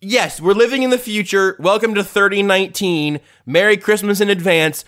Yes, 0.00 0.40
we're 0.40 0.54
living 0.54 0.82
in 0.82 0.90
the 0.90 0.98
future. 0.98 1.56
Welcome 1.58 1.94
to 1.94 2.02
3019. 2.02 3.20
Merry 3.44 3.76
Christmas 3.76 4.20
in 4.20 4.30
advance. 4.30 4.84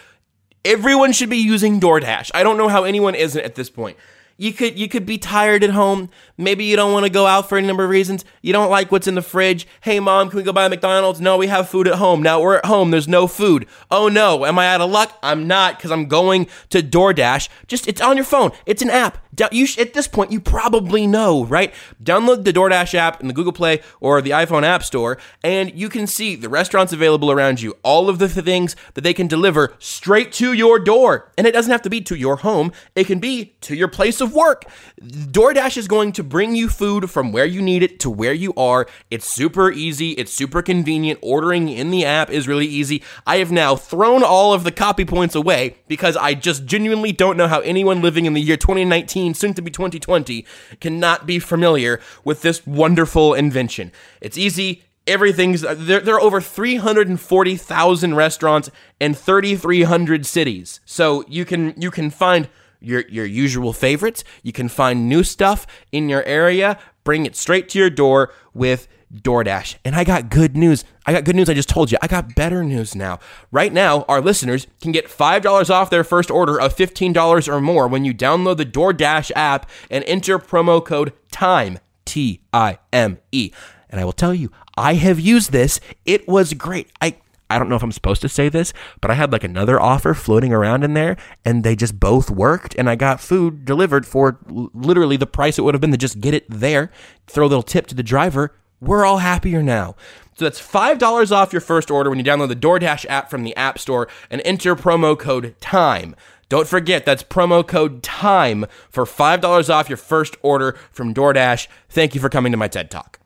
Everyone 0.65 1.13
should 1.13 1.29
be 1.29 1.37
using 1.37 1.79
DoorDash. 1.79 2.31
I 2.35 2.43
don't 2.43 2.57
know 2.57 2.69
how 2.69 2.85
anyone 2.85 3.15
isn't 3.15 3.45
at 3.45 3.55
this 3.55 3.69
point. 3.69 3.99
You 4.37 4.53
could 4.53 4.77
you 4.77 4.89
could 4.89 5.07
be 5.07 5.17
tired 5.17 5.63
at 5.63 5.71
home. 5.71 6.11
Maybe 6.37 6.65
you 6.65 6.75
don't 6.75 6.93
want 6.93 7.05
to 7.05 7.11
go 7.11 7.27
out 7.27 7.49
for 7.49 7.57
any 7.57 7.69
number 7.69 7.85
of 7.85 7.91
reasons. 7.91 8.25
You 8.43 8.53
don't 8.53 8.71
like 8.71 8.91
what's 8.91 9.07
in 9.07 9.15
the 9.15 9.23
fridge. 9.23 9.67
Hey 9.83 10.01
mom, 10.01 10.29
can 10.29 10.39
we 10.39 10.43
go 10.43 10.53
buy 10.53 10.67
McDonald's? 10.67 11.21
No, 11.21 11.37
we 11.37 11.47
have 11.47 11.69
food 11.69 11.87
at 11.87 11.95
home. 11.95 12.21
Now 12.21 12.41
we're 12.41 12.57
at 12.57 12.67
home. 12.67 12.91
There's 12.91 13.07
no 13.07 13.29
food. 13.29 13.67
Oh 13.93 14.09
no, 14.09 14.45
am 14.45 14.59
I 14.59 14.67
out 14.67 14.81
of 14.81 14.91
luck? 14.91 15.17
I'm 15.23 15.47
not 15.47 15.79
because 15.79 15.93
I'm 15.93 16.07
going 16.07 16.49
to 16.71 16.83
DoorDash. 16.83 17.49
Just 17.69 17.87
it's 17.87 18.01
on 18.01 18.17
your 18.17 18.25
phone. 18.25 18.51
It's 18.67 18.83
an 18.83 18.91
app. 18.91 19.19
You 19.51 19.67
sh- 19.67 19.79
at 19.79 19.95
this 19.95 20.09
point 20.09 20.33
you 20.33 20.41
probably 20.41 21.07
know, 21.07 21.45
right? 21.45 21.73
Download 22.03 22.45
the 22.45 22.53
DoorDash 22.53 22.95
app 22.95 23.21
in 23.21 23.29
the 23.29 23.35
Google 23.35 23.53
Play 23.53 23.81
or 24.01 24.21
the 24.21 24.31
iPhone 24.31 24.63
App 24.63 24.83
Store, 24.83 25.19
and 25.43 25.73
you 25.75 25.89
can 25.89 26.07
see 26.07 26.37
the 26.37 26.49
restaurants 26.49 26.93
available 26.93 27.31
around 27.31 27.61
you. 27.61 27.75
All 27.83 28.09
of 28.09 28.19
the 28.19 28.29
th- 28.29 28.45
things 28.45 28.77
that 28.95 29.01
they 29.01 29.15
can 29.15 29.27
deliver 29.27 29.75
straight 29.79 30.33
to 30.33 30.53
your 30.53 30.79
door, 30.79 31.33
and 31.39 31.47
it 31.47 31.53
doesn't 31.53 31.73
have 31.73 31.83
to 31.83 31.91
be 31.91 32.01
to 32.03 32.15
your 32.15 32.37
home. 32.37 32.73
It 32.95 33.07
can 33.07 33.19
be 33.19 33.55
to 33.63 33.75
your 33.75 33.89
place 33.89 34.21
of 34.21 34.35
work. 34.35 34.65
DoorDash 35.01 35.77
is 35.77 35.89
going 35.89 36.13
to 36.13 36.23
bring 36.23 36.55
you 36.55 36.69
food 36.69 37.11
from 37.11 37.33
where 37.33 37.47
you 37.47 37.63
need 37.63 37.83
it 37.83 37.99
to 38.01 38.11
where 38.11 38.33
you 38.33 38.53
are. 38.57 38.87
It's 39.11 39.27
super 39.27 39.71
easy. 39.71 40.11
It's 40.13 40.33
super 40.33 40.63
convenient. 40.63 41.19
Ordering 41.23 41.69
in 41.69 41.91
the 41.91 42.05
app 42.05 42.31
is 42.31 42.47
really 42.47 42.67
easy. 42.67 43.03
I 43.27 43.39
have 43.39 43.51
now 43.51 43.77
thrown 43.77 44.23
all 44.23 44.53
of 44.53 44.65
the 44.65 44.73
copy 44.73 45.05
points 45.05 45.35
away 45.35 45.77
because 45.89 46.17
I 46.17 46.35
just 46.35 46.67
genuinely 46.67 47.13
don't 47.13 47.37
know 47.37 47.49
how 47.49 47.61
anyone 47.61 48.03
living 48.03 48.27
in 48.27 48.35
the 48.35 48.41
year 48.41 48.57
2019, 48.57 49.24
soon 49.33 49.55
to 49.55 49.63
be 49.63 49.71
2020, 49.71 50.45
cannot 50.81 51.27
be 51.27 51.39
familiar 51.39 52.01
with 52.25 52.43
this 52.43 52.67
wonderful 52.67 53.33
invention. 53.33 53.93
It's 54.21 54.37
easy. 54.37 54.83
Everything's 55.07 55.61
there. 55.63 56.01
There 56.01 56.17
are 56.17 56.21
over 56.21 56.41
340,000 56.41 58.15
restaurants 58.15 58.71
in 59.01 59.15
3,300 59.15 60.27
cities, 60.27 60.81
so 60.85 61.25
you 61.29 61.45
can 61.45 61.75
you 61.81 61.91
can 61.91 62.11
find 62.11 62.49
your 62.81 63.05
your 63.09 63.27
usual 63.27 63.73
favorites. 63.73 64.25
You 64.43 64.53
can 64.53 64.69
find 64.69 65.09
new 65.09 65.23
stuff 65.23 65.67
in 65.93 66.09
your 66.09 66.25
area. 66.25 66.79
Bring 67.05 67.27
it 67.27 67.37
straight 67.37 67.69
to 67.71 67.79
your 67.79 67.91
door 67.91 68.33
with 68.55 68.89
DoorDash. 69.15 69.77
And 69.85 69.95
I 69.95 70.05
got 70.05 70.31
good 70.31 70.57
news. 70.57 70.85
I 71.07 71.13
got 71.13 71.25
good 71.25 71.37
news. 71.37 71.49
I 71.49 71.55
just 71.55 71.69
told 71.69 71.93
you. 71.93 71.99
I 72.03 72.07
got 72.07 72.35
better 72.35 72.65
news 72.65 72.95
now. 72.95 73.21
Right 73.51 73.73
now, 73.73 74.03
our 74.09 74.21
listeners 74.21 74.67
can 74.81 74.93
get 74.93 75.09
$5 75.09 75.71
off 75.71 75.91
their 75.91 76.05
first 76.05 76.31
order 76.31 76.61
of 76.61 76.77
$15 76.77 77.49
or 77.49 77.61
more 77.61 77.89
when 77.89 78.05
you 78.05 78.15
download 78.15 78.57
the 78.57 78.67
DoorDash 78.67 79.31
app 79.37 79.69
and 79.91 80.05
enter 80.05 80.39
promo 80.39 80.85
code 80.85 81.13
TIME, 81.31 81.79
T 82.05 82.41
I 82.53 82.79
M 82.93 83.19
E. 83.33 83.51
And 83.89 84.01
I 84.01 84.05
will 84.05 84.13
tell 84.13 84.35
you, 84.35 84.51
I 84.77 84.95
have 84.95 85.21
used 85.21 85.53
this. 85.53 85.81
It 86.05 86.27
was 86.27 86.53
great. 86.55 86.91
I 87.01 87.17
I 87.51 87.59
don't 87.59 87.69
know 87.69 87.77
if 87.77 87.83
I'm 87.83 87.93
supposed 87.93 88.23
to 88.23 88.29
say 88.29 88.49
this, 88.49 88.73
but 89.01 89.11
I 89.11 89.15
had 89.15 89.31
like 89.31 89.45
another 89.45 89.81
offer 89.81 90.15
floating 90.15 90.53
around 90.53 90.83
in 90.83 90.95
there 90.95 91.17
and 91.45 91.63
they 91.63 91.77
just 91.77 92.01
both 92.01 92.31
worked 92.31 92.75
and 92.77 92.89
I 92.89 92.97
got 92.97 93.21
food 93.21 93.65
delivered 93.65 94.07
for 94.07 94.39
literally 94.49 95.17
the 95.17 95.27
price 95.27 95.59
it 95.59 95.63
would 95.63 95.75
have 95.75 95.81
been 95.81 95.93
to 95.93 95.97
just 95.97 96.21
get 96.21 96.35
it 96.35 96.47
there, 96.49 96.91
throw 97.27 97.47
a 97.47 97.49
little 97.49 97.63
tip 97.63 97.87
to 97.89 97.95
the 97.95 98.03
driver. 98.03 98.55
We're 98.85 99.05
all 99.05 99.19
happier 99.19 99.63
now. 99.63 99.97
So 100.37 100.45
that's 100.45 100.61
$5 100.61 101.33
off 101.33 101.53
your 101.53 101.61
first 101.61 101.91
order 101.91 102.11
when 102.11 102.19
you 102.19 102.25
download 102.25 102.49
the 102.49 102.57
DoorDash 102.57 103.07
app 103.09 103.31
from 103.31 103.45
the 103.45 103.55
App 103.57 103.79
Store 103.79 104.09
and 104.31 104.43
enter 104.45 104.75
promo 104.75 105.19
code 105.19 105.55
TIME. 105.61 106.17
Don't 106.49 106.69
forget, 106.69 107.05
that's 107.05 107.23
promo 107.23 107.67
code 107.67 108.03
TIME 108.03 108.67
for 108.91 109.05
$5 109.05 109.71
off 109.71 109.89
your 109.89 109.97
first 109.97 110.37
order 110.43 110.73
from 110.91 111.15
DoorDash. 111.15 111.69
Thank 111.89 112.15
you 112.15 112.21
for 112.21 112.29
coming 112.29 112.53
to 112.53 112.59
my 112.59 112.69
TED 112.69 112.91
Talk. 112.91 113.21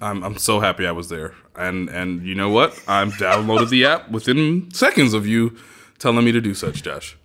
I'm 0.00 0.24
I'm 0.24 0.38
so 0.38 0.60
happy 0.60 0.86
I 0.86 0.92
was 0.92 1.08
there. 1.08 1.34
And 1.54 1.88
and 1.88 2.22
you 2.26 2.34
know 2.34 2.50
what? 2.50 2.82
I'm 2.88 3.12
downloaded 3.12 3.70
the 3.70 3.84
app 3.84 4.10
within 4.10 4.70
seconds 4.72 5.14
of 5.14 5.26
you 5.26 5.56
telling 5.98 6.24
me 6.24 6.32
to 6.32 6.40
do 6.40 6.52
such, 6.52 6.82
Josh. 6.82 7.16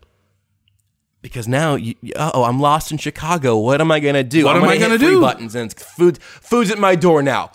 Because 1.22 1.48
now 1.48 1.76
you, 1.76 1.96
oh 2.16 2.44
i'm 2.44 2.60
lost 2.60 2.92
in 2.92 2.98
chicago. 2.98 3.58
What 3.58 3.82
am 3.82 3.92
i 3.92 4.00
gonna 4.00 4.24
do? 4.24 4.46
What 4.46 4.56
I'm 4.56 4.64
am 4.64 4.70
I 4.70 4.78
gonna 4.78 4.98
three 4.98 5.10
do? 5.10 5.22
buttons 5.22 5.56
and 5.56 5.74
food 5.74 6.22
food's 6.22 6.72
at 6.72 6.80
my 6.80 6.96
door 6.96 7.22
now. 7.22 7.52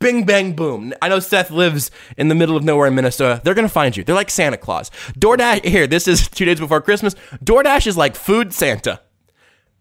Bing 0.00 0.24
bang 0.26 0.52
boom. 0.52 0.92
I 1.00 1.08
know 1.08 1.18
seth 1.20 1.50
lives 1.50 1.90
in 2.16 2.28
the 2.28 2.34
middle 2.34 2.56
of 2.56 2.64
nowhere 2.64 2.88
in 2.88 2.94
minnesota. 2.94 3.40
They're 3.42 3.54
gonna 3.54 3.68
find 3.68 3.96
you. 3.96 4.04
They're 4.04 4.14
like 4.14 4.30
santa 4.30 4.56
claus. 4.56 4.90
Doordash 5.18 5.64
here 5.74 5.86
this 5.86 6.08
is 6.08 6.28
two 6.28 6.44
days 6.44 6.60
before 6.60 6.80
christmas. 6.80 7.14
Doordash 7.42 7.86
is 7.86 7.96
like 7.96 8.16
food 8.16 8.52
santa. 8.52 9.00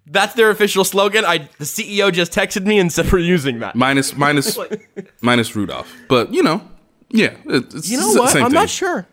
That's 0.06 0.34
their 0.34 0.50
official 0.50 0.84
slogan. 0.84 1.26
I 1.26 1.50
the 1.58 1.65
ceo 1.65 2.12
just 2.12 2.32
texted 2.34 2.65
me 2.65 2.78
and 2.80 2.91
said 2.91 3.12
we're 3.12 3.19
using 3.19 3.60
that. 3.60 3.76
Minus 3.76 4.15
minus 4.15 4.58
minus 5.22 5.56
Rudolph. 5.56 5.91
But 6.08 6.34
you 6.34 6.43
know, 6.43 6.62
yeah. 7.10 7.36
It's 7.46 7.89
you 7.89 7.98
know 7.98 8.13
what? 8.13 8.32
Same 8.32 8.43
i'm 8.43 8.52
thing. 8.52 8.56
not 8.60 8.69
sure 8.69 9.08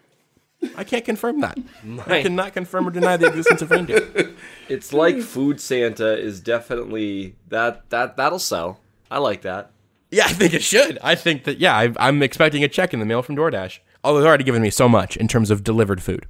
i 0.77 0.85
can't 0.85 1.05
confirm 1.05 1.41
that 1.41 1.59
i 2.07 2.23
cannot 2.23 2.53
confirm 2.53 2.87
or 2.87 2.91
deny 2.91 3.17
the 3.17 3.27
existence 3.27 3.63
of 3.63 3.71
reindeer 3.71 4.35
It's 4.71 4.93
like 4.93 5.21
Food 5.21 5.61
Santa 5.61 6.17
is 6.17 6.41
definitely 6.41 7.35
that 7.49 7.91
that 7.91 8.17
that'll 8.17 8.39
sell. 8.39 8.79
I 9.11 9.19
like 9.19 9.43
that. 9.43 9.73
Yeah, 10.13 10.27
I 10.27 10.33
think 10.33 10.55
it 10.55 10.63
should. 10.63 10.97
I 11.03 11.17
think 11.17 11.43
that 11.45 11.59
yeah, 11.59 11.77
I, 11.77 11.93
I'm 11.99 12.23
expecting 12.23 12.63
a 12.63 12.69
check 12.69 12.95
in 12.95 13.01
the 13.01 13.07
mail 13.07 13.21
from 13.21 13.35
DoorDash. 13.35 13.81
Although 14.05 14.21
they've 14.21 14.29
already 14.29 14.45
given 14.45 14.63
me 14.63 14.71
so 14.71 14.89
much 14.89 15.17
in 15.17 15.27
terms 15.27 15.51
of 15.51 15.65
delivered 15.65 16.01
food. 16.01 16.27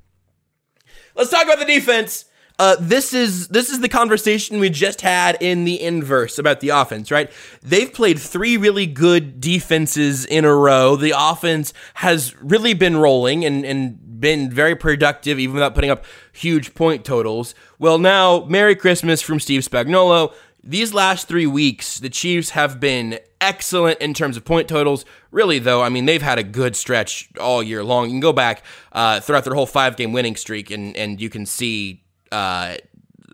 Let's 1.15 1.31
talk 1.31 1.45
about 1.45 1.59
the 1.59 1.67
defense. 1.67 2.25
Uh, 2.59 2.77
this 2.81 3.13
is 3.13 3.49
this 3.49 3.69
is 3.69 3.81
the 3.81 3.89
conversation 3.91 4.59
we 4.59 4.71
just 4.71 5.03
had 5.03 5.37
in 5.41 5.65
the 5.65 5.81
inverse 5.81 6.39
about 6.39 6.61
the 6.61 6.71
offense, 6.71 7.11
right? 7.11 7.31
They've 7.63 7.93
played 7.93 8.19
three 8.19 8.57
really 8.57 8.87
good 8.87 9.39
defenses 9.41 10.25
in 10.25 10.47
a 10.47 10.55
row. 10.55 10.97
The 10.97 11.13
offense 11.15 11.75
has 11.95 12.35
really 12.43 12.73
been 12.73 12.97
rolling 12.97 13.45
and, 13.45 13.65
and 13.65 13.99
been 14.21 14.51
very 14.51 14.77
productive, 14.77 15.39
even 15.39 15.55
without 15.55 15.75
putting 15.75 15.91
up 15.91 16.05
huge 16.33 16.75
point 16.75 17.05
totals. 17.05 17.55
Well, 17.79 17.99
now, 17.99 18.45
Merry 18.45 18.77
Christmas 18.77 19.23
from 19.23 19.41
Steve 19.41 19.63
Spagnuolo. 19.63 20.33
these 20.63 20.93
last 20.93 21.27
three 21.27 21.47
weeks, 21.47 21.99
the 21.99 22.11
Chiefs 22.11 22.51
have 22.51 22.79
been 22.79 23.19
excellent 23.41 23.99
in 24.01 24.13
terms 24.13 24.37
of 24.37 24.45
point 24.45 24.69
totals. 24.69 25.05
Really, 25.31 25.59
though, 25.59 25.83
I 25.83 25.89
mean, 25.89 26.05
they've 26.05 26.21
had 26.21 26.39
a 26.39 26.43
good 26.43 26.77
stretch 26.77 27.31
all 27.41 27.63
year 27.63 27.83
long. 27.83 28.07
You 28.07 28.13
can 28.13 28.21
go 28.21 28.33
back 28.33 28.63
uh, 28.93 29.21
throughout 29.21 29.45
their 29.45 29.55
whole 29.55 29.67
five 29.67 29.97
game 29.97 30.13
winning 30.13 30.37
streak, 30.37 30.71
and, 30.71 30.97
and 30.97 31.21
you 31.21 31.31
can 31.31 31.47
see. 31.47 32.05
Uh, 32.31 32.77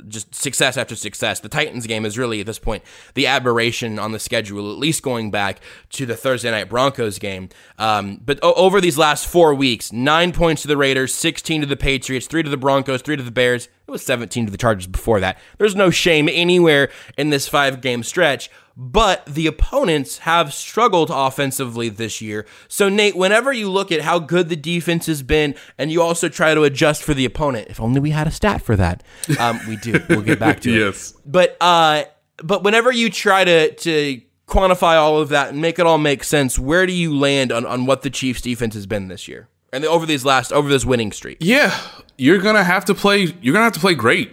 just 0.09 0.34
success 0.34 0.76
after 0.76 0.96
success. 0.96 1.40
The 1.40 1.48
Titans 1.48 1.86
game 1.86 2.04
is 2.04 2.18
really 2.18 2.40
at 2.40 2.46
this 2.46 2.59
point 2.59 2.82
the 3.14 3.26
aberration 3.26 3.98
on 3.98 4.12
the 4.12 4.18
schedule, 4.18 4.70
at 4.72 4.78
least 4.78 5.02
going 5.02 5.30
back 5.30 5.61
to 5.90 6.07
the 6.07 6.16
Thursday 6.16 6.50
night 6.50 6.68
Broncos 6.68 7.18
game. 7.18 7.48
Um, 7.78 8.20
but 8.24 8.38
o- 8.42 8.54
over 8.54 8.80
these 8.80 8.98
last 8.98 9.26
four 9.26 9.54
weeks, 9.54 9.92
nine 9.92 10.32
points 10.32 10.62
to 10.62 10.68
the 10.68 10.76
Raiders, 10.76 11.14
16 11.14 11.62
to 11.62 11.66
the 11.66 11.76
Patriots, 11.76 12.26
three 12.26 12.42
to 12.42 12.50
the 12.50 12.57
Broncos, 12.57 13.02
three 13.02 13.16
to 13.16 13.22
the 13.22 13.30
Bears. 13.30 13.68
It 13.86 13.90
was 13.90 14.04
17 14.04 14.46
to 14.46 14.52
the 14.52 14.59
Chargers 14.59 14.86
before 14.88 15.20
that. 15.20 15.38
There's 15.59 15.76
no 15.76 15.90
shame 15.90 16.28
anywhere 16.30 16.90
in 17.16 17.30
this 17.30 17.48
five 17.48 17.80
game 17.80 18.02
stretch 18.02 18.50
but 18.77 19.24
the 19.27 19.47
opponents 19.47 20.18
have 20.18 20.53
struggled 20.53 21.11
offensively 21.11 21.89
this 21.89 22.20
year. 22.20 22.45
So, 22.68 22.89
Nate, 22.89 23.16
whenever 23.16 23.53
you 23.53 23.70
look 23.70 23.91
at 23.91 24.03
how 24.03 24.18
good 24.18 24.49
the 24.51 24.57
defense 24.57 25.07
has 25.07 25.22
been, 25.22 25.55
and 25.79 25.91
you 25.91 26.03
also 26.03 26.29
try 26.29 26.55
to 26.55 26.62
adjust 26.64 27.03
for 27.03 27.14
the 27.14 27.24
opponent, 27.24 27.68
if 27.70 27.81
only 27.81 28.01
we 28.01 28.11
had 28.11 28.27
a 28.27 28.31
stat 28.31 28.61
for 28.61 28.77
that. 28.77 29.03
Um, 29.39 29.61
we 29.66 29.77
do. 29.77 30.01
We'll 30.09 30.22
get 30.22 30.39
back 30.39 30.61
to 30.61 30.70
it. 30.74 30.79
Yes. 30.79 31.12
it. 31.12 31.16
But 31.24 31.57
uh, 31.61 32.05
but 32.43 32.62
whenever 32.62 32.93
you 32.93 33.09
try 33.09 33.45
to 33.45 33.74
to 33.74 34.20
quantify 34.47 34.97
all 34.97 35.18
of 35.18 35.31
that 35.31 35.49
and 35.51 35.61
make 35.62 35.79
it 35.79 35.87
all 35.87 35.99
make 35.99 36.22
sense, 36.22 36.59
where 36.59 36.87
do 36.87 36.93
you 36.93 37.16
land 37.16 37.53
on, 37.53 37.64
on 37.64 37.87
what 37.87 38.03
the 38.03 38.11
Chiefs' 38.11 38.43
defense 38.43 38.74
has 38.74 38.87
been 38.87 39.09
this 39.09 39.27
year 39.27 39.49
and 39.72 39.85
over 39.85 40.05
these 40.07 40.24
last 40.24 40.53
over 40.53 40.68
this 40.68 40.85
winning 40.85 41.12
streak? 41.12 41.39
Yeah, 41.41 41.74
you're 42.18 42.39
gonna 42.39 42.64
have 42.64 42.85
to 42.85 42.95
play. 42.95 43.35
You're 43.41 43.55
gonna 43.55 43.64
have 43.64 43.72
to 43.72 43.81
play 43.81 43.95
great, 43.95 44.33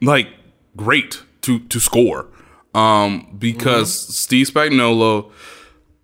like 0.00 0.28
great 0.76 1.22
to 1.42 1.58
to 1.58 1.80
score. 1.80 2.28
Um, 2.74 3.36
because 3.38 3.92
Steve 3.92 4.48
Spagnuolo, 4.48 5.30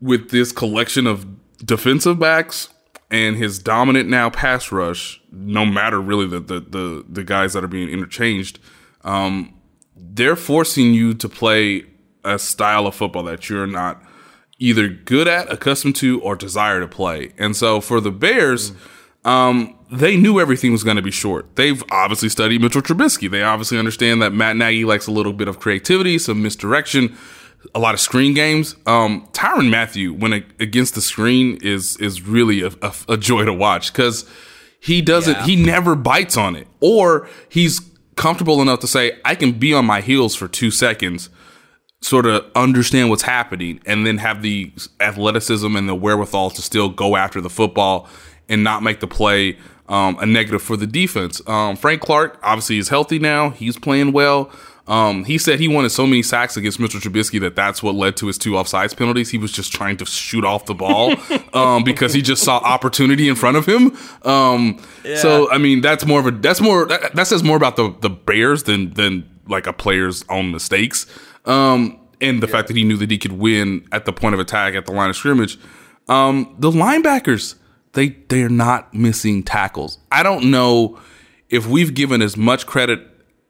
with 0.00 0.30
this 0.30 0.52
collection 0.52 1.06
of 1.06 1.26
defensive 1.64 2.18
backs 2.18 2.68
and 3.10 3.36
his 3.36 3.58
dominant 3.58 4.08
now 4.08 4.30
pass 4.30 4.70
rush, 4.70 5.20
no 5.32 5.66
matter 5.66 6.00
really 6.00 6.26
the 6.26 6.40
the 6.40 6.60
the, 6.60 7.04
the 7.08 7.24
guys 7.24 7.52
that 7.52 7.64
are 7.64 7.68
being 7.68 7.88
interchanged, 7.88 8.60
um, 9.02 9.54
they're 9.96 10.36
forcing 10.36 10.94
you 10.94 11.12
to 11.14 11.28
play 11.28 11.84
a 12.24 12.38
style 12.38 12.86
of 12.86 12.94
football 12.94 13.24
that 13.24 13.48
you're 13.48 13.66
not 13.66 14.02
either 14.58 14.88
good 14.88 15.26
at, 15.26 15.50
accustomed 15.50 15.96
to, 15.96 16.20
or 16.20 16.36
desire 16.36 16.80
to 16.80 16.86
play. 16.86 17.32
And 17.38 17.56
so 17.56 17.80
for 17.80 18.00
the 18.00 18.10
Bears, 18.10 18.72
um, 19.24 19.76
they 19.92 20.16
knew 20.16 20.38
everything 20.40 20.72
was 20.72 20.84
going 20.84 20.96
to 20.96 21.02
be 21.02 21.10
short. 21.10 21.56
They've 21.56 21.82
obviously 21.90 22.28
studied 22.28 22.60
Mitchell 22.60 22.82
Trubisky. 22.82 23.30
They 23.30 23.42
obviously 23.42 23.78
understand 23.78 24.22
that 24.22 24.32
Matt 24.32 24.56
Nagy 24.56 24.84
likes 24.84 25.06
a 25.06 25.10
little 25.12 25.32
bit 25.32 25.48
of 25.48 25.58
creativity, 25.58 26.18
some 26.18 26.42
misdirection, 26.42 27.16
a 27.74 27.78
lot 27.78 27.94
of 27.94 28.00
screen 28.00 28.32
games. 28.34 28.76
Um, 28.86 29.28
Tyrann 29.32 29.68
Mathieu, 29.70 30.12
when 30.14 30.32
a, 30.32 30.44
against 30.60 30.94
the 30.94 31.00
screen, 31.00 31.58
is 31.62 31.96
is 31.98 32.22
really 32.22 32.62
a, 32.62 32.70
a, 32.82 32.94
a 33.10 33.16
joy 33.16 33.44
to 33.44 33.52
watch 33.52 33.92
because 33.92 34.28
he 34.80 35.02
doesn't, 35.02 35.34
Yeah. 35.34 35.44
he 35.46 35.56
never 35.56 35.94
bites 35.94 36.36
on 36.36 36.56
it, 36.56 36.66
or 36.80 37.28
he's 37.48 37.80
comfortable 38.16 38.62
enough 38.62 38.80
to 38.80 38.86
say, 38.86 39.18
"I 39.24 39.34
can 39.34 39.52
be 39.52 39.74
on 39.74 39.84
my 39.84 40.00
heels 40.00 40.34
for 40.34 40.48
two 40.48 40.70
seconds." 40.70 41.30
sort 42.02 42.24
of 42.24 42.42
understand 42.54 43.10
what's 43.10 43.24
happening 43.24 43.78
and 43.84 44.06
then 44.06 44.16
have 44.16 44.40
the 44.40 44.72
athleticism 45.00 45.76
and 45.76 45.86
the 45.86 45.94
wherewithal 45.94 46.48
to 46.48 46.62
still 46.62 46.88
go 46.88 47.14
after 47.14 47.42
the 47.42 47.50
football 47.50 48.08
and 48.48 48.64
not 48.64 48.82
make 48.82 49.00
the 49.00 49.06
play 49.06 49.54
um, 49.90 50.16
a 50.20 50.24
negative 50.26 50.62
for 50.62 50.76
the 50.78 50.86
defense. 50.86 51.42
Um, 51.46 51.76
Frank 51.76 52.00
Clark 52.00 52.38
obviously 52.42 52.78
is 52.78 52.88
healthy 52.88 53.18
now. 53.18 53.50
He's 53.50 53.78
playing 53.78 54.12
well. 54.12 54.50
Um, 54.86 55.24
he 55.24 55.38
said 55.38 55.60
he 55.60 55.68
wanted 55.68 55.90
so 55.90 56.04
many 56.04 56.22
sacks 56.22 56.56
against 56.56 56.80
Mr. 56.80 56.98
Trubisky 57.00 57.38
that 57.40 57.54
that's 57.54 57.80
what 57.80 57.94
led 57.94 58.16
to 58.16 58.26
his 58.26 58.38
two 58.38 58.52
offsides 58.52 58.96
penalties. 58.96 59.30
He 59.30 59.38
was 59.38 59.52
just 59.52 59.72
trying 59.72 59.96
to 59.98 60.06
shoot 60.06 60.44
off 60.44 60.64
the 60.66 60.74
ball 60.74 61.14
um, 61.54 61.84
because 61.84 62.12
he 62.12 62.22
just 62.22 62.42
saw 62.42 62.56
opportunity 62.58 63.28
in 63.28 63.36
front 63.36 63.56
of 63.56 63.66
him. 63.66 63.96
Um, 64.24 64.80
So 65.16 65.50
I 65.52 65.58
mean, 65.58 65.80
that's 65.80 66.06
more 66.06 66.18
of 66.18 66.26
a 66.26 66.32
that's 66.32 66.60
more 66.60 66.86
that, 66.86 67.14
that 67.14 67.26
says 67.28 67.44
more 67.44 67.56
about 67.56 67.76
the 67.76 67.94
the 68.00 68.10
Bears 68.10 68.64
than 68.64 68.94
than 68.94 69.28
like 69.46 69.66
a 69.68 69.72
player's 69.72 70.24
own 70.28 70.50
mistakes. 70.50 71.06
Um, 71.44 71.98
and 72.20 72.42
the 72.42 72.48
fact 72.48 72.68
that 72.68 72.76
he 72.76 72.82
knew 72.84 72.96
that 72.96 73.10
he 73.10 73.18
could 73.18 73.32
win 73.32 73.86
at 73.92 74.04
the 74.06 74.12
point 74.12 74.34
of 74.34 74.40
attack 74.40 74.74
at 74.74 74.86
the 74.86 74.92
line 74.92 75.10
of 75.10 75.16
scrimmage. 75.16 75.58
Um, 76.08 76.54
the 76.58 76.70
linebackers, 76.70 77.54
they 77.92 78.10
they're 78.28 78.48
not 78.48 78.94
missing 78.94 79.42
tackles. 79.42 79.98
I 80.10 80.22
don't 80.22 80.50
know 80.50 80.98
if 81.48 81.66
we've 81.66 81.94
given 81.94 82.22
as 82.22 82.36
much 82.36 82.66
credit 82.66 83.06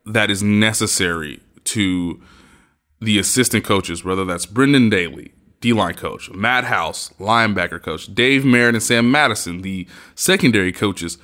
that 0.07 0.30
is 0.30 0.43
necessary 0.43 1.41
to 1.64 2.20
the 3.01 3.18
assistant 3.18 3.64
coaches, 3.64 4.05
whether 4.05 4.24
that's 4.24 4.47
Brendan 4.47 4.91
Daly, 4.91 5.32
D 5.61 5.72
line 5.72 5.95
coach, 5.95 6.30
Matt 6.30 6.64
House, 6.64 7.12
linebacker 7.18 7.82
coach, 7.82 8.14
Dave 8.14 8.45
Merritt, 8.45 8.74
and 8.74 8.82
Sam 8.82 9.11
Madison, 9.11 9.62
the 9.62 9.86
secondary 10.14 10.72
coaches. 10.72 11.18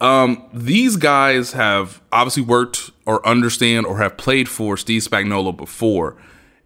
Um, 0.00 0.48
these 0.52 0.96
guys 0.96 1.52
have 1.52 2.02
obviously 2.12 2.42
worked 2.42 2.90
or 3.06 3.26
understand 3.26 3.86
or 3.86 3.98
have 3.98 4.16
played 4.16 4.48
for 4.48 4.76
Steve 4.76 5.02
Spagnuolo 5.02 5.56
before, 5.56 6.16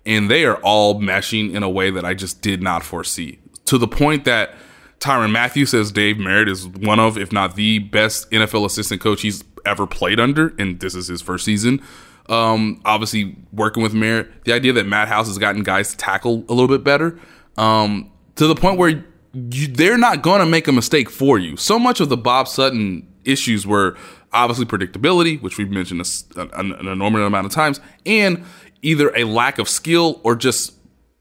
and 0.07 0.30
they 0.30 0.44
are 0.44 0.57
all 0.57 1.01
meshing 1.01 1.53
in 1.53 1.62
a 1.62 1.68
way 1.68 1.90
that 1.90 2.05
I 2.05 2.14
just 2.14 2.40
did 2.40 2.62
not 2.62 2.82
foresee. 2.82 3.38
To 3.66 3.78
the 3.78 3.88
point 3.88 4.24
that 4.24 4.55
Tyrann 5.01 5.30
Mathieu 5.30 5.66
says 5.66 5.92
Dave 5.92 6.18
Merritt 6.18 6.49
is 6.49 6.66
one 6.66 6.99
of, 6.99 7.16
if 7.16 7.32
not 7.32 7.57
the 7.57 7.78
best 7.78 8.30
NFL 8.30 8.66
assistant 8.66 9.01
coach 9.01 9.22
he's 9.22 9.44
ever 9.64 9.86
played 9.86 10.18
under, 10.18 10.55
and 10.59 10.80
this 10.80 10.94
is 10.94 11.07
his 11.09 11.22
first 11.22 11.44
season. 11.44 11.80
Um, 12.28 12.80
obviously 12.84 13.36
working 13.53 13.82
with 13.82 13.94
Merritt, 13.94 14.44
the 14.44 14.53
idea 14.53 14.72
that 14.74 14.86
Matt 14.86 15.09
House 15.09 15.28
has 15.28 15.38
gotten 15.38 15.62
guys 15.62 15.92
to 15.92 15.96
tackle 15.96 16.44
a 16.49 16.53
little 16.53 16.68
bit 16.68 16.84
better, 16.84 17.18
um, 17.57 18.11
to 18.36 18.46
the 18.46 18.55
point 18.55 18.78
where 18.78 19.05
you, 19.32 19.68
they're 19.68 19.99
not 19.99 20.22
going 20.22 20.40
to 20.40 20.46
make 20.46 20.68
a 20.68 20.72
mistake 20.72 21.11
for 21.11 21.38
you. 21.38 21.57
So 21.57 21.78
much 21.78 22.01
of 22.01 22.09
the 22.09 22.16
Bob 22.16 22.49
Sutton 22.49 23.07
issues 23.24 23.66
were 23.66 23.96
obviously 24.32 24.66
predictability, 24.66 25.40
which 25.40 25.59
we've 25.59 25.70
mentioned 25.70 26.01
a 26.36 26.40
an, 26.59 26.72
an 26.72 26.88
enormous 26.88 27.20
amount 27.20 27.46
of 27.46 27.53
times, 27.53 27.80
and 28.05 28.44
either 28.82 29.14
a 29.16 29.24
lack 29.24 29.59
of 29.59 29.68
skill 29.68 30.20
or 30.24 30.34
just 30.34 30.74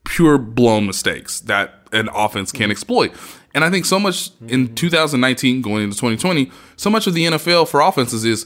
pure 0.03 0.38
blown 0.38 0.86
mistakes 0.86 1.41
that 1.41 1.88
an 1.91 2.09
offense 2.13 2.51
can 2.51 2.71
exploit. 2.71 3.13
And 3.58 3.66
I 3.66 3.72
think 3.72 3.86
so 3.86 3.99
much 3.99 4.30
in 4.47 4.66
mm-hmm. 4.68 4.76
2019 4.76 5.64
going 5.64 5.86
into 5.86 5.95
2020, 5.95 6.51
so 6.76 6.91
much 6.91 7.08
of 7.08 7.16
the 7.16 7.26
NFL 7.26 7.68
for 7.68 7.82
offenses 7.82 8.24
is 8.24 8.45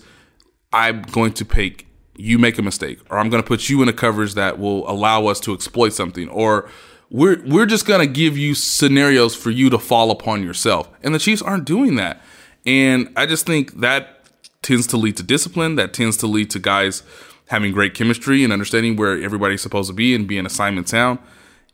I'm 0.72 1.02
going 1.02 1.34
to 1.34 1.44
pick 1.44 1.86
you 2.16 2.40
make 2.40 2.58
a 2.58 2.62
mistake, 2.62 3.00
or 3.10 3.18
I'm 3.18 3.30
going 3.30 3.44
to 3.44 3.46
put 3.46 3.68
you 3.68 3.82
in 3.82 3.90
a 3.90 3.94
coverage 3.94 4.36
that 4.36 4.58
will 4.58 4.90
allow 4.90 5.26
us 5.26 5.42
to 5.42 5.54
exploit 5.54 5.90
something, 5.90 6.30
or 6.30 6.70
we're 7.10 7.44
we're 7.46 7.66
just 7.66 7.86
going 7.86 8.00
to 8.00 8.08
give 8.08 8.38
you 8.38 8.56
scenarios 8.56 9.36
for 9.36 9.50
you 9.50 9.70
to 9.72 9.78
fall 9.78 10.12
upon 10.12 10.44
yourself. 10.44 10.90
And 11.04 11.14
the 11.14 11.20
Chiefs 11.20 11.42
aren't 11.42 11.66
doing 11.66 11.96
that. 11.96 12.22
And 12.66 13.12
I 13.18 13.26
just 13.26 13.46
think 13.46 13.82
that 13.82 14.30
tends 14.62 14.88
to 14.88 14.98
lead 14.98 15.18
to 15.18 15.24
discipline. 15.24 15.76
That 15.76 15.94
tends 15.94 16.16
to 16.18 16.28
lead 16.28 16.50
to 16.52 16.60
guys 16.60 17.04
having 17.50 17.74
great 17.74 17.96
chemistry 17.96 18.46
and 18.46 18.54
understanding 18.54 18.96
where 18.96 19.22
everybody's 19.22 19.62
supposed 19.62 19.90
to 19.90 19.94
be 19.94 20.16
and 20.16 20.26
being 20.26 20.46
assignment 20.46 20.88
sound. 20.88 21.20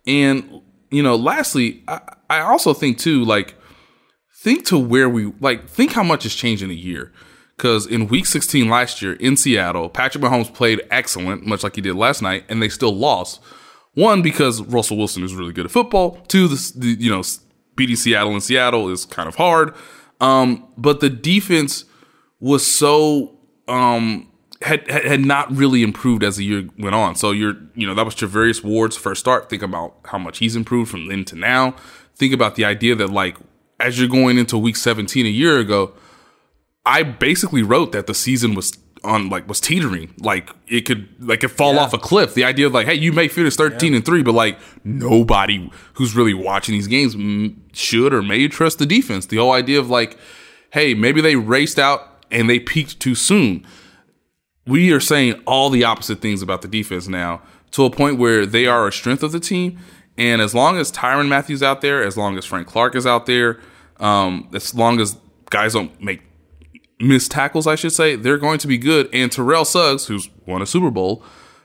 And 0.08 0.64
you 0.90 1.04
know, 1.04 1.16
lastly, 1.16 1.84
I, 1.88 2.00
I 2.30 2.40
also 2.42 2.74
think 2.74 2.98
too, 2.98 3.24
like 3.24 3.56
think 4.40 4.66
to 4.68 4.78
where 4.78 5.10
we 5.10 5.34
like 5.40 5.68
think 5.68 5.94
how 5.94 6.04
much 6.04 6.24
has 6.24 6.34
changed 6.34 6.64
in 6.64 6.70
a 6.70 6.76
year. 6.76 7.12
Because 7.56 7.88
in 7.88 8.08
Week 8.08 8.28
16 8.28 8.70
last 8.70 9.02
year 9.02 9.14
in 9.14 9.36
Seattle, 9.36 9.90
Patrick 9.90 10.24
Mahomes 10.24 10.54
played 10.54 10.80
excellent, 10.92 11.48
much 11.48 11.64
like 11.64 11.74
he 11.74 11.82
did 11.82 11.96
last 11.96 12.22
night, 12.22 12.46
and 12.50 12.62
they 12.62 12.70
still 12.70 12.96
lost. 12.96 13.42
One 13.96 14.22
because 14.22 14.62
Russell 14.62 14.98
Wilson 14.98 15.24
is 15.24 15.34
really 15.34 15.54
good 15.54 15.66
at 15.66 15.72
football. 15.72 16.20
Two, 16.28 16.48
the, 16.48 16.74
the 16.76 16.88
you 17.00 17.10
know 17.10 17.24
beating 17.76 17.96
Seattle 17.96 18.36
in 18.36 18.42
Seattle 18.42 18.90
is 18.90 19.06
kind 19.06 19.28
of 19.28 19.36
hard. 19.36 19.74
Um, 20.22 20.68
but 20.78 21.00
the 21.00 21.10
defense 21.10 21.86
was 22.40 22.66
so 22.66 23.40
um, 23.68 24.32
had, 24.62 24.90
had 24.90 25.22
not 25.22 25.52
really 25.56 25.84
improved 25.84 26.24
as 26.24 26.38
the 26.38 26.46
year 26.46 26.68
went 26.78 26.96
on. 26.96 27.16
So 27.16 27.32
you're 27.32 27.56
you 27.74 27.88
know 27.88 27.96
that 27.96 28.06
was 28.06 28.16
Charvarius 28.16 28.64
Ward's 28.64 28.98
first 28.98 29.20
start. 29.20 29.50
Think 29.50 29.64
about 29.64 29.96
how 30.06 30.18
much 30.18 30.40
he's 30.40 30.56
improved 30.56 30.92
from 30.92 31.08
then 31.08 31.26
to 31.26 31.36
now. 31.36 31.76
Think 32.18 32.34
about 32.34 32.55
the 32.55 32.65
idea 32.65 32.95
that 32.95 33.09
like 33.09 33.38
as 33.80 33.99
you're 33.99 34.09
going 34.09 34.38
into 34.38 34.57
Week 34.57 34.76
17 34.76 35.26
a 35.26 35.30
year 35.30 35.59
ago, 35.59 35.93
I 36.86 37.03
basically 37.03 37.63
wrote 37.63 37.91
that 37.91 38.07
the 38.07 38.13
season 38.13 38.55
was 38.55 38.78
on 39.03 39.30
like 39.30 39.47
was 39.47 39.59
teetering, 39.59 40.13
like 40.20 40.49
it 40.68 40.82
could 40.82 41.07
like 41.20 41.43
it 41.43 41.49
fall 41.49 41.78
off 41.78 41.93
a 41.93 41.97
cliff. 41.97 42.34
The 42.34 42.43
idea 42.43 42.68
of 42.68 42.74
like, 42.74 42.88
hey, 42.88 42.95
you 42.95 43.13
may 43.13 43.28
finish 43.28 43.55
thirteen 43.55 43.93
and 43.93 44.05
three, 44.05 44.24
but 44.24 44.34
like 44.34 44.57
nobody 44.84 45.70
who's 45.93 46.15
really 46.15 46.34
watching 46.34 46.74
these 46.74 46.88
games 46.88 47.15
should 47.74 48.13
or 48.13 48.22
may 48.22 48.47
trust 48.47 48.80
the 48.80 48.86
defense. 48.86 49.26
The 49.28 49.38
whole 49.38 49.51
idea 49.51 49.80
of 49.80 49.89
like, 49.89 50.18
hey, 50.72 50.93
maybe 50.93 51.22
they 51.22 51.36
raced 51.36 51.78
out 51.80 52.26
and 52.32 52.49
they 52.49 52.59
peaked 52.59 52.99
too 52.99 53.15
soon. 53.15 53.65
We 54.65 54.91
are 54.91 54.99
saying 54.99 55.41
all 55.45 55.70
the 55.70 55.84
opposite 55.84 56.20
things 56.20 56.41
about 56.41 56.61
the 56.61 56.68
defense 56.68 57.07
now 57.07 57.41
to 57.72 57.86
a 57.86 57.89
point 57.89 58.18
where 58.18 58.45
they 58.45 58.65
are 58.65 58.88
a 58.88 58.91
strength 58.91 59.24
of 59.24 59.32
the 59.32 59.39
team. 59.39 59.80
And 60.18 60.41
as 60.41 60.55
long 60.55 60.78
as 60.78 60.91
Tyrann 60.91 61.28
Mathieu's 61.28 61.61
out 61.61 61.82
there, 61.82 62.03
as 62.03 62.18
long 62.18 62.38
as 62.38 62.45
Frank 62.45 62.68
Clark 62.68 62.95
is 62.95 63.05
out 63.05 63.26
there, 63.26 63.59
um, 63.99 64.49
as 64.53 64.74
long 64.74 64.99
as 64.99 65.18
guys 65.49 65.74
don't 65.74 66.01
make 66.01 66.22
missed 66.99 67.32
tackles, 67.32 67.68
I 67.68 67.76
should 67.76 67.91
say, 67.91 68.15
they're 68.15 68.38
going 68.38 68.59
to 68.59 68.68
be 68.68 68.78
good. 68.78 69.09
And 69.13 69.32
Terrell 69.32 69.65
Suggs, 69.65 70.07
who's 70.07 70.30
won 70.45 70.61
a 70.61 70.65
Super 70.65 70.89
Bowl, 70.89 71.24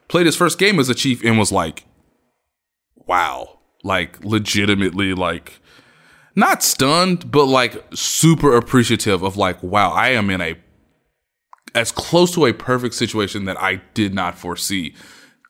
played 0.09 0.27
his 0.27 0.37
first 0.37 0.59
game 0.59 0.79
as 0.79 0.89
a 0.89 0.95
Chief 0.95 1.25
and 1.25 1.39
was 1.39 1.51
like, 1.51 1.85
wow, 3.07 3.59
like 3.83 4.23
legitimately 4.25 5.15
like 5.15 5.59
not 6.35 6.63
stunned, 6.63 7.31
but 7.31 7.47
like 7.47 7.83
super 7.95 8.55
appreciative 8.57 9.23
of 9.23 9.37
like, 9.37 9.63
wow, 9.63 9.91
I 9.91 10.11
am 10.11 10.31
in 10.31 10.41
a 10.41 10.57
as 11.75 11.91
close 11.91 12.35
to 12.35 12.45
a 12.45 12.53
perfect 12.53 12.95
situation 12.95 13.47
that 13.47 13.59
I 13.61 13.77
did 13.95 14.13
not 14.13 14.37
foresee. 14.37 14.95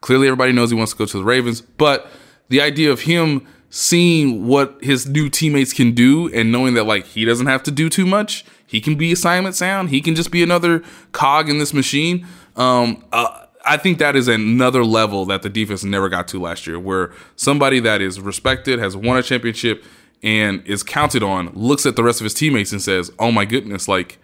Clearly, 0.00 0.28
everybody 0.28 0.52
knows 0.52 0.70
he 0.70 0.76
wants 0.76 0.92
to 0.92 0.98
go 0.98 1.06
to 1.06 1.18
the 1.18 1.24
Ravens, 1.24 1.60
but 1.60 2.08
the 2.52 2.60
idea 2.60 2.92
of 2.92 3.00
him 3.00 3.46
seeing 3.70 4.46
what 4.46 4.76
his 4.82 5.06
new 5.08 5.30
teammates 5.30 5.72
can 5.72 5.92
do 5.92 6.30
and 6.34 6.52
knowing 6.52 6.74
that 6.74 6.84
like 6.84 7.06
he 7.06 7.24
doesn't 7.24 7.46
have 7.46 7.62
to 7.62 7.70
do 7.70 7.88
too 7.88 8.04
much, 8.04 8.44
he 8.66 8.78
can 8.78 8.94
be 8.94 9.10
assignment 9.10 9.54
sound, 9.54 9.88
he 9.88 10.02
can 10.02 10.14
just 10.14 10.30
be 10.30 10.42
another 10.42 10.82
cog 11.12 11.48
in 11.48 11.58
this 11.58 11.72
machine. 11.72 12.26
Um, 12.54 13.02
uh, 13.10 13.46
I 13.64 13.78
think 13.78 13.98
that 14.00 14.16
is 14.16 14.28
another 14.28 14.84
level 14.84 15.24
that 15.24 15.40
the 15.40 15.48
defense 15.48 15.82
never 15.82 16.10
got 16.10 16.28
to 16.28 16.38
last 16.38 16.66
year, 16.66 16.78
where 16.78 17.14
somebody 17.36 17.80
that 17.80 18.02
is 18.02 18.20
respected, 18.20 18.78
has 18.78 18.94
won 18.94 19.16
a 19.16 19.22
championship, 19.22 19.82
and 20.22 20.62
is 20.66 20.82
counted 20.82 21.22
on 21.22 21.50
looks 21.54 21.86
at 21.86 21.96
the 21.96 22.04
rest 22.04 22.20
of 22.20 22.24
his 22.24 22.34
teammates 22.34 22.70
and 22.72 22.82
says, 22.82 23.10
"Oh 23.18 23.32
my 23.32 23.46
goodness, 23.46 23.88
like 23.88 24.18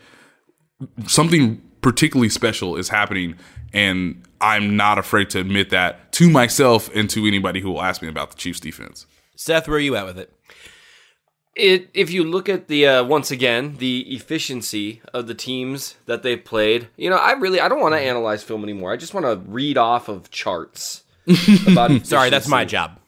something 1.07 1.63
particularly 1.81 2.29
special 2.29 2.77
is 2.77 2.91
happening." 2.91 3.37
And 3.73 4.23
I'm 4.41 4.77
not 4.77 4.99
afraid 4.99 5.31
to 5.31 5.41
admit 5.41 5.71
that 5.71 6.13
to 6.13 6.31
myself 6.31 6.91
and 6.95 7.09
to 7.11 7.27
anybody 7.27 7.61
who 7.61 7.71
will 7.71 7.83
ask 7.83 8.03
me 8.03 8.09
about 8.09 8.31
the 8.31 8.37
Chiefs 8.37 8.61
defense. 8.61 9.07
Seth, 9.37 9.69
where 9.69 9.77
are 9.77 9.81
you 9.81 9.97
at 9.97 10.07
with 10.07 10.19
it? 10.19 10.33
it 11.59 11.91
if 11.93 12.11
you 12.11 12.25
look 12.25 12.49
at 12.49 12.69
the 12.69 12.87
uh, 12.87 13.05
once 13.05 13.31
again 13.31 13.77
the 13.79 14.01
efficiency 14.15 15.03
of 15.13 15.27
the 15.27 15.35
teams 15.35 15.97
that 16.07 16.23
they've 16.23 16.45
played 16.45 16.89
you 16.97 17.11
know 17.11 17.17
i 17.17 17.33
really 17.33 17.61
i 17.61 17.69
don't 17.69 17.81
want 17.81 17.95
to 17.95 18.01
analyze 18.01 18.43
film 18.43 18.63
anymore 18.63 18.93
i 18.93 18.97
just 18.97 19.13
want 19.13 19.27
to 19.27 19.37
read 19.51 19.77
off 19.77 20.09
of 20.09 20.31
charts 20.31 21.03
about 21.67 22.07
Sorry, 22.07 22.31
that's 22.31 22.49
my 22.49 22.65
job. 22.65 22.99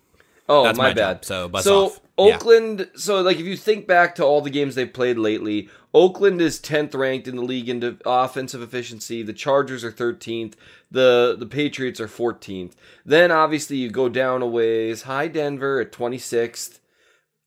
oh 0.48 0.64
that's 0.64 0.76
my, 0.76 0.88
my 0.88 0.94
bad 0.94 1.18
job, 1.18 1.24
so 1.24 1.48
buzz 1.48 1.64
so 1.64 1.86
off. 1.86 2.00
Yeah. 2.26 2.34
oakland 2.36 2.88
so 2.94 3.20
like 3.20 3.38
if 3.38 3.46
you 3.46 3.56
think 3.56 3.86
back 3.86 4.14
to 4.16 4.24
all 4.24 4.40
the 4.40 4.50
games 4.50 4.74
they've 4.74 4.92
played 4.92 5.18
lately 5.18 5.68
oakland 5.94 6.40
is 6.40 6.60
10th 6.60 6.94
ranked 6.94 7.28
in 7.28 7.36
the 7.36 7.42
league 7.42 7.68
in 7.68 7.98
offensive 8.04 8.62
efficiency 8.62 9.22
the 9.22 9.32
chargers 9.32 9.84
are 9.84 9.92
13th 9.92 10.54
the 10.90 11.36
the 11.38 11.46
patriots 11.46 12.00
are 12.00 12.08
14th 12.08 12.72
then 13.04 13.30
obviously 13.30 13.76
you 13.76 13.90
go 13.90 14.08
down 14.08 14.42
a 14.42 14.46
ways 14.46 15.02
High 15.02 15.28
denver 15.28 15.80
at 15.80 15.92
26th 15.92 16.80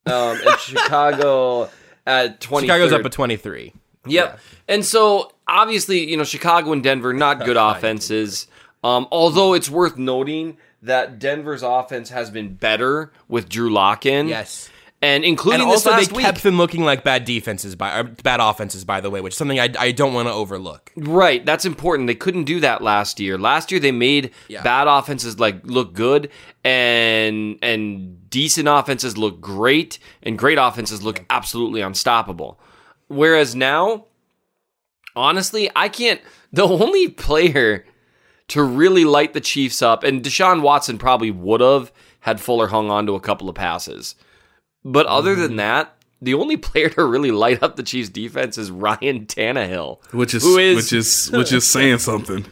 um, 0.06 0.38
and 0.46 0.60
Chicago 0.60 1.70
at 2.06 2.40
20. 2.42 2.68
Chicago's 2.68 2.92
up 2.92 3.06
at 3.06 3.12
23. 3.12 3.74
Yep. 4.06 4.40
And 4.68 4.86
so 4.86 5.32
obviously, 5.48 6.10
you 6.10 6.18
know, 6.18 6.24
Chicago 6.24 6.74
and 6.74 6.84
Denver 6.84 7.14
not 7.14 7.40
good 7.46 7.58
offenses. 7.58 8.48
Um, 8.84 9.08
although 9.12 9.54
it's 9.54 9.70
worth 9.70 9.98
noting 9.98 10.58
that 10.84 11.20
Denver's 11.20 11.64
offense 11.64 12.10
has 12.10 12.30
been 12.30 12.56
better 12.56 13.12
with 13.28 13.50
Drew 13.50 13.72
Lock 13.72 14.06
in. 14.06 14.28
Yes. 14.28 14.70
And 15.02 15.26
including 15.26 15.60
And 15.64 15.70
this 15.70 15.86
also, 15.86 16.00
they 16.00 16.16
week. 16.16 16.24
kept 16.26 16.44
them 16.44 16.56
looking 16.58 16.86
like 16.86 17.04
bad 17.04 17.26
defenses, 17.26 17.76
by 17.76 18.04
bad 18.04 18.40
offenses, 18.40 18.86
by 18.86 19.02
the 19.02 19.10
way, 19.10 19.20
which 19.20 19.34
is 19.34 19.38
something 19.38 19.60
I, 19.60 19.68
I 19.78 19.92
don't 19.92 20.14
want 20.14 20.30
to 20.30 20.34
overlook. 20.34 20.94
Right, 20.96 21.46
that's 21.46 21.66
important. 21.66 22.08
They 22.08 22.16
couldn't 22.16 22.46
do 22.46 22.62
that 22.62 22.82
last 22.82 23.20
year. 23.20 23.38
Last 23.38 23.70
year 23.70 23.82
they 23.82 23.92
made 23.92 24.32
Yeah. 24.48 24.62
bad 24.64 24.88
offenses 24.88 25.42
like 25.42 25.60
look 25.66 25.94
good 25.94 26.30
and 26.64 27.58
and 27.62 28.30
decent 28.30 28.70
offenses 28.70 29.18
look 29.18 29.42
great 29.42 30.00
and 30.22 30.38
great 30.40 30.58
offenses 30.58 31.04
look 31.04 31.26
absolutely 31.30 31.82
unstoppable. 31.82 32.58
Whereas 33.10 33.56
now 33.56 34.06
honestly, 35.18 35.70
I 35.76 35.90
can't 35.90 36.22
the 36.54 36.66
only 36.68 37.10
player 37.10 37.86
to 38.54 38.64
really 38.64 39.06
light 39.06 39.34
the 39.34 39.42
Chiefs 39.42 39.82
up 39.82 40.04
and 40.04 40.24
Deshaun 40.24 40.62
Watson 40.62 40.98
probably 40.98 41.30
would 41.32 41.62
have 41.62 41.92
had 42.22 42.40
Fuller 42.42 42.68
hung 42.68 42.90
on 42.90 43.06
to 43.06 43.14
a 43.16 43.20
couple 43.20 43.50
of 43.50 43.56
passes. 43.56 44.16
But 44.86 45.06
other 45.06 45.34
Mm-hmm. 45.34 45.42
than 45.42 45.56
that, 45.58 45.96
the 46.22 46.34
only 46.34 46.58
player 46.70 46.90
to 46.90 47.06
really 47.06 47.32
light 47.32 47.62
up 47.62 47.76
the 47.76 47.84
Chiefs 47.84 48.10
defense 48.10 48.58
is 48.58 48.72
Ryan 48.72 49.26
Tannehill. 49.26 50.00
Which 50.14 50.34
is, 50.34 50.44
Who 50.44 50.58
is- 50.58 50.76
which 50.78 50.94
is 50.94 51.30
which 51.32 51.52
is 51.52 51.66
saying 51.76 52.00
something. 52.00 52.46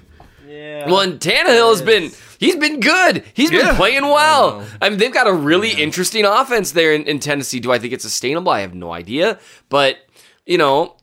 Yeah. 0.48 0.88
Well, 0.88 1.00
and 1.02 1.20
Tannehill 1.20 1.70
has 1.72 1.82
been 1.82 2.12
he's 2.40 2.56
been 2.58 2.80
good. 2.80 3.24
He's 3.34 3.50
been 3.52 3.76
playing 3.76 4.04
well. 4.04 4.66
I, 4.82 4.90
mean, 4.90 4.98
they've 5.00 5.14
got 5.14 5.28
a 5.28 5.34
really 5.34 5.72
interesting 5.72 6.26
offense 6.26 6.72
there 6.72 6.94
in, 6.94 7.04
in 7.04 7.20
Tennessee. 7.20 7.60
Do 7.60 7.72
I 7.72 7.80
think 7.80 7.94
it's 7.94 8.04
sustainable? 8.04 8.52
I 8.52 8.62
have 8.62 8.74
no 8.74 8.92
idea. 8.92 9.40
But 9.70 9.98
you 10.46 10.58
know, 10.58 10.98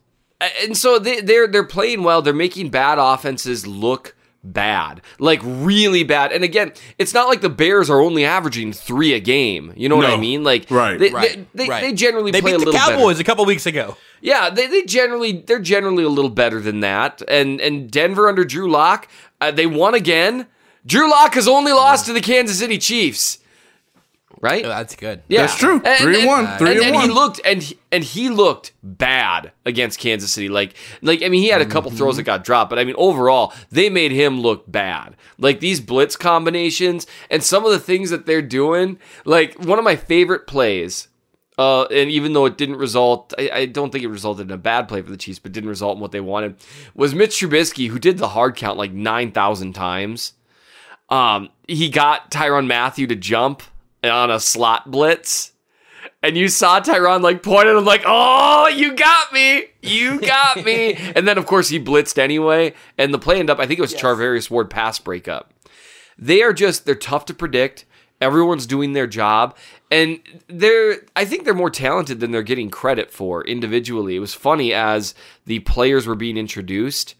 and 0.61 0.77
so 0.77 0.99
they, 0.99 1.21
they're 1.21 1.47
they're 1.47 1.63
playing 1.63 2.03
well. 2.03 2.21
They're 2.21 2.33
making 2.33 2.69
bad 2.69 2.97
offenses 2.99 3.65
look 3.65 4.15
bad, 4.43 5.01
like 5.19 5.39
really 5.43 6.03
bad. 6.03 6.31
And 6.31 6.43
again, 6.43 6.71
it's 6.97 7.13
not 7.13 7.27
like 7.27 7.41
the 7.41 7.49
Bears 7.49 7.89
are 7.89 7.99
only 7.99 8.23
averaging 8.25 8.73
three 8.73 9.13
a 9.13 9.19
game. 9.19 9.73
You 9.75 9.89
know 9.89 9.95
what 9.95 10.09
I 10.09 10.17
mean? 10.17 10.43
Like 10.43 10.69
Right. 10.71 10.97
they, 10.99 11.09
Right. 11.09 11.47
they, 11.53 11.67
right. 11.67 11.81
they 11.81 11.93
generally 11.93 12.31
they 12.31 12.41
play 12.41 12.51
beat 12.51 12.55
a 12.55 12.59
the 12.59 12.65
little 12.65 12.79
better. 12.79 12.93
Cowboys 12.97 13.19
a 13.19 13.23
couple 13.23 13.45
weeks 13.45 13.65
ago. 13.65 13.97
Yeah, 14.21 14.49
they, 14.49 14.67
they 14.67 14.83
generally 14.83 15.43
they're 15.45 15.59
generally 15.59 16.03
a 16.03 16.09
little 16.09 16.31
better 16.31 16.59
than 16.59 16.79
that. 16.81 17.21
And 17.27 17.59
and 17.61 17.89
Denver 17.91 18.27
under 18.27 18.43
Drew 18.45 18.69
Lock, 18.69 19.07
uh, 19.41 19.51
they 19.51 19.65
won 19.67 19.93
again. 19.93 20.47
Drew 20.85 21.09
Lock 21.09 21.35
has 21.35 21.47
only 21.47 21.71
lost 21.73 22.05
to 22.07 22.13
the 22.13 22.21
Kansas 22.21 22.59
City 22.59 22.77
Chiefs. 22.77 23.39
Right? 24.41 24.63
Oh, 24.63 24.69
that's 24.69 24.95
good. 24.95 25.21
Yeah, 25.27 25.41
That's 25.41 25.57
true. 25.57 25.81
Three 25.81 26.19
and 26.19 26.27
one. 26.27 26.57
Three 26.57 26.71
and, 26.71 26.79
and 26.79 26.95
and 26.95 27.01
he 27.03 27.09
looked 27.09 27.41
and 27.43 27.61
he, 27.61 27.77
and 27.91 28.03
he 28.05 28.29
looked 28.29 28.71
bad 28.81 29.51
against 29.65 29.99
Kansas 29.99 30.31
City. 30.31 30.47
Like 30.47 30.75
like 31.01 31.21
I 31.21 31.27
mean, 31.27 31.41
he 31.41 31.49
had 31.49 31.61
a 31.61 31.65
couple 31.65 31.91
throws 31.91 32.15
that 32.15 32.23
got 32.23 32.45
dropped, 32.45 32.69
but 32.69 32.79
I 32.79 32.85
mean, 32.85 32.95
overall, 32.97 33.53
they 33.69 33.89
made 33.89 34.11
him 34.11 34.39
look 34.39 34.69
bad. 34.71 35.17
Like 35.37 35.59
these 35.59 35.81
blitz 35.81 36.15
combinations 36.15 37.05
and 37.29 37.43
some 37.43 37.65
of 37.65 37.71
the 37.71 37.79
things 37.79 38.11
that 38.11 38.25
they're 38.25 38.41
doing. 38.41 38.97
Like 39.25 39.59
one 39.59 39.77
of 39.77 39.83
my 39.83 39.97
favorite 39.97 40.47
plays. 40.47 41.09
Uh, 41.57 41.83
and 41.91 42.09
even 42.09 42.31
though 42.31 42.45
it 42.45 42.57
didn't 42.57 42.77
result, 42.77 43.33
I, 43.37 43.49
I 43.53 43.65
don't 43.65 43.91
think 43.91 44.05
it 44.05 44.07
resulted 44.07 44.47
in 44.47 44.53
a 44.53 44.57
bad 44.57 44.87
play 44.87 45.01
for 45.01 45.11
the 45.11 45.17
Chiefs, 45.17 45.39
but 45.39 45.51
didn't 45.51 45.69
result 45.69 45.97
in 45.97 46.01
what 46.01 46.13
they 46.13 46.21
wanted. 46.21 46.55
Was 46.95 47.13
Mitch 47.13 47.37
Trubisky, 47.37 47.89
who 47.89 47.99
did 47.99 48.17
the 48.17 48.29
hard 48.29 48.55
count 48.55 48.77
like 48.77 48.93
nine 48.93 49.33
thousand 49.33 49.73
times. 49.73 50.31
Um, 51.09 51.49
he 51.67 51.89
got 51.89 52.31
Tyrann 52.31 52.67
Mathieu 52.67 53.07
to 53.07 53.15
jump 53.17 53.63
on 54.03 54.31
a 54.31 54.39
slot 54.39 54.89
blitz. 54.89 55.53
And 56.21 56.35
you 56.35 56.49
saw 56.49 56.81
Tyrann 56.81 57.21
like 57.21 57.43
point 57.43 57.67
at 57.67 57.75
him 57.75 57.85
like, 57.85 58.03
"Oh, 58.05 58.67
you 58.67 58.93
got 58.93 59.31
me, 59.31 59.65
you 59.81 60.19
got 60.19 60.63
me!" 60.65 60.93
and 61.15 61.27
then 61.27 61.37
of 61.37 61.45
course 61.45 61.69
he 61.69 61.79
blitzed 61.79 62.17
anyway, 62.17 62.73
and 62.97 63.13
the 63.13 63.19
play 63.19 63.35
ended 63.39 63.51
up. 63.51 63.59
I 63.59 63.65
think 63.65 63.79
it 63.79 63.83
was 63.83 63.93
Charvarius 63.93 64.49
Ward 64.49 64.69
pass 64.69 64.99
breakup. 64.99 65.53
They 66.17 66.41
are 66.41 66.53
just 66.53 66.85
they're 66.85 66.95
tough 66.95 67.25
to 67.25 67.33
predict. 67.33 67.85
Everyone's 68.19 68.65
doing 68.65 68.91
their 68.91 69.07
job, 69.07 69.55
and 69.89 70.19
they're 70.47 70.97
I 71.15 71.23
think 71.23 71.45
they're 71.45 71.53
more 71.53 71.69
talented 71.69 72.19
than 72.19 72.31
they're 72.31 72.43
getting 72.43 72.69
credit 72.69 73.11
for 73.11 73.45
individually. 73.45 74.17
It 74.17 74.19
was 74.19 74.33
funny 74.33 74.73
as 74.73 75.15
the 75.45 75.59
players 75.59 76.05
were 76.05 76.15
being 76.15 76.35
introduced. 76.35 77.15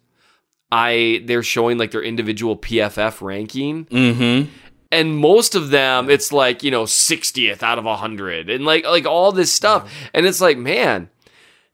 I 0.72 1.24
they're 1.26 1.42
showing 1.42 1.78
like 1.78 1.92
their 1.92 2.04
individual 2.04 2.58
PFF 2.58 3.22
ranking, 3.22 3.86
mm-hmm. 3.86 4.52
And 4.92 5.18
most 5.18 5.56
of 5.56 5.70
them 5.70 6.10
it's 6.10 6.32
like 6.32 6.64
you 6.64 6.72
know 6.72 6.84
60th 6.84 7.64
out 7.64 7.78
of 7.80 7.86
100 7.86 8.50
and 8.50 8.66
like 8.66 8.86
like 8.86 9.06
all 9.06 9.32
this 9.32 9.52
stuff. 9.52 9.92
And 10.14 10.26
it's 10.26 10.42
like 10.42 10.58
man 10.58 11.10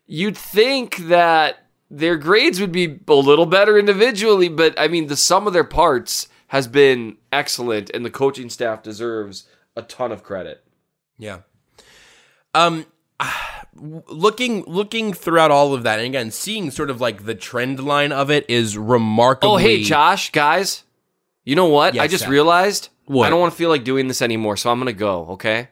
you'd 0.07 0.37
think 0.37 0.97
that 0.97 1.65
their 1.89 2.17
grades 2.17 2.59
would 2.59 2.71
be 2.71 2.99
a 3.07 3.13
little 3.13 3.45
better 3.45 3.77
individually 3.77 4.49
but 4.49 4.77
i 4.79 4.87
mean 4.87 5.07
the 5.07 5.15
sum 5.15 5.47
of 5.47 5.53
their 5.53 5.63
parts 5.63 6.27
has 6.47 6.67
been 6.67 7.17
excellent 7.31 7.89
and 7.91 8.05
the 8.05 8.09
coaching 8.09 8.49
staff 8.49 8.83
deserves 8.83 9.47
a 9.75 9.81
ton 9.81 10.11
of 10.11 10.23
credit. 10.23 10.63
Yeah. 11.17 11.39
Um, 12.53 12.85
looking 13.75 14.63
looking 14.65 15.13
throughout 15.13 15.51
all 15.51 15.73
of 15.73 15.83
that, 15.83 15.99
and 15.99 16.07
again, 16.07 16.31
seeing 16.31 16.71
sort 16.71 16.89
of 16.89 17.01
like 17.01 17.25
the 17.25 17.35
trend 17.35 17.83
line 17.83 18.11
of 18.11 18.31
it 18.31 18.49
is 18.49 18.77
remarkable 18.77 19.55
oh 19.55 19.57
hey 19.57 19.83
josh 19.83 20.31
guys 20.31 20.83
you 21.43 21.55
know 21.55 21.67
what? 21.67 21.97
I 21.97 22.07
just 22.07 22.23
Seth. 22.23 22.31
realized 22.31 22.89
What? 23.05 23.27
i 23.27 23.29
don't 23.29 23.39
want 23.39 23.53
to 23.53 23.57
feel 23.57 23.69
like 23.69 23.83
doing 23.83 24.07
this 24.07 24.21
anymore 24.21 24.57
so 24.57 24.71
i'm 24.71 24.79
gonna 24.79 24.93
go 24.93 25.27
okay 25.31 25.69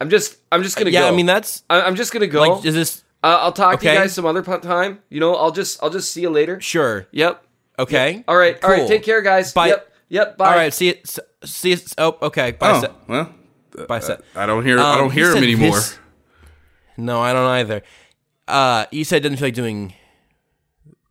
i'm 0.00 0.10
just 0.10 0.36
i'm 0.52 0.62
just 0.62 0.76
gonna 0.76 0.90
Yeah, 0.90 1.00
go 1.02 1.08
I 1.08 1.10
mean 1.16 1.26
that's 1.26 1.62
I- 1.68 1.82
i'm 1.82 1.96
just 1.96 2.12
gonna 2.12 2.26
go 2.26 2.40
like 2.40 2.64
is 2.64 2.74
this 2.74 3.02
Uh, 3.22 3.38
I'll 3.40 3.52
talk 3.52 3.80
to 3.80 3.86
you 3.86 3.94
guys 3.94 4.12
some 4.12 4.26
other 4.26 4.42
time. 4.42 5.00
You 5.08 5.18
know, 5.18 5.34
I'll 5.34 5.50
just 5.50 5.82
I'll 5.82 5.88
just 5.88 6.12
see 6.12 6.20
you 6.20 6.28
later. 6.28 6.60
sure? 6.60 7.06
Yep. 7.10 7.42
Okay. 7.78 8.22
All 8.28 8.36
right. 8.36 8.62
All 8.62 8.68
right. 8.68 8.80
Cool. 8.80 8.88
Take 8.88 9.02
care, 9.02 9.22
guys. 9.22 9.54
Bye. 9.54 9.68
Yep. 9.68 9.92
Yep. 10.10 10.36
Bye. 10.36 10.46
All 10.50 10.56
right. 10.56 10.74
See 10.74 10.90
it. 10.90 11.08
See 11.42 11.72
it. 11.72 11.94
Oh, 11.96 12.18
okay. 12.20 12.50
Bye. 12.52 12.72
Oh, 12.76 12.80
Seth. 12.82 12.92
well, 13.08 13.32
Bye. 13.88 14.00
Seth. 14.00 14.20
I 14.36 14.44
don't 14.44 14.62
hear 14.62 14.78
I 14.78 14.92
Um, 14.92 14.98
don't 14.98 15.10
hear 15.10 15.30
him 15.34 15.42
anymore. 15.42 15.76
this- 15.76 15.98
No, 16.98 17.22
I 17.22 17.32
don't 17.32 17.48
either. 17.48 17.80
Uh, 18.46 18.84
you 18.92 19.04
said 19.04 19.22
doesn't 19.22 19.38
feel 19.38 19.46
like 19.48 19.54
doing 19.54 19.94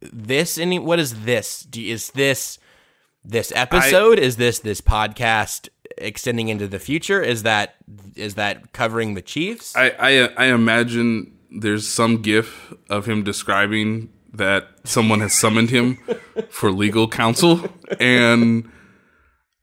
this 0.01 0.59
any. 0.59 0.77
What 0.77 0.99
is 0.99 1.23
this? 1.25 1.63
Do 1.63 1.81
you, 1.81 1.95
is 1.95 2.11
this 2.11 2.59
this 3.25 3.51
episode? 3.55 4.19
is 4.19 4.35
this 4.37 4.59
this 4.59 4.81
podcast 4.81 5.69
extending 5.97 6.49
into 6.49 6.67
the 6.67 6.79
future? 6.79 7.21
Is 7.21 7.43
that 7.43 7.75
is 8.15 8.35
that 8.35 8.73
covering 8.73 9.13
the 9.13 9.21
Chiefs? 9.21 9.75
I, 9.75 9.89
I 9.99 10.29
I 10.37 10.45
imagine 10.53 11.37
there's 11.51 11.87
some 11.87 12.21
gif 12.21 12.73
of 12.89 13.05
him 13.05 13.23
describing 13.23 14.09
that 14.33 14.67
someone 14.83 15.19
has 15.19 15.33
summoned 15.33 15.69
him 15.69 15.97
for 16.49 16.71
legal 16.71 17.07
counsel 17.07 17.61
and 17.99 18.69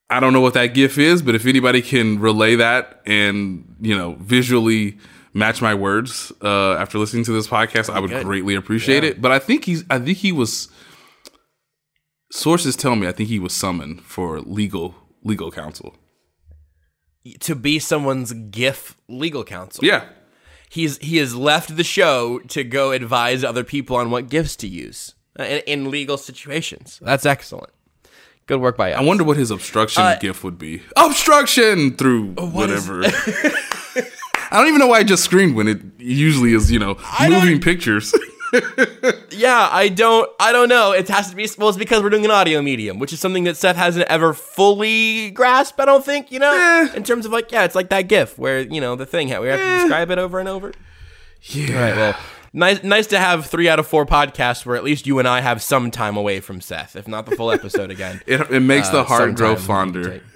I 0.09 0.19
don't 0.21 0.33
know 0.33 0.41
what 0.41 0.55
that 0.55 0.69
GIF 0.75 0.99
is, 0.99 1.23
but 1.23 1.35
if 1.37 1.47
anybody 1.47 1.83
can 1.83 2.19
relay 2.19 2.57
that 2.57 3.01
and 3.07 3.77
you 3.81 3.97
know 3.97 4.17
visually 4.21 4.99
match 5.33 5.63
my 5.63 5.75
words 5.75 6.33
uh, 6.43 6.73
after 6.75 6.99
listening 6.99 7.23
to 7.25 7.33
this 7.33 7.47
podcast, 7.47 7.89
I 7.93 8.01
would 8.01 8.11
good. 8.11 8.25
greatly 8.25 8.55
appreciate 8.57 9.05
Yeah. 9.05 9.11
it. 9.11 9.23
But 9.23 9.31
I 9.33 9.39
think 9.39 9.65
he's 9.65 9.85
I 9.91 9.99
think 10.01 10.19
he 10.19 10.33
was 10.33 10.69
sources 12.31 12.77
tell 12.77 12.97
me 12.97 13.07
I 13.07 13.13
think 13.13 13.29
he 13.29 13.39
was 13.39 13.53
summoned 13.53 14.03
for 14.03 14.41
legal 14.41 14.95
legal 15.23 15.51
counsel. 15.51 15.97
To 17.41 17.55
be 17.55 17.79
someone's 17.79 18.33
GIF 18.33 18.97
legal 19.09 19.45
counsel. 19.45 19.85
Yeah. 19.85 20.05
He's 20.71 20.97
he 20.99 21.19
has 21.19 21.35
left 21.35 21.77
the 21.77 21.85
show 21.85 22.39
to 22.49 22.65
go 22.65 22.93
advise 22.93 23.45
other 23.45 23.65
people 23.65 23.97
on 23.97 24.11
what 24.11 24.29
gifts 24.31 24.57
to 24.57 24.69
use 24.69 25.15
uh, 25.39 25.43
in, 25.43 25.59
in 25.67 25.91
legal 25.91 26.17
situations. 26.17 26.99
That's 27.03 27.27
excellent. 27.27 27.71
Good 28.47 28.61
work 28.61 28.77
by 28.77 28.93
us. 28.93 28.99
I 29.01 29.03
wonder 29.05 29.23
what 29.25 29.37
his 29.37 29.51
obstruction 29.51 30.03
Uh, 30.03 30.17
GIF 30.21 30.43
would 30.43 30.59
be. 30.59 30.83
Obstruction 30.97 31.97
through 31.97 32.33
what 32.33 32.71
is- 32.71 32.89
whatever. 32.89 33.15
I 34.53 34.59
don't 34.59 34.67
even 34.67 34.81
know 34.81 34.89
why 34.89 34.99
I 34.99 35.03
just 35.05 35.23
screamed 35.23 35.55
when 35.55 35.69
it 35.69 35.81
usually 35.99 36.55
is, 36.55 36.73
you 36.73 36.79
know, 36.81 36.97
moving 37.29 37.61
pictures. 37.61 38.13
Yeah, 39.31 39.69
I 39.71 39.89
don't. 39.89 40.29
I 40.41 40.53
don't 40.53 40.69
know. 40.69 40.93
It 40.93 41.09
has 41.09 41.31
to 41.31 41.37
be. 41.37 41.49
Well, 41.57 41.69
it's 41.69 41.79
because 41.79 42.03
we're 42.03 42.11
doing 42.11 42.25
an 42.25 42.31
audio 42.31 42.61
medium, 42.63 42.99
which 42.99 43.13
is 43.13 43.21
something 43.21 43.45
that 43.45 43.57
Seth 43.57 43.77
hasn't 43.77 44.07
ever 44.09 44.35
fully 44.35 45.31
grasped. 45.31 45.79
I 45.81 45.85
don't 45.85 46.05
think. 46.05 46.31
You 46.33 46.41
know, 46.41 46.53
Eh. 46.53 46.97
in 46.97 47.03
terms 47.05 47.27
of 47.27 47.33
like, 47.33 47.53
yeah, 47.53 47.65
it's 47.65 47.75
like 47.75 47.89
that 47.91 48.03
GIF 48.09 48.39
where 48.39 48.61
you 48.61 48.81
know 48.81 48.97
the 48.97 49.07
thing. 49.07 49.29
We 49.29 49.49
have 49.49 49.61
to 49.61 49.79
describe 49.81 50.11
it 50.11 50.19
over 50.19 50.41
and 50.41 50.49
over. 50.49 50.73
yeah. 51.43 51.69
All 51.75 51.81
right. 51.81 51.97
Well, 51.97 52.17
nice. 52.53 52.83
Nice 52.83 53.07
to 53.09 53.19
have 53.19 53.47
three 53.47 53.69
out 53.69 53.79
of 53.79 53.87
four 53.87 54.07
podcasts 54.07 54.65
where 54.67 54.77
at 54.77 54.85
least 54.85 55.07
you 55.07 55.19
and 55.19 55.27
I 55.29 55.41
have 55.41 55.63
some 55.63 55.91
time 55.91 56.17
away 56.17 56.41
from 56.41 56.61
Seth, 56.61 56.97
if 56.97 57.07
not 57.09 57.27
the 57.27 57.37
full 57.37 57.51
episode 57.51 57.91
again. 57.91 58.21
It, 58.27 58.41
it 58.51 58.61
makes 58.61 58.89
the 58.91 59.01
Uh, 59.01 59.05
heart 59.05 59.35
grow 59.35 59.57
fonder. 59.57 60.21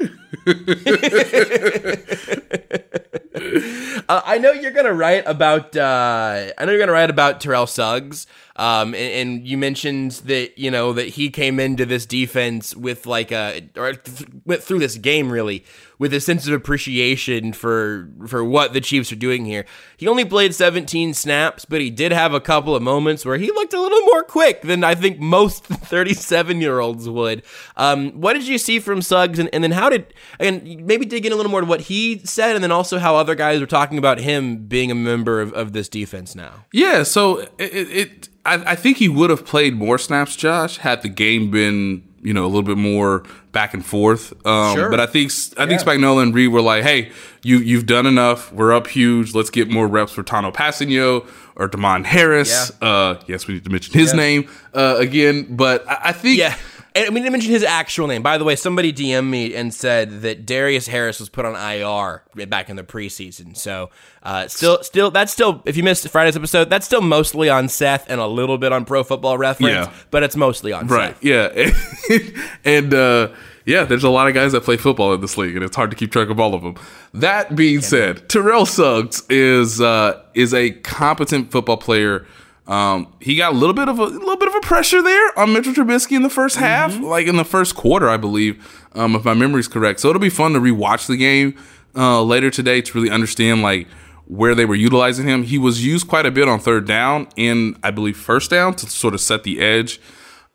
Uh, 4.07 4.21
I 4.25 4.39
know 4.39 4.53
you're 4.53 4.71
gonna 4.71 4.93
write 4.93 5.25
about. 5.27 5.75
Uh, 5.77 6.51
I 6.59 6.65
know 6.65 6.73
you're 6.73 6.79
gonna 6.81 6.93
write 6.93 7.11
about 7.11 7.41
Terrell 7.41 7.67
Suggs. 7.67 8.27
Um, 8.57 8.95
and, 8.95 8.97
and 8.97 9.47
you 9.47 9.59
mentioned 9.59 10.13
that 10.27 10.57
you 10.57 10.71
know 10.71 10.93
that 10.93 11.09
he 11.09 11.29
came 11.29 11.59
into 11.59 11.85
this 11.85 12.07
defense 12.07 12.75
with 12.77 13.05
like 13.05 13.33
a 13.33 13.69
or 13.77 13.95
th- 13.95 14.29
went 14.45 14.63
through 14.63 14.79
this 14.79 14.97
game 14.97 15.31
really 15.31 15.65
with 15.99 16.13
a 16.13 16.21
sense 16.21 16.47
of 16.47 16.53
appreciation 16.53 17.53
for 17.53 18.09
for 18.29 18.45
what 18.45 18.73
the 18.73 18.81
Chiefs 18.81 19.11
are 19.11 19.17
doing 19.17 19.45
here. 19.45 19.65
He 19.97 20.07
only 20.07 20.25
played 20.25 20.55
17 20.55 21.15
snaps, 21.15 21.65
but 21.65 21.81
he 21.81 21.91
did 21.91 22.13
have 22.13 22.33
a 22.33 22.41
couple 22.41 22.77
of 22.77 22.83
moments 22.83 23.25
where 23.25 23.39
he 23.39 23.49
looked 23.49 23.75
a 23.75 23.81
little 23.81 24.01
more 24.03 24.23
quick 24.23 24.63
than 24.63 24.85
I 24.85 24.95
think 24.95 25.19
most 25.19 25.65
37 25.67 26.61
year 26.61 26.79
olds 26.79 27.09
would. 27.09 27.43
Um, 27.77 28.21
what 28.21 28.35
did 28.35 28.47
you 28.47 28.59
see 28.59 28.79
from 28.79 29.03
Suggs, 29.03 29.39
and, 29.39 29.49
and 29.53 29.65
then 29.65 29.73
how 29.73 29.89
did 29.89 30.15
and 30.39 30.87
maybe 30.87 31.07
dig 31.07 31.27
in 31.27 31.33
a 31.33 31.37
little 31.37 31.51
more 31.51 31.61
to 31.61 31.67
what 31.67 31.83
he 31.83 32.21
said, 32.25 32.55
and 32.55 32.63
then 32.63 32.73
also 32.73 32.99
how 32.99 33.17
other 33.17 33.35
guys 33.35 33.61
were 33.61 33.67
talking 33.67 33.99
about 33.99 34.19
him 34.19 34.67
being 34.67 34.91
a 34.91 34.95
member 34.95 35.41
of, 35.41 35.53
of 35.55 35.73
this 35.73 35.89
defense 35.89 36.35
now. 36.35 36.67
Yeah, 36.73 37.03
so 37.03 37.39
it, 37.39 37.51
it, 37.59 37.91
it 37.91 38.29
I, 38.47 38.73
I 38.73 38.75
think 38.77 38.99
he 38.99 39.09
would 39.09 39.31
have 39.31 39.45
played 39.47 39.75
more 39.75 39.99
snaps, 39.99 40.37
Josh, 40.37 40.79
had 40.79 41.03
the 41.03 41.09
game 41.09 41.51
been 41.51 42.03
you 42.23 42.33
know 42.33 42.45
a 42.45 42.47
little 42.49 42.63
bit 42.63 42.79
more 42.79 43.23
back 43.53 43.75
and 43.75 43.85
forth. 43.85 44.33
Um, 44.47 44.75
Sure. 44.75 44.91
But 44.91 44.99
I 45.01 45.07
think 45.07 45.31
I 45.59 45.67
think 45.67 45.81
Spagnuolo 45.81 46.23
and 46.23 46.35
Reed 46.35 46.51
were 46.51 46.63
like, 46.63 46.83
hey, 46.83 47.13
you 47.43 47.59
you've 47.59 47.87
done 47.87 48.07
enough. 48.07 48.53
We're 48.53 48.73
up 48.73 48.87
huge. 48.87 49.35
Let's 49.35 49.51
get 49.51 49.71
more 49.71 49.87
reps 49.87 50.13
for 50.13 50.23
Tanoh 50.23 50.53
Kpassagnon 50.53 51.27
or 51.57 51.69
Damon 51.69 52.05
Harris. 52.05 52.73
Uh, 52.83 53.21
yes, 53.27 53.47
we 53.47 53.55
need 53.55 53.65
to 53.65 53.71
mention 53.71 53.95
his 53.95 54.13
name 54.15 54.49
uh, 54.75 54.97
again. 54.99 55.55
But 55.57 55.89
I, 55.89 55.99
I 56.05 56.13
think 56.13 56.39
Yeah. 56.39 56.57
And 56.97 57.13
we 57.13 57.21
didn't 57.21 57.33
mention 57.33 57.51
his 57.51 57.65
actual 57.65 58.07
name. 58.07 58.23
By 58.23 58.39
the 58.39 58.45
way, 58.45 58.55
somebody 58.55 58.93
DM'd 58.93 59.29
me 59.29 59.53
and 59.57 59.75
said 59.75 60.23
that 60.23 60.47
Darius 60.47 60.87
Harris 60.87 61.19
was 61.19 61.29
put 61.29 61.45
on 61.45 61.57
IR 61.57 62.23
back 62.47 62.71
in 62.71 62.77
the 62.77 62.85
preseason. 62.85 63.57
So, 63.57 63.91
uh, 64.23 64.47
still, 64.47 64.81
still, 64.85 65.11
that's 65.11 65.33
still, 65.33 65.61
if 65.65 65.77
you 65.77 65.83
missed 65.83 66.09
Friday's 66.09 66.37
episode, 66.37 66.71
that's 66.71 66.87
still 66.87 67.01
mostly 67.01 67.49
on 67.51 67.69
Seth 67.69 68.09
and 68.09 68.21
a 68.21 68.29
little 68.29 68.59
bit 68.59 68.73
on 68.73 68.85
Pro 68.85 69.03
Football 69.03 69.37
Reference, 69.39 69.73
Yeah. 69.89 69.93
but 70.13 70.23
it's 70.23 70.37
mostly 70.37 70.73
on 70.73 70.87
Right. 70.87 71.17
Seth. 71.21 71.25
Yeah. 71.25 72.29
and 72.65 72.95
uh, 72.95 73.29
yeah, 73.65 73.83
there's 73.85 74.05
a 74.05 74.11
lot 74.11 74.29
of 74.29 74.35
guys 74.35 74.53
that 74.53 74.63
play 74.63 74.77
football 74.77 75.13
in 75.15 75.21
this 75.21 75.37
league, 75.37 75.57
and 75.57 75.65
it's 75.65 75.75
hard 75.75 75.91
to 75.91 75.97
keep 75.97 76.13
track 76.13 76.29
of 76.29 76.39
all 76.39 76.55
of 76.55 76.63
them. 76.63 76.77
That 77.13 77.57
being 77.57 77.81
said, 77.81 78.29
Terrell 78.29 78.67
Suggs 78.67 79.25
is 79.29 79.81
uh, 79.81 80.23
is 80.35 80.55
a 80.55 80.71
competent 80.71 81.51
football 81.51 81.77
player. 81.77 82.25
Um, 82.67 83.13
he 83.21 83.37
got 83.37 83.53
a 83.53 83.57
little 83.57 83.75
bit 83.75 83.89
of 83.89 83.99
a, 83.99 84.05
little 84.05 84.37
bit 84.37 84.49
of 84.49 84.55
a 84.55 84.61
pressure 84.61 85.03
there 85.03 85.39
on 85.39 85.53
Mitchell 85.53 85.75
Trubisky 85.75 86.17
in 86.17 86.23
the 86.23 86.31
1st 86.31 86.57
half, 86.57 86.99
like 86.99 87.27
in 87.27 87.37
the 87.37 87.45
first 87.45 87.75
quarter, 87.75 88.09
I 88.09 88.17
believe, 88.17 88.87
um, 88.95 89.15
if 89.15 89.25
my 89.25 89.35
memory's 89.35 89.69
correct. 89.69 90.01
So 90.01 90.09
it'll 90.09 90.21
be 90.21 90.31
fun 90.31 90.55
to 90.55 90.61
rewatch 90.61 91.07
the 91.07 91.17
game 91.17 91.57
uh, 91.95 92.23
later 92.23 92.51
today 92.51 92.81
to 92.81 92.99
really 92.99 93.11
understand 93.11 93.63
like 93.63 93.87
where 94.27 94.55
they 94.55 94.65
were 94.65 94.75
utilizing 94.75 95.27
him. 95.27 95.43
He 95.43 95.59
was 95.59 95.85
used 95.85 96.09
quite 96.09 96.25
a 96.25 96.31
bit 96.31 96.49
on 96.49 96.59
third 96.59 96.87
down 96.87 97.29
and 97.37 97.79
I 97.83 97.91
believe 97.91 98.17
first 98.17 98.51
down 98.51 98.75
to 98.77 98.89
sort 98.89 99.13
of 99.13 99.21
set 99.21 99.43
the 99.45 99.61
edge. 99.61 100.01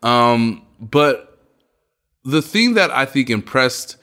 Um, 0.02 0.66
but 0.80 1.38
the 2.24 2.42
thing 2.42 2.74
that 2.74 2.90
I 2.90 3.04
think 3.04 3.30
impressed 3.30 3.96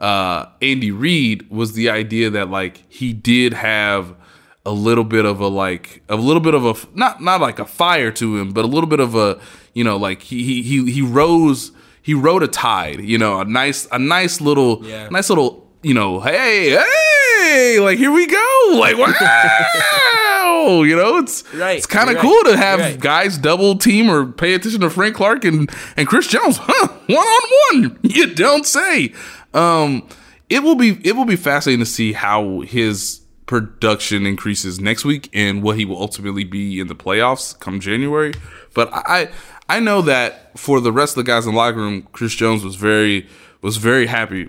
uh, 0.00 0.46
Andy 0.60 0.90
Reid 0.90 1.48
was 1.50 1.74
the 1.74 1.90
idea 1.90 2.30
that 2.30 2.50
like 2.50 2.82
he 2.92 3.12
did 3.12 3.52
have 3.52 4.16
a 4.64 4.70
little 4.72 5.04
bit 5.04 5.24
of 5.24 5.40
a 5.40 5.48
like 5.48 6.02
a 6.08 6.16
little 6.16 6.40
bit 6.40 6.54
of 6.54 6.64
a 6.64 6.74
not 6.96 7.20
not 7.20 7.40
like 7.40 7.58
a 7.58 7.64
fire 7.64 8.10
to 8.12 8.36
him, 8.38 8.52
but 8.52 8.64
a 8.64 8.68
little 8.68 8.88
bit 8.88 9.00
of 9.00 9.14
a 9.14 9.40
you 9.74 9.82
know 9.84 9.96
like 9.96 10.22
he 10.22 10.42
he 10.44 10.62
he, 10.62 10.90
he 10.92 11.02
rose 11.02 11.72
he 12.02 12.14
rode 12.14 12.42
a 12.42 12.48
tide, 12.48 13.00
you 13.00 13.18
know, 13.18 13.40
a 13.40 13.44
nice 13.44 13.86
a 13.92 13.98
nice 13.98 14.40
little 14.40 14.84
Yeah. 14.84 15.08
nice 15.08 15.28
little 15.30 15.68
you 15.82 15.94
know 15.94 16.20
hey 16.20 16.70
hey 16.70 17.80
like 17.80 17.98
here 17.98 18.12
we 18.12 18.26
go 18.26 18.76
like 18.78 18.96
wow 19.76 20.82
you 20.82 20.94
know 20.96 21.18
it's 21.18 21.42
Right, 21.54 21.76
it's 21.78 21.86
kind 21.86 22.08
of 22.10 22.18
cool 22.18 22.30
right, 22.42 22.52
to 22.52 22.56
have 22.56 22.78
right. 22.80 23.00
guys 23.00 23.38
double 23.38 23.76
team 23.76 24.08
or 24.10 24.26
pay 24.26 24.54
attention 24.54 24.80
to 24.82 24.90
Frank 24.90 25.16
Clark 25.16 25.44
and 25.44 25.68
and 25.96 26.06
Chris 26.06 26.28
Jones 26.28 26.58
huh 26.60 26.88
one 27.08 27.18
on 27.18 27.50
one 27.90 27.98
you 28.02 28.32
don't 28.34 28.64
say 28.66 29.12
um 29.54 30.06
it 30.48 30.62
will 30.62 30.76
be 30.76 30.98
it 31.04 31.16
will 31.16 31.24
be 31.24 31.34
fascinating 31.36 31.84
to 31.84 31.90
see 31.90 32.12
how 32.12 32.60
his 32.60 33.21
production 33.52 34.24
increases 34.24 34.80
next 34.80 35.04
week 35.04 35.28
and 35.34 35.62
what 35.62 35.76
he 35.76 35.84
will 35.84 36.00
ultimately 36.00 36.42
be 36.42 36.80
in 36.80 36.86
the 36.86 36.94
playoffs 36.94 37.58
come 37.60 37.80
January 37.80 38.32
but 38.72 38.88
I 38.94 39.28
I 39.68 39.78
know 39.78 40.00
that 40.00 40.58
for 40.58 40.80
the 40.80 40.90
rest 40.90 41.18
of 41.18 41.24
the 41.24 41.30
guys 41.30 41.44
in 41.44 41.52
the 41.52 41.58
locker 41.58 41.76
room 41.76 42.08
Chris 42.12 42.34
Jones 42.34 42.64
was 42.64 42.76
very 42.76 43.28
was 43.60 43.76
very 43.76 44.06
happy 44.06 44.48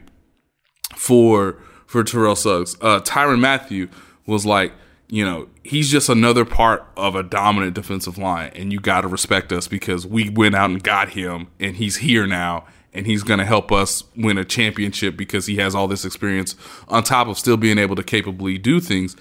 for 0.96 1.58
for 1.86 2.04
Terrell 2.04 2.38
Suggs. 2.38 2.78
Uh, 2.82 3.02
Tyrann 3.02 3.40
Mathieu 3.40 3.90
was 4.26 4.46
like, 4.46 4.72
you 5.10 5.26
know, 5.26 5.50
he's 5.64 5.92
just 5.92 6.08
another 6.08 6.46
part 6.46 6.88
of 6.96 7.14
a 7.14 7.24
dominant 7.24 7.76
defensive 7.76 8.18
line, 8.18 8.52
and 8.56 8.72
you 8.72 8.80
got 8.80 9.02
to 9.02 9.10
respect 9.10 9.52
us 9.52 9.68
because 9.68 10.08
we 10.08 10.30
went 10.30 10.56
out 10.56 10.70
and 10.70 10.82
got 10.82 11.10
him, 11.10 11.48
and 11.60 11.76
he's 11.76 11.98
here 11.98 12.26
now, 12.26 12.66
and 12.94 13.06
he's 13.06 13.24
going 13.24 13.40
to 13.40 13.46
help 13.46 13.72
us 13.72 14.04
win 14.16 14.38
a 14.38 14.46
championship 14.46 15.18
because 15.18 15.46
he 15.46 15.58
has 15.58 15.74
all 15.76 15.88
this 15.88 16.06
experience 16.06 16.56
on 16.88 17.04
top 17.04 17.28
of 17.28 17.38
still 17.38 17.58
being 17.58 17.78
able 17.78 17.96
to 17.96 18.04
capably 18.04 18.58
do 18.58 18.80
things. 18.80 19.16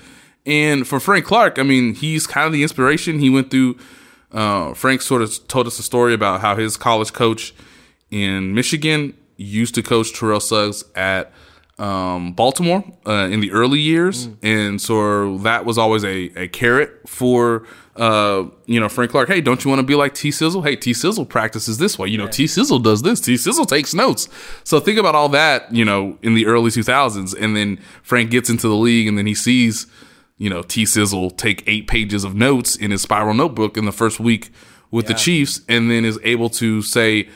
And 0.44 0.86
for 0.86 1.00
Frank 1.00 1.24
Clark, 1.24 1.58
I 1.58 1.62
mean, 1.62 1.94
he's 1.94 2.26
kind 2.26 2.46
of 2.46 2.52
the 2.52 2.62
inspiration. 2.62 3.18
He 3.18 3.30
went 3.30 3.50
through. 3.50 3.78
Uh, 4.32 4.72
Frank 4.72 5.02
sort 5.02 5.20
of 5.20 5.46
told 5.46 5.66
us 5.66 5.78
a 5.78 5.82
story 5.82 6.14
about 6.14 6.40
how 6.40 6.56
his 6.56 6.76
college 6.78 7.12
coach 7.12 7.54
in 8.10 8.54
Michigan 8.54 9.14
used 9.36 9.74
to 9.74 9.82
coach 9.82 10.18
Terrell 10.18 10.40
Suggs 10.40 10.84
at 10.94 11.32
um, 11.78 12.32
Baltimore 12.32 12.84
uh, 13.06 13.28
in 13.30 13.40
the 13.40 13.50
early 13.50 13.80
years, 13.80 14.28
and 14.42 14.80
so 14.80 15.38
that 15.38 15.64
was 15.64 15.78
always 15.78 16.04
a, 16.04 16.30
a 16.36 16.48
carrot 16.48 17.08
for 17.08 17.66
uh, 17.96 18.44
you 18.66 18.78
know 18.78 18.88
Frank 18.88 19.10
Clark. 19.10 19.28
Hey, 19.28 19.40
don't 19.40 19.64
you 19.64 19.68
want 19.68 19.80
to 19.80 19.86
be 19.86 19.94
like 19.94 20.14
T 20.14 20.30
Sizzle? 20.30 20.62
Hey, 20.62 20.76
T 20.76 20.92
Sizzle 20.92 21.24
practices 21.24 21.78
this 21.78 21.98
way. 21.98 22.08
You 22.08 22.18
know, 22.18 22.28
T 22.28 22.46
Sizzle 22.46 22.78
does 22.78 23.02
this. 23.02 23.20
T 23.20 23.36
Sizzle 23.36 23.64
takes 23.64 23.94
notes. 23.94 24.28
So 24.64 24.80
think 24.80 24.98
about 24.98 25.14
all 25.14 25.28
that. 25.30 25.74
You 25.74 25.84
know, 25.84 26.18
in 26.22 26.34
the 26.34 26.46
early 26.46 26.70
two 26.70 26.82
thousands, 26.82 27.34
and 27.34 27.56
then 27.56 27.78
Frank 28.02 28.30
gets 28.30 28.50
into 28.50 28.68
the 28.68 28.76
league, 28.76 29.08
and 29.08 29.16
then 29.16 29.26
he 29.26 29.34
sees 29.34 29.86
you 30.38 30.50
know 30.50 30.62
T 30.62 30.84
Sizzle 30.84 31.30
take 31.30 31.64
eight 31.66 31.88
pages 31.88 32.22
of 32.22 32.34
notes 32.34 32.76
in 32.76 32.90
his 32.90 33.02
spiral 33.02 33.34
notebook 33.34 33.76
in 33.76 33.86
the 33.86 33.92
first 33.92 34.20
week 34.20 34.50
with 34.90 35.06
the 35.06 35.14
Chiefs, 35.14 35.62
and 35.68 35.90
then 35.90 36.04
is 36.04 36.18
able 36.22 36.50
to 36.50 36.82
say. 36.82 37.28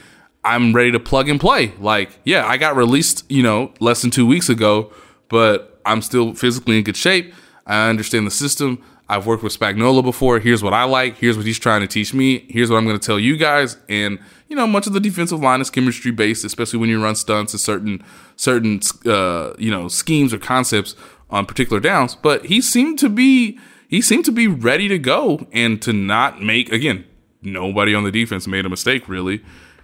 I'm 0.46 0.72
ready 0.72 0.92
to 0.92 1.00
plug 1.00 1.28
and 1.28 1.40
play. 1.40 1.72
Like, 1.80 2.20
yeah, 2.24 2.46
I 2.46 2.56
got 2.56 2.76
released, 2.76 3.24
you 3.28 3.42
know, 3.42 3.74
less 3.80 4.02
than 4.02 4.12
two 4.12 4.24
weeks 4.24 4.48
ago, 4.48 4.92
but 5.28 5.80
I'm 5.84 6.00
still 6.00 6.34
physically 6.34 6.78
in 6.78 6.84
good 6.84 6.96
shape. 6.96 7.34
I 7.66 7.88
understand 7.90 8.28
the 8.28 8.30
system. 8.30 8.80
I've 9.08 9.26
worked 9.26 9.42
with 9.42 9.58
Spagnuolo 9.58 10.04
before. 10.04 10.38
Here's 10.38 10.62
what 10.62 10.72
I 10.72 10.84
like. 10.84 11.18
Here's 11.18 11.36
what 11.36 11.46
he's 11.46 11.58
trying 11.58 11.80
to 11.80 11.88
teach 11.88 12.14
me. 12.14 12.46
Here's 12.48 12.70
what 12.70 12.76
I'm 12.76 12.84
going 12.84 12.98
to 12.98 13.04
tell 13.04 13.18
you 13.18 13.36
guys. 13.36 13.76
And 13.88 14.20
you 14.48 14.54
know, 14.54 14.68
much 14.68 14.86
of 14.86 14.92
the 14.92 15.00
defensive 15.00 15.40
line 15.40 15.60
is 15.60 15.68
chemistry 15.68 16.12
based, 16.12 16.44
especially 16.44 16.78
when 16.78 16.90
you 16.90 17.02
run 17.02 17.16
stunts 17.16 17.52
and 17.52 17.60
certain 17.60 18.04
certain 18.36 18.80
uh, 19.04 19.52
you 19.58 19.70
know 19.70 19.88
schemes 19.88 20.32
or 20.32 20.38
concepts 20.38 20.94
on 21.28 21.46
particular 21.46 21.80
downs. 21.80 22.14
But 22.14 22.46
he 22.46 22.60
seemed 22.60 23.00
to 23.00 23.08
be 23.08 23.58
he 23.88 24.00
seemed 24.00 24.24
to 24.26 24.32
be 24.32 24.46
ready 24.46 24.86
to 24.88 24.98
go 24.98 25.46
and 25.52 25.82
to 25.82 25.92
not 25.92 26.40
make 26.40 26.70
again. 26.72 27.04
Nobody 27.42 27.94
on 27.94 28.04
the 28.04 28.12
defense 28.12 28.46
made 28.46 28.66
a 28.66 28.68
mistake 28.68 29.08
really 29.08 29.42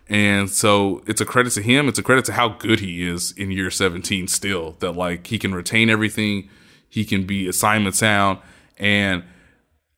And 0.09 0.51
so 0.51 1.03
it's 1.07 1.21
a 1.21 1.25
credit 1.25 1.53
to 1.55 1.63
him. 1.63 1.89
It's 1.89 1.99
a 1.99 2.03
credit 2.03 2.25
to 2.27 2.33
how 2.33 2.51
good 2.51 2.81
he 2.81 3.07
is 3.07 3.33
in 3.33 3.51
year 3.51 3.71
17 3.71 4.29
still, 4.29 4.73
that 4.81 4.93
like 4.93 5.27
he 5.29 5.39
can 5.39 5.55
retain 5.55 5.89
everything, 5.89 6.49
he 6.89 7.05
can 7.05 7.25
be 7.27 7.49
assignment 7.49 7.95
sound. 7.95 8.39
And 8.77 9.25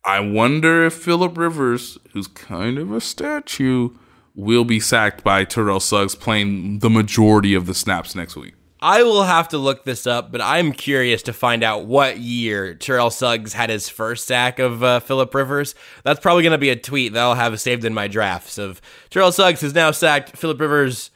I 0.05 0.21
wonder 0.21 0.85
if 0.85 0.95
Philip 0.95 1.37
Rivers, 1.37 1.99
who's 2.13 2.27
kind 2.29 2.79
of 2.79 2.93
a 2.93 3.01
statue, 3.01 3.91
will 4.35 4.65
be 4.65 4.81
sacked 4.81 5.25
by 5.25 5.45
Terrell 5.45 5.81
Suggs 5.81 6.15
playing 6.15 6.81
the 6.81 6.91
majority 6.91 7.55
of 7.55 7.67
the 7.67 7.75
snaps 7.75 8.15
next 8.15 8.37
week. 8.37 8.55
I 8.85 9.03
will 9.03 9.23
have 9.23 9.49
to 9.49 9.57
look 9.57 9.85
this 9.85 10.07
up, 10.07 10.31
but 10.31 10.43
I'm 10.43 10.71
curious 10.71 11.23
to 11.23 11.33
find 11.33 11.65
out 11.65 11.87
what 11.87 12.19
year 12.19 12.75
Terrell 12.75 13.09
Suggs 13.09 13.55
had 13.55 13.71
his 13.71 13.89
first 13.89 14.27
sack 14.27 14.59
of 14.59 14.85
uh, 14.85 15.01
Philip 15.01 15.35
Rivers. 15.35 15.75
That's 16.03 16.21
probably 16.21 16.43
going 16.43 16.53
to 16.53 16.59
be 16.59 16.69
a 16.69 16.77
tweet 16.77 17.15
that 17.15 17.23
I'll 17.23 17.35
have 17.35 17.59
saved 17.59 17.87
in 17.87 17.95
my 17.95 18.09
drafts 18.09 18.59
of 18.59 18.83
Terrell 19.09 19.33
Suggs 19.33 19.63
has 19.63 19.73
now 19.73 19.91
sacked 19.91 20.37
Philip 20.37 20.61
Rivers 20.61 21.11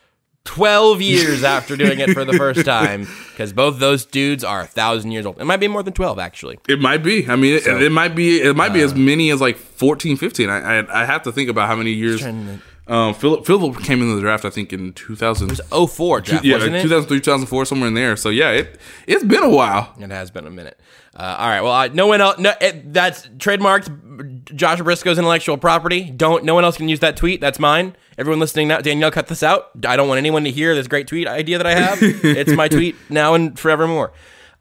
12 0.44 1.02
years 1.02 1.44
after 1.44 1.76
doing 1.76 1.98
it 1.98 2.08
for 2.14 2.24
the 2.24 2.32
first 2.32 2.64
time 2.64 3.06
because 3.32 3.52
both 3.52 3.78
those 3.78 4.06
dudes 4.06 4.42
are 4.42 4.62
a 4.62 4.66
thousand 4.66 5.12
years 5.12 5.26
old. 5.26 5.38
It 5.38 5.44
might 5.44 5.60
be 5.60 5.68
more 5.68 5.82
than 5.82 5.92
12, 5.92 6.18
actually. 6.18 6.58
It 6.70 6.80
might 6.80 7.02
be. 7.02 7.28
I 7.28 7.36
mean, 7.36 7.56
it, 7.56 7.66
it 7.66 7.92
might 7.92 8.14
be. 8.14 8.40
It 8.40 8.56
might 8.56 8.72
be 8.72 8.80
as 8.80 8.94
many 8.94 9.28
as 9.28 9.42
like 9.42 9.58
14, 9.58 10.16
15. 10.16 10.48
I, 10.48 10.78
I 10.78 11.02
I 11.02 11.04
have 11.04 11.22
to 11.24 11.32
think 11.32 11.50
about 11.50 11.68
how 11.68 11.76
many 11.76 11.90
years. 11.92 12.22
trying 12.22 12.62
Um, 12.88 13.12
Philip 13.12 13.44
Philip 13.44 13.78
came 13.82 14.00
into 14.00 14.14
the 14.14 14.20
draft. 14.20 14.44
I 14.44 14.50
think 14.50 14.72
in 14.72 14.92
two 14.94 15.14
thousand. 15.14 15.48
04 15.70 16.20
draft, 16.22 16.44
yeah, 16.44 16.54
wasn't 16.54 16.76
it? 16.76 16.82
2003, 16.82 17.20
2004, 17.20 17.64
somewhere 17.66 17.88
in 17.88 17.94
there. 17.94 18.16
So 18.16 18.30
yeah, 18.30 18.50
it 18.50 18.78
it's 19.06 19.24
been 19.24 19.42
a 19.42 19.50
while. 19.50 19.94
It 19.98 20.10
has 20.10 20.30
been 20.30 20.46
a 20.46 20.50
minute. 20.50 20.80
Uh, 21.14 21.36
all 21.38 21.48
right. 21.48 21.60
Well, 21.60 21.72
uh, 21.72 21.88
no 21.88 22.06
one 22.06 22.20
else. 22.20 22.38
No, 22.38 22.54
it, 22.60 22.92
that's 22.92 23.26
trademarked. 23.38 24.54
Josh 24.54 24.80
Brisco's 24.80 25.18
intellectual 25.18 25.58
property. 25.58 26.10
Don't. 26.10 26.44
No 26.44 26.54
one 26.54 26.64
else 26.64 26.76
can 26.76 26.88
use 26.88 27.00
that 27.00 27.16
tweet. 27.16 27.40
That's 27.40 27.58
mine. 27.58 27.94
Everyone 28.16 28.40
listening 28.40 28.68
now, 28.68 28.80
Danielle, 28.80 29.10
cut 29.10 29.28
this 29.28 29.42
out. 29.42 29.70
I 29.86 29.96
don't 29.96 30.08
want 30.08 30.18
anyone 30.18 30.44
to 30.44 30.50
hear 30.50 30.74
this 30.74 30.88
great 30.88 31.06
tweet 31.06 31.28
idea 31.28 31.58
that 31.58 31.66
I 31.66 31.74
have. 31.74 31.98
it's 32.02 32.52
my 32.52 32.68
tweet 32.68 32.96
now 33.10 33.34
and 33.34 33.58
forevermore. 33.58 34.12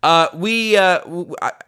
Uh, 0.03 0.27
we 0.35 0.77
uh, 0.77 0.99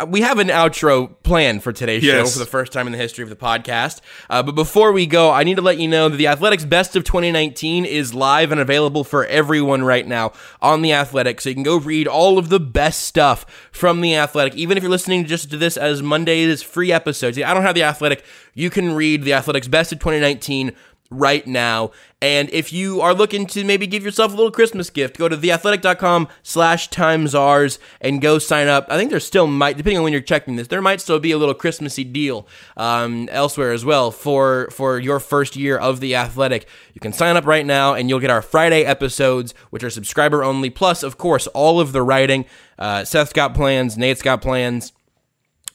we 0.08 0.22
have 0.22 0.38
an 0.38 0.50
outro 0.50 1.16
plan 1.24 1.60
for 1.60 1.74
today's 1.74 2.04
show 2.04 2.26
for 2.34 2.40
the 2.40 2.46
first 2.46 2.72
time 2.72 2.86
in 2.86 2.92
the 2.92 2.98
history 2.98 3.24
of 3.24 3.30
the 3.30 3.36
podcast. 3.36 4.02
Uh, 4.30 4.44
but 4.44 4.54
before 4.54 4.92
we 4.92 5.08
go, 5.08 5.32
I 5.32 5.44
need 5.44 5.56
to 5.56 5.64
let 5.64 5.80
you 5.80 5.88
know 5.88 6.10
that 6.10 6.18
the 6.18 6.28
Athletics 6.28 6.64
Best 6.64 6.96
of 6.96 7.04
2019 7.04 7.86
is 7.86 8.14
live 8.14 8.52
and 8.52 8.62
available 8.62 9.04
for 9.04 9.26
everyone 9.26 9.84
right 9.84 10.08
now 10.08 10.32
on 10.62 10.84
the 10.84 10.94
Athletic. 10.94 11.42
So 11.42 11.50
you 11.50 11.56
can 11.56 11.64
go 11.64 11.78
read 11.78 12.08
all 12.08 12.38
of 12.38 12.50
the 12.50 12.60
best 12.60 13.02
stuff 13.02 13.70
from 13.72 14.02
the 14.02 14.16
Athletic. 14.16 14.56
Even 14.56 14.78
if 14.78 14.84
you're 14.84 14.92
listening 14.92 15.26
just 15.26 15.50
to 15.50 15.58
this 15.58 15.76
as 15.76 16.04
Monday's 16.04 16.62
free 16.62 16.92
episodes, 16.92 17.40
I 17.40 17.54
don't 17.56 17.64
have 17.64 17.76
the 17.76 17.84
Athletic. 17.84 18.24
You 18.54 18.70
can 18.70 18.94
read 18.94 19.24
the 19.24 19.34
Athletics 19.34 19.68
Best 19.68 19.92
of 19.92 20.00
2019 20.00 20.76
right 21.10 21.46
now. 21.48 21.92
And 22.22 22.50
if 22.52 22.72
you 22.74 23.02
are 23.02 23.14
looking 23.14 23.48
to 23.48 23.64
maybe 23.64 23.88
give 23.88 24.04
yourself 24.04 24.34
a 24.34 24.36
little 24.36 24.52
Christmas 24.52 24.90
gift, 24.90 25.18
go 25.18 25.30
to 25.30 25.38
theathletic.com 25.38 26.28
slash 26.44 26.90
times 26.90 27.34
ours 27.34 27.80
and 28.02 28.22
go 28.22 28.38
sign 28.40 28.68
up. 28.68 28.86
I 28.90 28.98
think 28.98 29.10
there 29.10 29.20
still 29.20 29.48
might, 29.48 29.78
depending 29.78 29.98
on 29.98 30.04
when 30.04 30.14
you're 30.14 30.22
checking 30.22 30.56
this, 30.56 30.68
there 30.68 30.82
might 30.82 31.02
still 31.02 31.20
be 31.20 31.32
a 31.32 31.38
little 31.38 31.54
Christmassy 31.54 32.04
deal 32.04 32.48
um, 32.78 33.30
elsewhere 33.32 33.72
as 33.72 33.86
well 33.86 34.12
for, 34.12 34.70
for 34.72 35.00
your 35.00 35.20
first 35.20 35.56
year 35.56 35.78
of 35.78 36.00
the 36.00 36.16
athletic. 36.16 36.68
You 36.94 37.00
can 37.00 37.14
sign 37.14 37.38
up 37.38 37.46
right 37.46 37.66
now 37.66 37.94
and 37.94 38.10
you'll 38.10 38.20
get 38.20 38.30
our 38.30 38.42
Friday 38.42 38.84
episodes, 38.84 39.54
which 39.70 39.84
are 39.84 39.90
subscriber 39.90 40.44
only, 40.44 40.70
plus, 40.70 41.04
of 41.04 41.18
course, 41.18 41.48
all 41.48 41.80
of 41.80 41.94
the 41.94 42.04
writing. 42.04 42.46
Uh, 42.78 43.04
Seth's 43.06 43.34
got 43.34 43.56
plans, 43.56 43.98
Nate's 43.98 44.22
got 44.22 44.42
plans. 44.42 44.94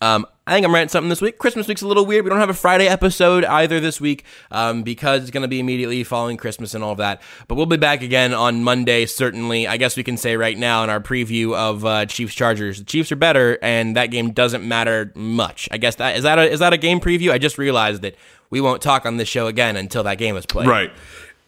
Um, 0.04 0.26
I 0.46 0.52
think 0.52 0.66
I'm 0.66 0.74
writing 0.74 0.90
something 0.90 1.08
this 1.08 1.22
week. 1.22 1.38
Christmas 1.38 1.66
week's 1.66 1.80
a 1.80 1.88
little 1.88 2.04
weird. 2.04 2.24
We 2.24 2.28
don't 2.28 2.38
have 2.38 2.50
a 2.50 2.54
Friday 2.54 2.86
episode 2.86 3.42
either 3.46 3.80
this 3.80 3.98
week 3.98 4.24
um, 4.50 4.82
because 4.82 5.22
it's 5.22 5.30
going 5.30 5.42
to 5.42 5.48
be 5.48 5.58
immediately 5.58 6.04
following 6.04 6.36
Christmas 6.36 6.74
and 6.74 6.84
all 6.84 6.92
of 6.92 6.98
that. 6.98 7.22
But 7.48 7.54
we'll 7.54 7.64
be 7.64 7.78
back 7.78 8.02
again 8.02 8.34
on 8.34 8.62
Monday, 8.62 9.06
certainly. 9.06 9.66
I 9.66 9.78
guess 9.78 9.96
we 9.96 10.02
can 10.02 10.18
say 10.18 10.36
right 10.36 10.58
now 10.58 10.84
in 10.84 10.90
our 10.90 11.00
preview 11.00 11.56
of 11.56 11.86
uh, 11.86 12.04
Chiefs 12.04 12.34
Chargers, 12.34 12.80
the 12.80 12.84
Chiefs 12.84 13.10
are 13.10 13.16
better, 13.16 13.58
and 13.62 13.96
that 13.96 14.08
game 14.08 14.32
doesn't 14.32 14.68
matter 14.68 15.10
much. 15.14 15.70
I 15.70 15.78
guess 15.78 15.94
that 15.94 16.16
is 16.16 16.24
that 16.24 16.38
a, 16.38 16.50
is 16.50 16.60
that 16.60 16.74
a 16.74 16.78
game 16.78 17.00
preview? 17.00 17.30
I 17.30 17.38
just 17.38 17.56
realized 17.56 18.02
that 18.02 18.14
we 18.50 18.60
won't 18.60 18.82
talk 18.82 19.06
on 19.06 19.16
this 19.16 19.28
show 19.28 19.46
again 19.46 19.74
until 19.78 20.02
that 20.02 20.18
game 20.18 20.36
is 20.36 20.44
played. 20.44 20.68
Right. 20.68 20.92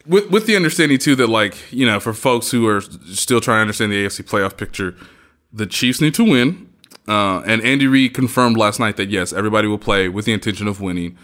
With 0.06 0.30
with 0.30 0.46
the 0.46 0.56
understanding 0.56 0.96
too 0.96 1.14
that 1.16 1.28
like 1.28 1.70
you 1.70 1.84
know 1.84 2.00
for 2.00 2.14
folks 2.14 2.50
who 2.50 2.66
are 2.66 2.80
still 2.80 3.42
trying 3.42 3.58
to 3.58 3.60
understand 3.60 3.92
the 3.92 4.06
AFC 4.06 4.22
playoff 4.26 4.56
picture, 4.56 4.96
the 5.52 5.66
Chiefs 5.66 6.00
need 6.00 6.14
to 6.14 6.24
win. 6.24 6.65
Uh, 7.08 7.40
and 7.46 7.62
Andy 7.64 7.86
Reid 7.86 8.14
confirmed 8.14 8.56
last 8.56 8.80
night 8.80 8.96
that 8.96 9.10
yes, 9.10 9.32
everybody 9.32 9.68
will 9.68 9.78
play 9.78 10.08
with 10.08 10.24
the 10.24 10.32
intention 10.32 10.66
of 10.66 10.80
winning, 10.80 11.16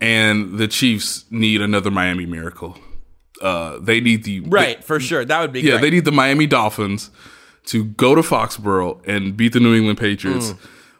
and 0.00 0.58
the 0.58 0.68
Chiefs 0.68 1.24
need 1.30 1.60
another 1.60 1.90
Miami 1.90 2.26
miracle. 2.26 2.78
Uh, 3.42 3.78
they 3.80 4.00
need 4.00 4.24
the 4.24 4.40
Right, 4.40 4.82
for 4.84 4.98
sure. 5.00 5.24
That 5.24 5.40
would 5.40 5.52
be 5.52 5.60
Yeah, 5.60 5.72
great. 5.72 5.80
they 5.82 5.90
need 5.90 6.04
the 6.04 6.12
Miami 6.12 6.46
Dolphins 6.46 7.10
to 7.66 7.84
go 7.84 8.14
to 8.14 8.22
Foxborough 8.22 9.00
and 9.06 9.36
beat 9.36 9.52
the 9.52 9.60
New 9.60 9.74
England 9.74 9.98
Patriots 9.98 10.52
Mm. 10.52 10.56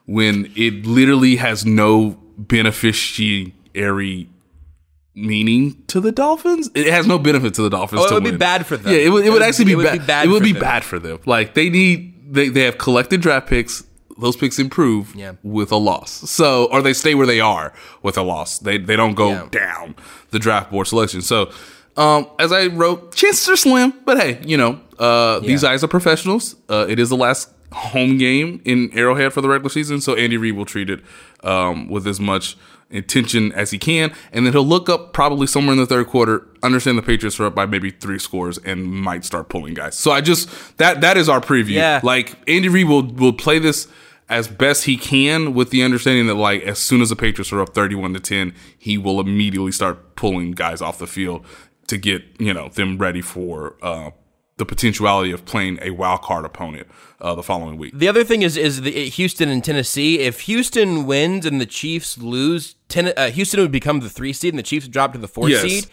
when 0.07 0.53
it 0.57 0.85
literally 0.85 1.37
has 1.37 1.64
no 1.64 2.18
beneficiary 2.37 4.29
meaning 5.14 5.83
to 5.87 6.01
the 6.01 6.12
Dolphins. 6.12 6.70
It 6.74 6.89
has 6.89 7.07
no 7.07 7.18
benefit 7.18 7.55
to 7.55 7.62
the 7.62 7.70
Dolphins. 7.70 8.03
Oh, 8.05 8.09
it 8.09 8.14
would 8.14 8.24
be 8.24 8.37
bad 8.37 8.66
for 8.66 8.77
them. 8.77 8.93
Yeah, 8.93 8.99
it 8.99 9.09
would, 9.11 9.24
it 9.24 9.29
It 9.29 9.31
would 9.31 9.35
would- 9.41 9.43
actually 9.49 9.64
be, 9.66 9.72
it 9.72 9.77
would 9.77 9.85
bad. 9.85 9.99
be 10.01 10.07
bad 10.07 10.27
It 10.27 10.29
would 10.31 10.43
be 10.43 10.53
them. 10.53 10.61
bad 10.61 10.85
for 10.85 10.99
them. 10.99 11.18
Like 11.24 11.55
they 11.55 11.70
need 11.70 12.12
they 12.35 12.49
they 12.49 12.62
have 12.62 12.77
collected 12.77 13.20
draft 13.20 13.47
picks. 13.49 13.85
Those 14.19 14.37
picks 14.37 14.59
improve 14.59 15.14
Yeah. 15.14 15.33
with 15.43 15.71
a 15.73 15.77
loss. 15.77 16.11
So, 16.31 16.67
or 16.73 16.81
they 16.83 16.93
stay 16.93 17.14
where 17.14 17.27
they 17.27 17.41
are 17.41 17.73
with 18.03 18.17
a 18.17 18.23
loss. 18.23 18.59
They 18.59 18.79
they 18.79 18.97
don't 18.97 19.14
go 19.14 19.29
Yeah. 19.31 19.47
down 19.51 19.95
the 20.31 20.39
draft 20.39 20.71
board 20.71 20.87
selection. 20.87 21.21
So, 21.23 21.51
um, 21.97 22.27
as 22.39 22.53
I 22.53 22.67
wrote, 22.69 23.14
chances 23.14 23.49
are 23.49 23.57
slim, 23.57 23.93
but 24.05 24.19
hey, 24.19 24.39
you 24.45 24.57
know, 24.57 24.81
uh, 24.99 25.41
these 25.41 25.62
guys 25.62 25.83
are 25.85 25.89
professionals. 25.89 26.57
Uh, 26.69 26.87
it 26.89 26.99
is 26.99 27.09
the 27.11 27.17
last 27.17 27.51
home 27.73 28.17
game 28.17 28.61
in 28.64 28.91
Arrowhead 28.97 29.33
for 29.33 29.41
the 29.41 29.49
regular 29.49 29.69
season, 29.71 30.01
so 30.01 30.14
Andy 30.14 30.37
Reid 30.37 30.57
will 30.57 30.64
treat 30.64 30.89
it 30.89 31.01
um, 31.45 31.89
with 31.89 32.07
as 32.07 32.19
much 32.21 32.57
intention 32.91 33.51
as 33.53 33.73
he 33.73 33.79
can, 33.79 34.12
and 34.33 34.47
then 34.47 34.53
he'll 34.53 34.64
look 34.67 34.89
up 34.89 35.12
probably 35.12 35.47
somewhere 35.47 35.73
in 35.73 35.79
the 35.79 35.87
third 35.87 36.07
quarter, 36.07 36.47
understand 36.62 36.97
the 36.97 37.03
Patriots 37.03 37.39
are 37.41 37.47
up 37.47 37.55
by 37.55 37.67
maybe 37.67 37.91
three 37.91 38.19
scores, 38.19 38.59
and 38.59 38.85
might 38.87 39.25
start 39.25 39.49
pulling 39.49 39.75
guys. 39.75 39.97
So 39.97 40.12
I 40.12 40.21
just 40.21 40.49
that 40.79 41.01
that 41.01 41.17
is 41.17 41.29
our 41.29 41.41
preview. 41.41 41.71
Yeah. 41.71 42.01
Like 42.03 42.35
Andy 42.49 42.69
Reid 42.69 42.87
will 42.89 43.03
will 43.03 43.33
play 43.33 43.59
this 43.59 43.89
as 44.29 44.49
best 44.49 44.85
he 44.85 44.97
can 44.97 45.55
with 45.55 45.70
the 45.70 45.83
understanding 45.83 46.27
that 46.27 46.35
like 46.35 46.62
as 46.62 46.79
soon 46.79 47.01
as 47.01 47.11
the 47.11 47.16
Patriots 47.16 47.53
are 47.53 47.61
up 47.61 47.74
31 47.74 48.14
to 48.14 48.20
10, 48.20 48.55
he 48.79 48.99
will 48.99 49.20
immediately 49.20 49.72
start 49.72 50.16
pulling 50.16 50.53
guys 50.53 50.81
off 50.83 50.99
the 50.99 51.07
field 51.07 51.45
to 51.87 51.97
get, 51.97 52.22
you 52.41 52.53
know, 52.53 52.68
them 52.68 52.99
ready 52.99 53.20
for 53.22 53.77
uh 53.83 54.11
the 54.59 54.64
potentiality 54.64 55.31
of 55.33 55.45
playing 55.45 55.79
a 55.83 55.91
wild 55.91 56.22
card 56.22 56.43
opponent 56.47 56.87
uh, 57.20 57.35
the 57.35 57.43
following 57.43 57.77
week. 57.77 57.93
The 57.95 58.09
other 58.09 58.24
thing 58.24 58.41
is 58.41 58.57
is 58.57 58.81
the 58.81 58.91
Houston 59.11 59.51
and 59.51 59.62
Tennessee. 59.62 60.20
If 60.20 60.41
Houston 60.43 61.05
wins 61.07 61.45
and 61.45 61.61
the 61.61 61.66
Chiefs 61.66 62.16
lose, 62.16 62.74
ten, 62.89 63.12
uh, 63.18 63.31
Houston 63.31 63.61
would 63.61 63.70
become 63.70 64.01
the 64.01 64.09
three 64.09 64.33
seed 64.33 64.55
and 64.55 64.59
the 64.59 64.62
Chiefs 64.62 64.89
drop 64.89 65.12
to 65.12 65.18
the 65.18 65.29
four 65.29 65.51
Yes. 65.51 65.61
seed. 65.61 65.87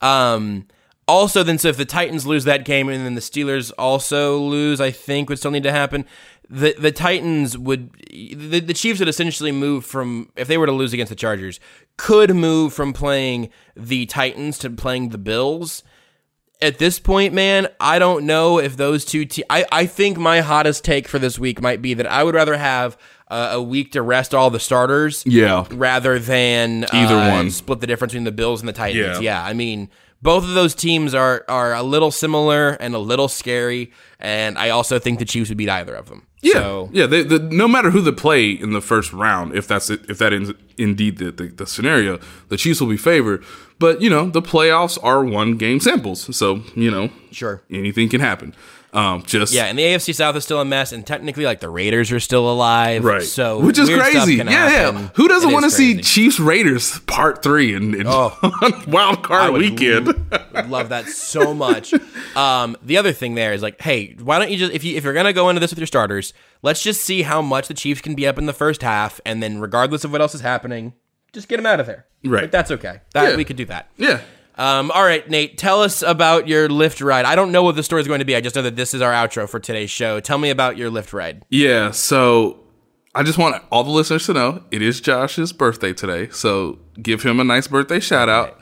Um, 0.00 0.66
also, 1.06 1.42
then 1.42 1.58
so 1.58 1.68
if 1.68 1.76
the 1.76 1.84
Titans 1.84 2.26
lose 2.26 2.44
that 2.44 2.64
game 2.64 2.88
and 2.88 3.04
then 3.06 3.14
the 3.14 3.20
Steelers 3.20 3.70
also 3.78 4.38
lose, 4.38 4.80
I 4.80 4.90
think 4.90 5.28
would 5.28 5.38
still 5.38 5.50
need 5.50 5.62
to 5.64 5.72
happen. 5.72 6.04
The 6.52 6.74
the 6.78 6.90
Titans 6.90 7.56
would 7.56 7.90
the, 8.10 8.58
the 8.60 8.74
Chiefs 8.74 8.98
would 8.98 9.08
essentially 9.08 9.52
move 9.52 9.84
from 9.86 10.30
if 10.36 10.48
they 10.48 10.58
were 10.58 10.66
to 10.66 10.72
lose 10.72 10.92
against 10.92 11.10
the 11.10 11.16
Chargers, 11.16 11.60
could 11.96 12.34
move 12.34 12.72
from 12.74 12.92
playing 12.92 13.50
the 13.76 14.06
Titans 14.06 14.58
to 14.58 14.70
playing 14.70 15.10
the 15.10 15.18
Bills 15.18 15.82
at 16.62 16.76
this 16.78 16.98
point, 16.98 17.32
man, 17.32 17.68
I 17.80 17.98
don't 17.98 18.26
know 18.26 18.58
if 18.58 18.76
those 18.76 19.04
two. 19.06 19.24
Te- 19.24 19.44
I 19.48 19.64
I 19.72 19.86
think 19.86 20.18
my 20.18 20.40
hottest 20.40 20.84
take 20.84 21.08
for 21.08 21.18
this 21.18 21.38
week 21.38 21.62
might 21.62 21.80
be 21.80 21.94
that 21.94 22.06
I 22.06 22.22
would 22.24 22.34
rather 22.34 22.56
have 22.56 22.98
uh, 23.28 23.50
a 23.52 23.62
week 23.62 23.92
to 23.92 24.02
rest 24.02 24.34
all 24.34 24.50
the 24.50 24.60
starters, 24.60 25.22
Yeah. 25.24 25.64
rather 25.70 26.18
than 26.18 26.84
Either 26.92 27.14
uh, 27.14 27.30
one. 27.30 27.50
split 27.50 27.80
the 27.80 27.86
difference 27.86 28.12
between 28.12 28.24
the 28.24 28.32
Bills 28.32 28.60
and 28.60 28.68
the 28.68 28.72
Titans. 28.74 29.20
Yeah. 29.20 29.40
Yeah, 29.40 29.44
I 29.44 29.52
mean. 29.54 29.88
Both 30.22 30.44
of 30.44 30.50
those 30.54 30.74
teams 30.74 31.14
are 31.14 31.44
are 31.48 31.72
a 31.74 31.82
little 31.82 32.10
similar 32.10 32.70
and 32.72 32.94
a 32.94 32.98
little 32.98 33.28
scary, 33.28 33.90
and 34.18 34.58
I 34.58 34.68
also 34.70 34.98
think 34.98 35.18
the 35.18 35.24
Chiefs 35.24 35.48
would 35.48 35.58
beat 35.58 35.68
either 35.70 35.94
of 35.94 36.08
them. 36.08 36.26
Yeah, 36.42 36.52
So, 36.54 36.88
yeah. 36.92 37.04
They, 37.06 37.22
the, 37.22 37.38
no 37.38 37.68
matter 37.68 37.90
who 37.90 38.00
they 38.00 38.12
play 38.12 38.50
in 38.50 38.72
the 38.72 38.80
first 38.80 39.12
round, 39.12 39.54
if 39.54 39.66
that's 39.68 39.90
it, 39.90 40.08
if 40.08 40.16
that 40.18 40.32
is 40.32 40.52
indeed 40.78 41.18
the, 41.18 41.30
the, 41.30 41.48
the 41.48 41.66
scenario, 41.66 42.18
the 42.48 42.56
Chiefs 42.56 42.80
will 42.80 42.88
be 42.88 42.96
favored. 42.96 43.44
But 43.78 44.00
you 44.02 44.08
know, 44.10 44.28
the 44.30 44.42
playoffs 44.42 44.98
are 45.02 45.22
one 45.24 45.56
game 45.56 45.80
samples, 45.80 46.34
so 46.36 46.62
you 46.74 46.90
know, 46.90 47.10
Sure. 47.30 47.62
anything 47.70 48.08
can 48.08 48.20
happen. 48.20 48.54
Um, 48.92 49.22
just 49.22 49.52
yeah, 49.52 49.66
and 49.66 49.78
the 49.78 49.82
AFC 49.82 50.12
South 50.14 50.34
is 50.34 50.42
still 50.42 50.60
a 50.60 50.64
mess, 50.64 50.90
and 50.92 51.06
technically, 51.06 51.44
like 51.44 51.60
the 51.60 51.68
Raiders 51.68 52.10
are 52.10 52.18
still 52.18 52.50
alive, 52.50 53.04
right. 53.04 53.22
So, 53.22 53.60
which 53.60 53.78
is 53.78 53.88
crazy. 53.88 54.34
Yeah, 54.36 54.44
yeah. 54.44 55.08
Who 55.14 55.28
doesn't 55.28 55.52
want 55.52 55.64
to 55.64 55.70
see. 55.70 56.00
Chiefs 56.02 56.40
Raiders 56.40 56.98
part 57.00 57.42
three 57.42 57.72
and, 57.74 57.94
Oh. 58.06 58.36
wild 58.88 59.22
card 59.22 59.52
weekend? 59.52 60.06
Would 60.08 60.68
love 60.68 60.88
that 60.88 61.06
so 61.06 61.54
much. 61.54 61.94
Um, 62.36 62.76
the 62.80 62.96
other 62.96 63.10
thing 63.12 63.34
there 63.34 63.52
is 63.52 63.60
like, 63.60 63.80
hey, 63.80 64.14
why 64.22 64.38
don't 64.38 64.52
you 64.52 64.56
just 64.56 64.72
if 64.72 64.84
you 64.84 64.96
if 64.96 65.02
you're 65.02 65.12
gonna 65.14 65.32
go 65.32 65.48
into 65.48 65.58
this 65.58 65.72
with 65.72 65.80
your 65.80 65.86
starters, 65.88 66.32
let's 66.62 66.80
just 66.80 67.02
see 67.02 67.22
how 67.22 67.42
much 67.42 67.66
the 67.66 67.74
Chiefs 67.74 68.00
can 68.00 68.14
be 68.14 68.24
up 68.24 68.38
in 68.38 68.46
the 68.46 68.52
first 68.52 68.82
half, 68.82 69.20
and 69.26 69.42
then 69.42 69.58
regardless 69.60 70.04
of 70.04 70.12
what 70.12 70.20
else 70.20 70.32
is 70.32 70.40
happening, 70.40 70.92
just 71.32 71.48
get 71.48 71.56
them 71.56 71.66
out 71.66 71.80
of 71.80 71.86
there. 71.86 72.06
Right. 72.24 72.42
Like, 72.42 72.52
that's 72.52 72.70
okay. 72.70 73.00
That 73.14 73.30
Yeah. 73.30 73.36
we 73.36 73.44
could 73.44 73.56
do 73.56 73.64
that. 73.64 73.88
yeah. 73.96 74.20
Um, 74.60 74.90
all 74.90 75.02
right, 75.02 75.26
Nate, 75.30 75.56
tell 75.56 75.82
us 75.82 76.02
about 76.02 76.46
your 76.46 76.68
Lyft 76.68 77.02
ride. 77.02 77.24
I 77.24 77.34
don't 77.34 77.50
know 77.50 77.62
what 77.62 77.76
the 77.76 77.82
story 77.82 78.02
is 78.02 78.06
going 78.06 78.18
to 78.18 78.26
be. 78.26 78.36
I 78.36 78.42
just 78.42 78.54
know 78.54 78.60
that 78.60 78.76
this 78.76 78.92
is 78.92 79.00
our 79.00 79.10
outro 79.10 79.48
for 79.48 79.58
today's 79.58 79.88
show. 79.88 80.20
Tell 80.20 80.36
me 80.36 80.50
about 80.50 80.76
your 80.76 80.90
Lyft 80.90 81.14
ride. 81.14 81.46
Yeah, 81.48 81.92
so 81.92 82.60
I 83.14 83.22
just 83.22 83.38
want 83.38 83.64
all 83.72 83.84
the 83.84 83.90
listeners 83.90 84.26
to 84.26 84.34
know 84.34 84.62
it 84.70 84.82
is 84.82 85.00
Josh's 85.00 85.54
birthday 85.54 85.94
today. 85.94 86.28
So 86.28 86.78
give 87.00 87.22
him 87.22 87.40
a 87.40 87.44
nice 87.44 87.68
birthday 87.68 88.00
shout 88.00 88.28
out. 88.28 88.60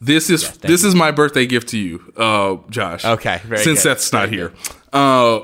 This 0.00 0.30
is 0.30 0.58
this 0.58 0.84
is 0.84 0.94
my 0.94 1.10
birthday 1.10 1.46
gift 1.46 1.70
to 1.70 1.78
you, 1.78 2.12
uh, 2.16 2.58
Josh. 2.70 3.04
Okay, 3.04 3.40
very 3.44 3.64
since 3.64 3.80
good. 3.82 3.98
Seth's 3.98 4.12
not 4.12 4.28
here. 4.28 4.52
Uh, 4.92 5.40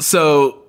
so 0.00 0.65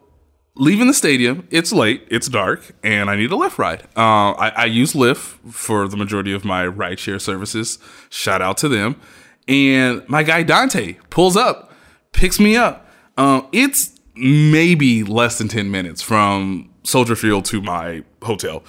leaving 0.58 0.88
the 0.88 0.94
stadium, 0.94 1.48
it's 1.52 1.72
late, 1.72 2.08
it's 2.10 2.28
dark, 2.28 2.76
and 2.84 3.10
I 3.10 3.16
need 3.16 3.32
a 3.32 3.36
Lyft 3.36 3.58
ride. 3.58 3.84
Uh, 3.96 4.32
I, 4.32 4.52
I 4.56 4.66
use 4.66 4.94
Lyft 4.94 5.54
for 5.54 5.88
the 5.88 5.98
majority 5.98 6.34
of 6.34 6.44
my 6.44 6.66
rideshare 6.66 7.22
services. 7.22 7.80
Shout 8.10 8.42
out 8.42 8.58
to 8.58 8.70
them. 8.70 9.00
And 9.48 10.08
my 10.10 10.24
guy 10.24 10.44
Dante 10.44 10.94
pulls 11.10 11.38
up, 11.38 11.72
picks 12.12 12.40
me 12.40 12.58
up. 12.58 12.90
Um, 13.18 13.48
it's 13.52 13.98
maybe 14.16 15.04
less 15.04 15.38
than 15.38 15.48
10 15.48 15.72
minutes 15.72 16.02
from 16.02 16.70
Soldier 16.84 17.16
Field 17.16 17.46
to 17.46 17.62
my 17.62 18.04
hotel. 18.22 18.64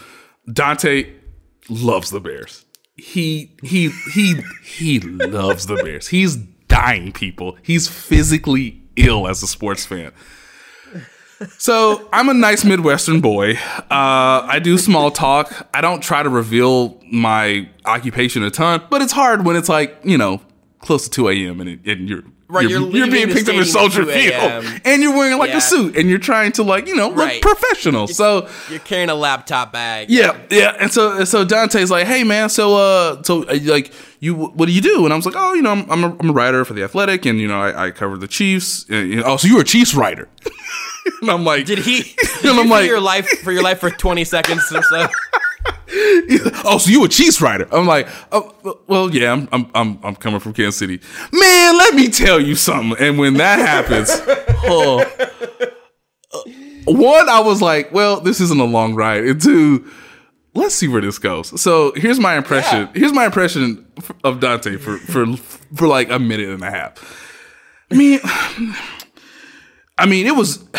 Dante 0.52 1.12
loves 1.68 2.10
the 2.10 2.20
Bears. 2.20 2.64
He 2.96 3.54
he 3.62 3.90
he 4.12 4.42
he 4.64 4.98
loves 4.98 5.66
the 5.66 5.76
Bears. 5.76 6.08
He's 6.08 6.36
dying 6.36 7.12
people. 7.12 7.56
He's 7.62 7.86
physically 7.86 8.82
ill 8.96 9.28
as 9.28 9.42
a 9.42 9.46
sports 9.46 9.86
fan. 9.86 10.12
So 11.58 12.08
I'm 12.12 12.28
a 12.28 12.34
nice 12.34 12.64
Midwestern 12.64 13.20
boy. 13.20 13.52
Uh, 13.54 13.84
I 13.90 14.58
do 14.62 14.76
small 14.78 15.10
talk. 15.10 15.68
I 15.72 15.80
don't 15.80 16.00
try 16.02 16.22
to 16.22 16.28
reveal 16.28 17.00
my 17.12 17.68
occupation 17.84 18.42
a 18.42 18.50
ton, 18.50 18.82
but 18.90 19.02
it's 19.02 19.12
hard 19.12 19.44
when 19.44 19.56
it's 19.56 19.68
like 19.68 19.98
you 20.04 20.18
know 20.18 20.40
close 20.80 21.04
to 21.04 21.10
2 21.10 21.28
a.m. 21.28 21.60
and, 21.60 21.68
it, 21.70 21.80
and 21.86 22.08
you're 22.08 22.22
Right, 22.50 22.62
you're, 22.66 22.80
you're 22.80 22.90
you're 22.96 23.10
being 23.10 23.28
picked 23.28 23.46
up 23.50 23.56
in 23.56 23.64
Soldier 23.66 24.02
at 24.02 24.06
2 24.06 24.10
a.m.. 24.10 24.62
Field, 24.62 24.80
and 24.86 25.02
you're 25.02 25.14
wearing 25.14 25.36
like 25.36 25.50
Yeah. 25.50 25.58
a 25.58 25.60
suit, 25.60 25.96
and 25.98 26.08
you're 26.08 26.18
trying 26.18 26.50
to 26.52 26.62
like 26.62 26.86
you 26.88 26.96
know 26.96 27.08
look 27.08 27.18
Right. 27.18 27.42
professional. 27.42 28.08
So 28.08 28.48
You're 28.70 28.78
carrying 28.78 29.10
a 29.10 29.14
laptop 29.14 29.70
bag. 29.70 30.08
yeah, 30.08 30.34
yeah. 30.50 30.74
And 30.80 30.90
so, 30.90 31.24
so 31.24 31.44
Dante's 31.44 31.90
like, 31.90 32.06
"Hey, 32.06 32.24
man, 32.24 32.48
so, 32.48 32.74
uh, 32.76 33.22
so, 33.22 33.42
uh, 33.44 33.58
like, 33.64 33.92
you, 34.20 34.34
what 34.34 34.64
do 34.64 34.72
you 34.72 34.80
do?" 34.80 35.04
And 35.04 35.12
I 35.12 35.16
was 35.16 35.26
like, 35.26 35.34
"Oh, 35.36 35.52
you 35.52 35.60
know, 35.60 35.72
I'm, 35.72 35.90
I'm, 35.90 36.04
a, 36.04 36.16
I'm 36.20 36.30
a 36.30 36.32
writer 36.32 36.64
for 36.64 36.72
the 36.72 36.82
Athletic, 36.84 37.26
and 37.26 37.38
you 37.38 37.48
know, 37.48 37.60
I, 37.60 37.88
I 37.88 37.90
cover 37.90 38.16
the 38.16 38.26
Chiefs. 38.28 38.86
And, 38.88 39.10
you 39.10 39.16
know, 39.16 39.24
oh, 39.26 39.36
so 39.36 39.46
you're 39.46 39.60
a 39.60 39.64
Chiefs 39.64 39.94
writer?" 39.94 40.26
and 41.22 41.30
I'm 41.30 41.44
like, 41.44 41.66
Did 41.66 41.78
he? 41.78 42.02
Did 42.42 42.50
And 42.50 42.60
I'm 42.60 42.66
for 42.66 42.74
like- 42.74 42.86
your 42.86 43.00
life 43.00 43.28
for 43.42 43.52
your 43.52 43.62
life 43.62 43.78
for 43.80 43.90
20 43.90 44.24
seconds 44.24 44.72
or 44.72 44.82
so? 44.82 45.06
oh, 46.64 46.78
so 46.78 46.90
you 46.90 47.04
a 47.04 47.08
Chiefs 47.08 47.40
writer? 47.40 47.66
I'm 47.72 47.86
like, 47.86 48.08
oh, 48.32 48.82
well, 48.86 49.14
yeah, 49.14 49.32
I'm, 49.32 49.48
I'm, 49.52 49.70
I'm, 49.74 49.98
I'm 50.04 50.16
coming 50.16 50.38
from 50.40 50.52
Kansas 50.52 50.76
City. 50.78 51.00
Man, 51.32 51.78
let 51.78 51.94
me 51.94 52.08
tell 52.08 52.38
you 52.40 52.54
something. 52.54 52.96
And 53.02 53.18
when 53.18 53.34
that 53.34 53.58
happens, 53.58 54.10
oh, 54.64 55.00
uh, 56.32 56.92
one, 56.92 57.28
I 57.28 57.40
was 57.40 57.62
like, 57.62 57.92
well, 57.92 58.20
this 58.20 58.40
isn't 58.40 58.60
a 58.60 58.64
long 58.64 58.94
ride. 58.94 59.24
And 59.24 59.40
two, 59.40 59.90
let's 60.54 60.74
see 60.74 60.88
where 60.88 61.00
this 61.00 61.18
goes. 61.18 61.58
So 61.60 61.92
here's 61.96 62.20
my 62.20 62.36
impression. 62.36 62.88
Here's 62.94 63.12
my 63.12 63.24
impression 63.26 63.86
of 64.24 64.40
Dante 64.40 64.76
for, 64.76 64.98
for, 64.98 65.26
for 65.74 65.88
like 65.88 66.10
a 66.10 66.18
minute 66.18 66.50
and 66.50 66.62
a 66.62 66.70
half. 66.70 66.94
I 67.90 67.94
mean, 67.96 68.20
I 69.98 70.06
mean, 70.06 70.26
it 70.26 70.34
was. 70.34 70.64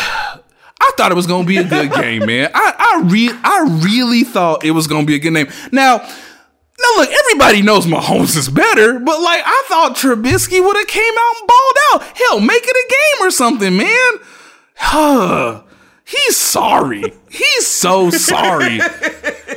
I 0.82 0.92
thought 0.96 1.12
it 1.12 1.14
was 1.14 1.26
gonna 1.26 1.46
be 1.46 1.58
a 1.58 1.64
good 1.64 1.92
game, 1.92 2.26
man. 2.26 2.50
I 2.54 2.74
I 2.78 3.02
re- 3.04 3.38
I 3.44 3.82
really 3.84 4.24
thought 4.24 4.64
it 4.64 4.70
was 4.70 4.86
gonna 4.86 5.06
be 5.06 5.14
a 5.14 5.18
good 5.18 5.32
name. 5.32 5.48
Now, 5.70 5.98
now 5.98 6.96
look, 6.96 7.10
everybody 7.10 7.60
knows 7.60 7.86
Mahomes 7.86 8.36
is 8.36 8.48
better, 8.48 8.98
but 8.98 9.20
like 9.20 9.42
I 9.44 9.64
thought 9.68 9.96
Trubisky 9.96 10.64
would 10.64 10.76
have 10.76 10.86
came 10.86 11.14
out 11.18 11.34
and 11.38 11.48
balled 11.48 11.76
out. 11.92 12.16
Hell, 12.16 12.40
make 12.40 12.62
it 12.64 12.70
a 12.70 12.88
game 12.88 13.26
or 13.26 13.30
something, 13.30 13.76
man. 13.76 14.12
Huh. 14.76 15.62
He's 16.04 16.36
sorry. 16.36 17.04
He's 17.30 17.66
so 17.68 18.10
sorry. 18.10 18.80
and 18.80 18.90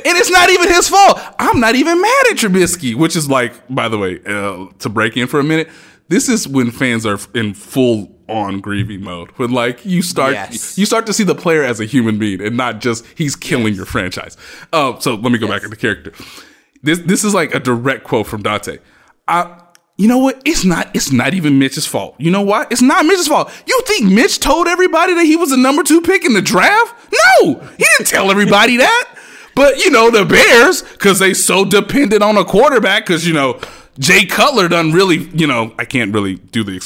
it's 0.04 0.30
not 0.30 0.50
even 0.50 0.68
his 0.68 0.88
fault. 0.88 1.18
I'm 1.36 1.58
not 1.58 1.74
even 1.74 2.00
mad 2.00 2.24
at 2.30 2.36
Trubisky, 2.36 2.94
which 2.94 3.16
is 3.16 3.28
like, 3.28 3.54
by 3.68 3.88
the 3.88 3.98
way, 3.98 4.20
uh, 4.24 4.66
to 4.78 4.88
break 4.88 5.16
in 5.16 5.26
for 5.26 5.40
a 5.40 5.42
minute, 5.42 5.68
this 6.08 6.28
is 6.28 6.46
when 6.46 6.70
fans 6.70 7.06
are 7.06 7.18
in 7.34 7.54
full 7.54 8.13
on 8.28 8.60
grieving 8.60 9.02
mode. 9.02 9.30
When 9.32 9.50
like 9.52 9.84
you 9.84 10.02
start, 10.02 10.32
Yes. 10.32 10.78
you 10.78 10.86
start 10.86 11.06
to 11.06 11.12
see 11.12 11.24
the 11.24 11.34
player 11.34 11.62
as 11.62 11.80
a 11.80 11.84
human 11.84 12.18
being 12.18 12.40
and 12.40 12.56
not 12.56 12.80
just 12.80 13.04
he's 13.16 13.36
killing 13.36 13.74
your 13.74 13.86
franchise. 13.86 14.36
Uh, 14.72 14.98
so 14.98 15.14
let 15.14 15.30
me 15.32 15.38
go 15.38 15.48
back 15.48 15.62
to 15.62 15.68
the 15.68 15.76
character. 15.76 16.12
This 16.82 16.98
this 17.00 17.24
is 17.24 17.34
like 17.34 17.54
a 17.54 17.60
direct 17.60 18.04
quote 18.04 18.26
from 18.26 18.42
Dante. 18.42 18.78
I, 19.26 19.60
you 19.96 20.08
know 20.08 20.18
what? 20.18 20.42
It's 20.44 20.64
not. 20.64 20.90
It's 20.94 21.12
not 21.12 21.34
even 21.34 21.58
Mitch's 21.58 21.86
fault. 21.86 22.16
You 22.18 22.30
know 22.30 22.42
why? 22.42 22.66
It's 22.70 22.82
not 22.82 23.06
Mitch's 23.06 23.28
fault. 23.28 23.50
You 23.66 23.80
think 23.86 24.10
Mitch 24.10 24.40
told 24.40 24.66
everybody 24.66 25.14
that 25.14 25.24
he 25.24 25.36
was 25.36 25.52
a 25.52 25.56
number 25.56 25.82
two 25.82 26.00
pick 26.02 26.24
in 26.24 26.34
the 26.34 26.42
draft? 26.42 26.94
No, 27.42 27.54
he 27.78 27.84
didn't 27.96 28.08
tell 28.08 28.30
everybody 28.30 28.76
that. 28.78 29.14
But 29.54 29.78
you 29.84 29.90
know 29.92 30.10
the 30.10 30.24
Bears, 30.24 30.82
because 30.82 31.20
they 31.20 31.32
so 31.32 31.64
dependent 31.64 32.22
on 32.24 32.36
a 32.36 32.44
quarterback. 32.44 33.06
Because 33.06 33.24
you 33.26 33.32
know 33.32 33.60
Jay 34.00 34.26
Cutler 34.26 34.66
done 34.68 34.92
really. 34.92 35.28
You 35.32 35.46
know 35.46 35.72
I 35.78 35.84
can't 35.84 36.12
really 36.12 36.34
do 36.34 36.64
the 36.64 36.80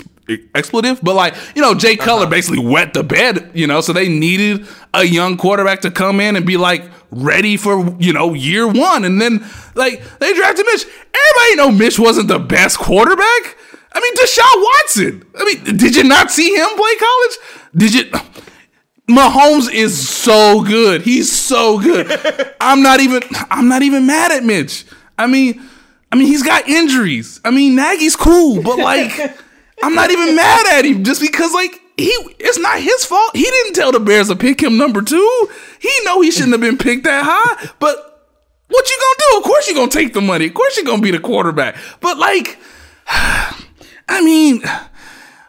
expletive, 0.54 1.00
but 1.02 1.14
like 1.14 1.34
you 1.54 1.62
know 1.62 1.74
Jay 1.74 1.96
Cutler 1.96 2.22
uh-huh. 2.22 2.30
basically 2.30 2.64
wet 2.64 2.94
the 2.94 3.02
bed. 3.02 3.50
You 3.54 3.66
know, 3.66 3.80
so 3.80 3.92
they 3.92 4.08
needed 4.08 4.66
a 4.94 5.04
young 5.04 5.36
quarterback 5.36 5.80
to 5.82 5.90
come 5.90 6.20
in 6.20 6.36
and 6.36 6.46
be 6.46 6.56
like 6.56 6.84
ready 7.10 7.56
for 7.56 7.96
you 7.98 8.12
know 8.12 8.34
year 8.34 8.66
one, 8.66 9.04
and 9.04 9.20
then 9.20 9.44
like 9.74 10.02
they 10.18 10.34
drafted 10.34 10.66
Mitch. 10.66 10.84
Everybody 10.84 11.56
know 11.56 11.70
Mitch 11.70 11.98
wasn't 11.98 12.28
the 12.28 12.38
best 12.38 12.78
quarterback. 12.78 13.56
I 13.92 14.00
mean, 14.00 14.14
Deshaun 14.14 14.62
Watson. 14.62 15.24
I 15.34 15.44
mean, 15.44 15.76
did 15.76 15.96
you 15.96 16.04
not 16.04 16.30
see 16.30 16.54
him 16.54 16.68
play 16.76 16.96
college? 16.96 17.38
Did 17.76 17.94
you? 17.94 18.04
Mahomes 19.08 19.72
is 19.72 20.06
so 20.06 20.62
good. 20.62 21.00
He's 21.00 21.32
so 21.32 21.80
good. 21.80 22.06
I'm 22.60 22.82
not 22.82 23.00
even. 23.00 23.22
I'm 23.50 23.68
not 23.68 23.82
even 23.82 24.06
mad 24.06 24.32
at 24.32 24.44
Mitch. 24.44 24.84
I 25.16 25.26
mean, 25.26 25.60
I 26.10 26.16
mean, 26.16 26.26
he's 26.26 26.42
got 26.42 26.68
injuries. 26.68 27.40
I 27.44 27.50
mean, 27.50 27.74
Nagy's 27.74 28.16
cool, 28.16 28.62
but 28.62 28.78
like, 28.78 29.12
I'm 29.82 29.94
not 29.94 30.10
even 30.10 30.36
mad 30.36 30.66
at 30.78 30.84
him 30.84 31.04
just 31.04 31.20
because 31.20 31.52
like 31.54 31.80
he. 31.96 32.10
It's 32.38 32.58
not 32.58 32.80
his 32.80 33.04
fault. 33.04 33.36
He 33.36 33.44
didn't 33.44 33.74
tell 33.74 33.92
the 33.92 34.00
Bears 34.00 34.28
to 34.28 34.36
pick 34.36 34.62
him 34.62 34.76
number 34.76 35.02
two. 35.02 35.48
He 35.80 35.90
know 36.04 36.20
he 36.20 36.30
shouldn't 36.30 36.52
have 36.52 36.60
been 36.60 36.78
picked 36.78 37.04
that 37.04 37.24
high. 37.24 37.70
But 37.78 38.08
what 38.68 38.90
you 38.90 38.98
gonna 39.00 39.30
do? 39.30 39.38
Of 39.38 39.44
course 39.44 39.68
you 39.68 39.74
gonna 39.74 39.90
take 39.90 40.14
the 40.14 40.20
money. 40.20 40.46
Of 40.46 40.54
course 40.54 40.76
you're 40.76 40.86
gonna 40.86 41.02
be 41.02 41.10
the 41.10 41.20
quarterback. 41.20 41.76
But 42.00 42.18
like, 42.18 42.58
I 43.08 44.20
mean, 44.22 44.62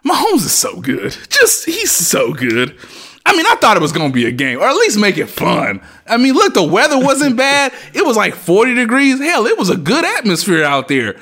Mahomes 0.06 0.46
is 0.46 0.54
so 0.54 0.80
good. 0.80 1.16
Just 1.30 1.66
he's 1.66 1.92
so 1.92 2.34
good. 2.34 2.78
I 3.26 3.36
mean, 3.36 3.46
I 3.46 3.56
thought 3.56 3.78
it 3.78 3.82
was 3.82 3.92
gonna 3.92 4.14
be 4.14 4.26
a 4.26 4.32
game, 4.32 4.60
or 4.60 4.66
at 4.66 4.76
least 4.76 4.98
make 4.98 5.18
it 5.18 5.28
fun. 5.28 5.82
I 6.08 6.18
mean, 6.18 6.34
look, 6.34 6.54
the 6.54 6.64
weather 6.64 6.98
wasn't 6.98 7.36
bad. 7.36 7.74
It 7.94 8.06
was 8.06 8.18
like 8.18 8.34
40 8.34 8.74
degrees. 8.74 9.20
Hell, 9.20 9.46
it 9.46 9.58
was 9.58 9.70
a 9.70 9.78
good 9.78 10.06
atmosphere 10.06 10.64
out 10.64 10.88
there. 10.88 11.20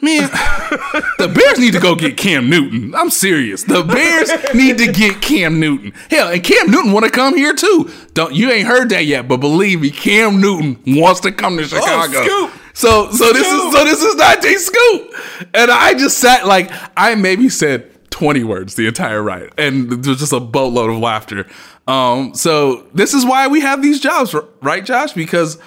Man, 0.00 0.22
the 1.18 1.32
Bears 1.34 1.58
need 1.58 1.72
to 1.72 1.80
go 1.80 1.96
get 1.96 2.16
Cam 2.16 2.48
Newton. 2.48 2.94
I'm 2.94 3.10
serious. 3.10 3.64
The 3.64 3.82
Bears 3.82 4.30
need 4.54 4.78
to 4.78 4.92
get 4.92 5.20
Cam 5.20 5.58
Newton. 5.58 5.92
Hell, 6.08 6.28
and 6.28 6.42
Cam 6.42 6.70
Newton 6.70 6.92
want 6.92 7.04
to 7.04 7.10
come 7.10 7.36
here 7.36 7.52
too. 7.52 7.90
Don't 8.14 8.32
you 8.32 8.50
ain't 8.50 8.68
heard 8.68 8.90
that 8.90 9.06
yet, 9.06 9.26
but 9.26 9.38
believe 9.38 9.80
me, 9.80 9.90
Cam 9.90 10.40
Newton 10.40 10.80
wants 10.86 11.20
to 11.20 11.32
come 11.32 11.56
to 11.56 11.64
Chicago. 11.64 12.22
scoop. 12.22 12.52
So 12.74 13.10
so 13.10 13.32
this 13.32 13.46
is 13.46 13.72
so 13.72 13.84
this 13.84 14.02
is 14.02 14.14
not 14.14 14.40
J 14.40 14.54
Scoop. 14.54 15.14
And 15.52 15.68
I 15.68 15.94
just 15.94 16.18
sat 16.18 16.46
like 16.46 16.70
I 16.96 17.16
maybe 17.16 17.48
said 17.48 17.90
20 18.10 18.44
words 18.44 18.76
the 18.76 18.86
entire 18.86 19.20
ride. 19.20 19.50
And 19.58 19.90
there 19.90 20.10
was 20.10 20.20
just 20.20 20.32
a 20.32 20.38
boatload 20.40 20.90
of 20.90 20.98
laughter. 20.98 21.46
Um, 21.88 22.34
so 22.34 22.86
this 22.94 23.14
is 23.14 23.24
why 23.24 23.48
we 23.48 23.60
have 23.62 23.82
these 23.82 23.98
jobs, 24.00 24.34
right, 24.60 24.84
Josh? 24.84 25.12
Because 25.12 25.58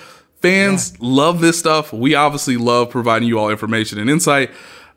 fans 0.42 1.00
love 1.00 1.42
this 1.42 1.58
stuff. 1.58 1.94
We 1.94 2.16
obviously 2.16 2.58
love 2.58 2.90
providing 2.90 3.28
you 3.28 3.40
all 3.40 3.50
information 3.50 4.00
and 4.00 4.10
insight. 4.10 4.52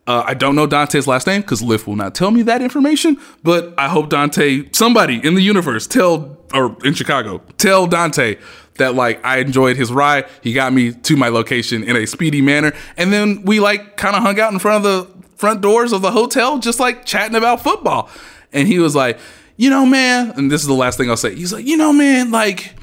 Uh, 0.07 0.23
I 0.27 0.35
don't 0.35 0.55
know 0.55 0.67
Dante's 0.67 1.07
last 1.07 1.27
name 1.27 1.41
because 1.41 1.63
Lyft 1.63 1.87
will 1.87 1.97
not 1.97 2.15
tell 2.15 2.31
me 2.31 2.43
that 2.43 2.61
information, 2.61 3.17
but 3.43 3.73
I 3.79 3.89
hope 3.89 4.11
Dante, 4.11 4.69
somebody 4.73 5.19
in 5.25 5.35
the 5.35 5.41
universe, 5.41 5.87
tell, 5.87 6.37
or 6.53 6.77
in 6.85 6.93
Chicago, 6.93 7.41
tell 7.57 7.87
Dante 7.87 8.37
that 8.77 8.95
like 8.95 9.25
I 9.25 9.39
enjoyed 9.39 9.77
his 9.77 9.91
ride. 9.93 10.27
He 10.43 10.53
got 10.53 10.73
me 10.73 10.93
to 10.93 11.17
my 11.17 11.29
location 11.29 11.85
in 11.85 11.97
a 11.97 12.07
speedy 12.07 12.43
manner. 12.43 12.73
And 12.97 13.13
then 13.13 13.43
we 13.43 13.61
like 13.61 13.97
kind 13.97 14.15
of 14.15 14.23
hung 14.23 14.39
out 14.39 14.53
in 14.53 14.59
front 14.59 14.85
of 14.85 14.91
the 15.09 15.25
front 15.37 15.63
doors 15.63 15.93
of 15.93 16.03
the 16.03 16.11
hotel, 16.11 16.59
just 16.59 16.81
like 16.81 17.05
chatting 17.05 17.37
about 17.37 17.63
football. 17.63 18.11
And 18.53 18.69
he 18.69 18.79
was 18.79 18.95
like, 18.95 19.19
you 19.57 19.71
know, 19.71 19.87
man, 19.87 20.33
and 20.37 20.51
this 20.51 20.61
is 20.61 20.67
the 20.67 20.75
last 20.75 20.99
thing 20.99 21.09
I'll 21.09 21.17
say. 21.17 21.35
He's 21.35 21.53
like, 21.53 21.65
you 21.65 21.77
know, 21.77 21.93
man, 21.93 22.31
like, 22.31 22.75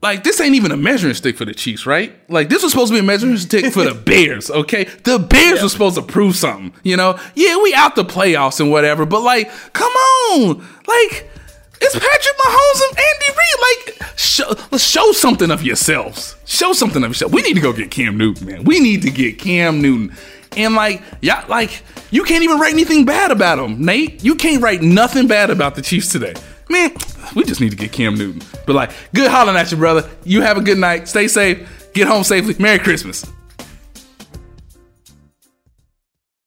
like 0.00 0.22
this 0.22 0.40
ain't 0.40 0.54
even 0.54 0.70
a 0.70 0.76
measuring 0.76 1.14
stick 1.14 1.36
for 1.36 1.44
the 1.44 1.54
Chiefs, 1.54 1.84
right? 1.86 2.12
Like 2.30 2.48
this 2.48 2.62
was 2.62 2.72
supposed 2.72 2.92
to 2.92 2.94
be 2.94 3.00
a 3.00 3.02
measuring 3.02 3.36
stick 3.36 3.72
for 3.72 3.82
the 3.84 3.94
Bears, 4.04 4.50
okay? 4.50 4.84
The 4.84 5.18
Bears 5.18 5.62
were 5.62 5.68
supposed 5.68 5.96
to 5.96 6.02
prove 6.02 6.36
something, 6.36 6.72
you 6.84 6.96
know? 6.96 7.18
Yeah, 7.34 7.60
we 7.62 7.74
out 7.74 7.96
the 7.96 8.04
playoffs 8.04 8.60
and 8.60 8.70
whatever, 8.70 9.04
but 9.06 9.22
like, 9.22 9.50
come 9.72 9.92
on, 9.92 10.58
like, 10.86 11.28
It's 11.80 11.94
Patrick 11.94 12.36
Mahomes 12.38 12.88
and 12.88 12.98
Andy 12.98 13.38
Reid. 13.38 13.98
Like, 14.00 14.18
show, 14.18 14.48
let's 14.70 14.84
show 14.84 15.10
something 15.12 15.50
of 15.50 15.62
yourselves. 15.62 16.36
Show 16.44 16.72
something 16.72 17.02
of 17.02 17.10
yourself. 17.10 17.32
We 17.32 17.42
need 17.42 17.54
to 17.54 17.60
go 17.60 17.72
get 17.72 17.90
Cam 17.90 18.16
Newton, 18.16 18.46
man. 18.46 18.64
We 18.64 18.78
need 18.80 19.02
to 19.02 19.10
get 19.10 19.38
Cam 19.38 19.82
Newton. 19.82 20.16
And 20.56 20.74
like, 20.74 21.02
yeah, 21.20 21.44
like 21.48 21.82
you 22.10 22.22
can't 22.24 22.42
even 22.42 22.58
write 22.58 22.72
anything 22.72 23.04
bad 23.04 23.30
about 23.30 23.58
him, 23.58 23.84
Nate. 23.84 24.24
You 24.24 24.34
can't 24.34 24.62
write 24.62 24.80
nothing 24.82 25.26
bad 25.28 25.50
about 25.50 25.74
the 25.74 25.82
Chiefs 25.82 26.10
today, 26.10 26.34
man. 26.68 26.92
We 27.34 27.44
just 27.44 27.60
need 27.60 27.70
to 27.70 27.76
get 27.76 27.92
Cam 27.92 28.14
Newton. 28.14 28.42
But 28.66 28.74
like, 28.74 28.90
good 29.14 29.30
hollering 29.30 29.56
at 29.56 29.70
you, 29.70 29.76
brother. 29.76 30.08
You 30.24 30.42
have 30.42 30.56
a 30.56 30.62
good 30.62 30.78
night. 30.78 31.08
Stay 31.08 31.28
safe. 31.28 31.90
Get 31.94 32.08
home 32.08 32.24
safely. 32.24 32.54
Merry 32.58 32.78
Christmas. 32.78 33.24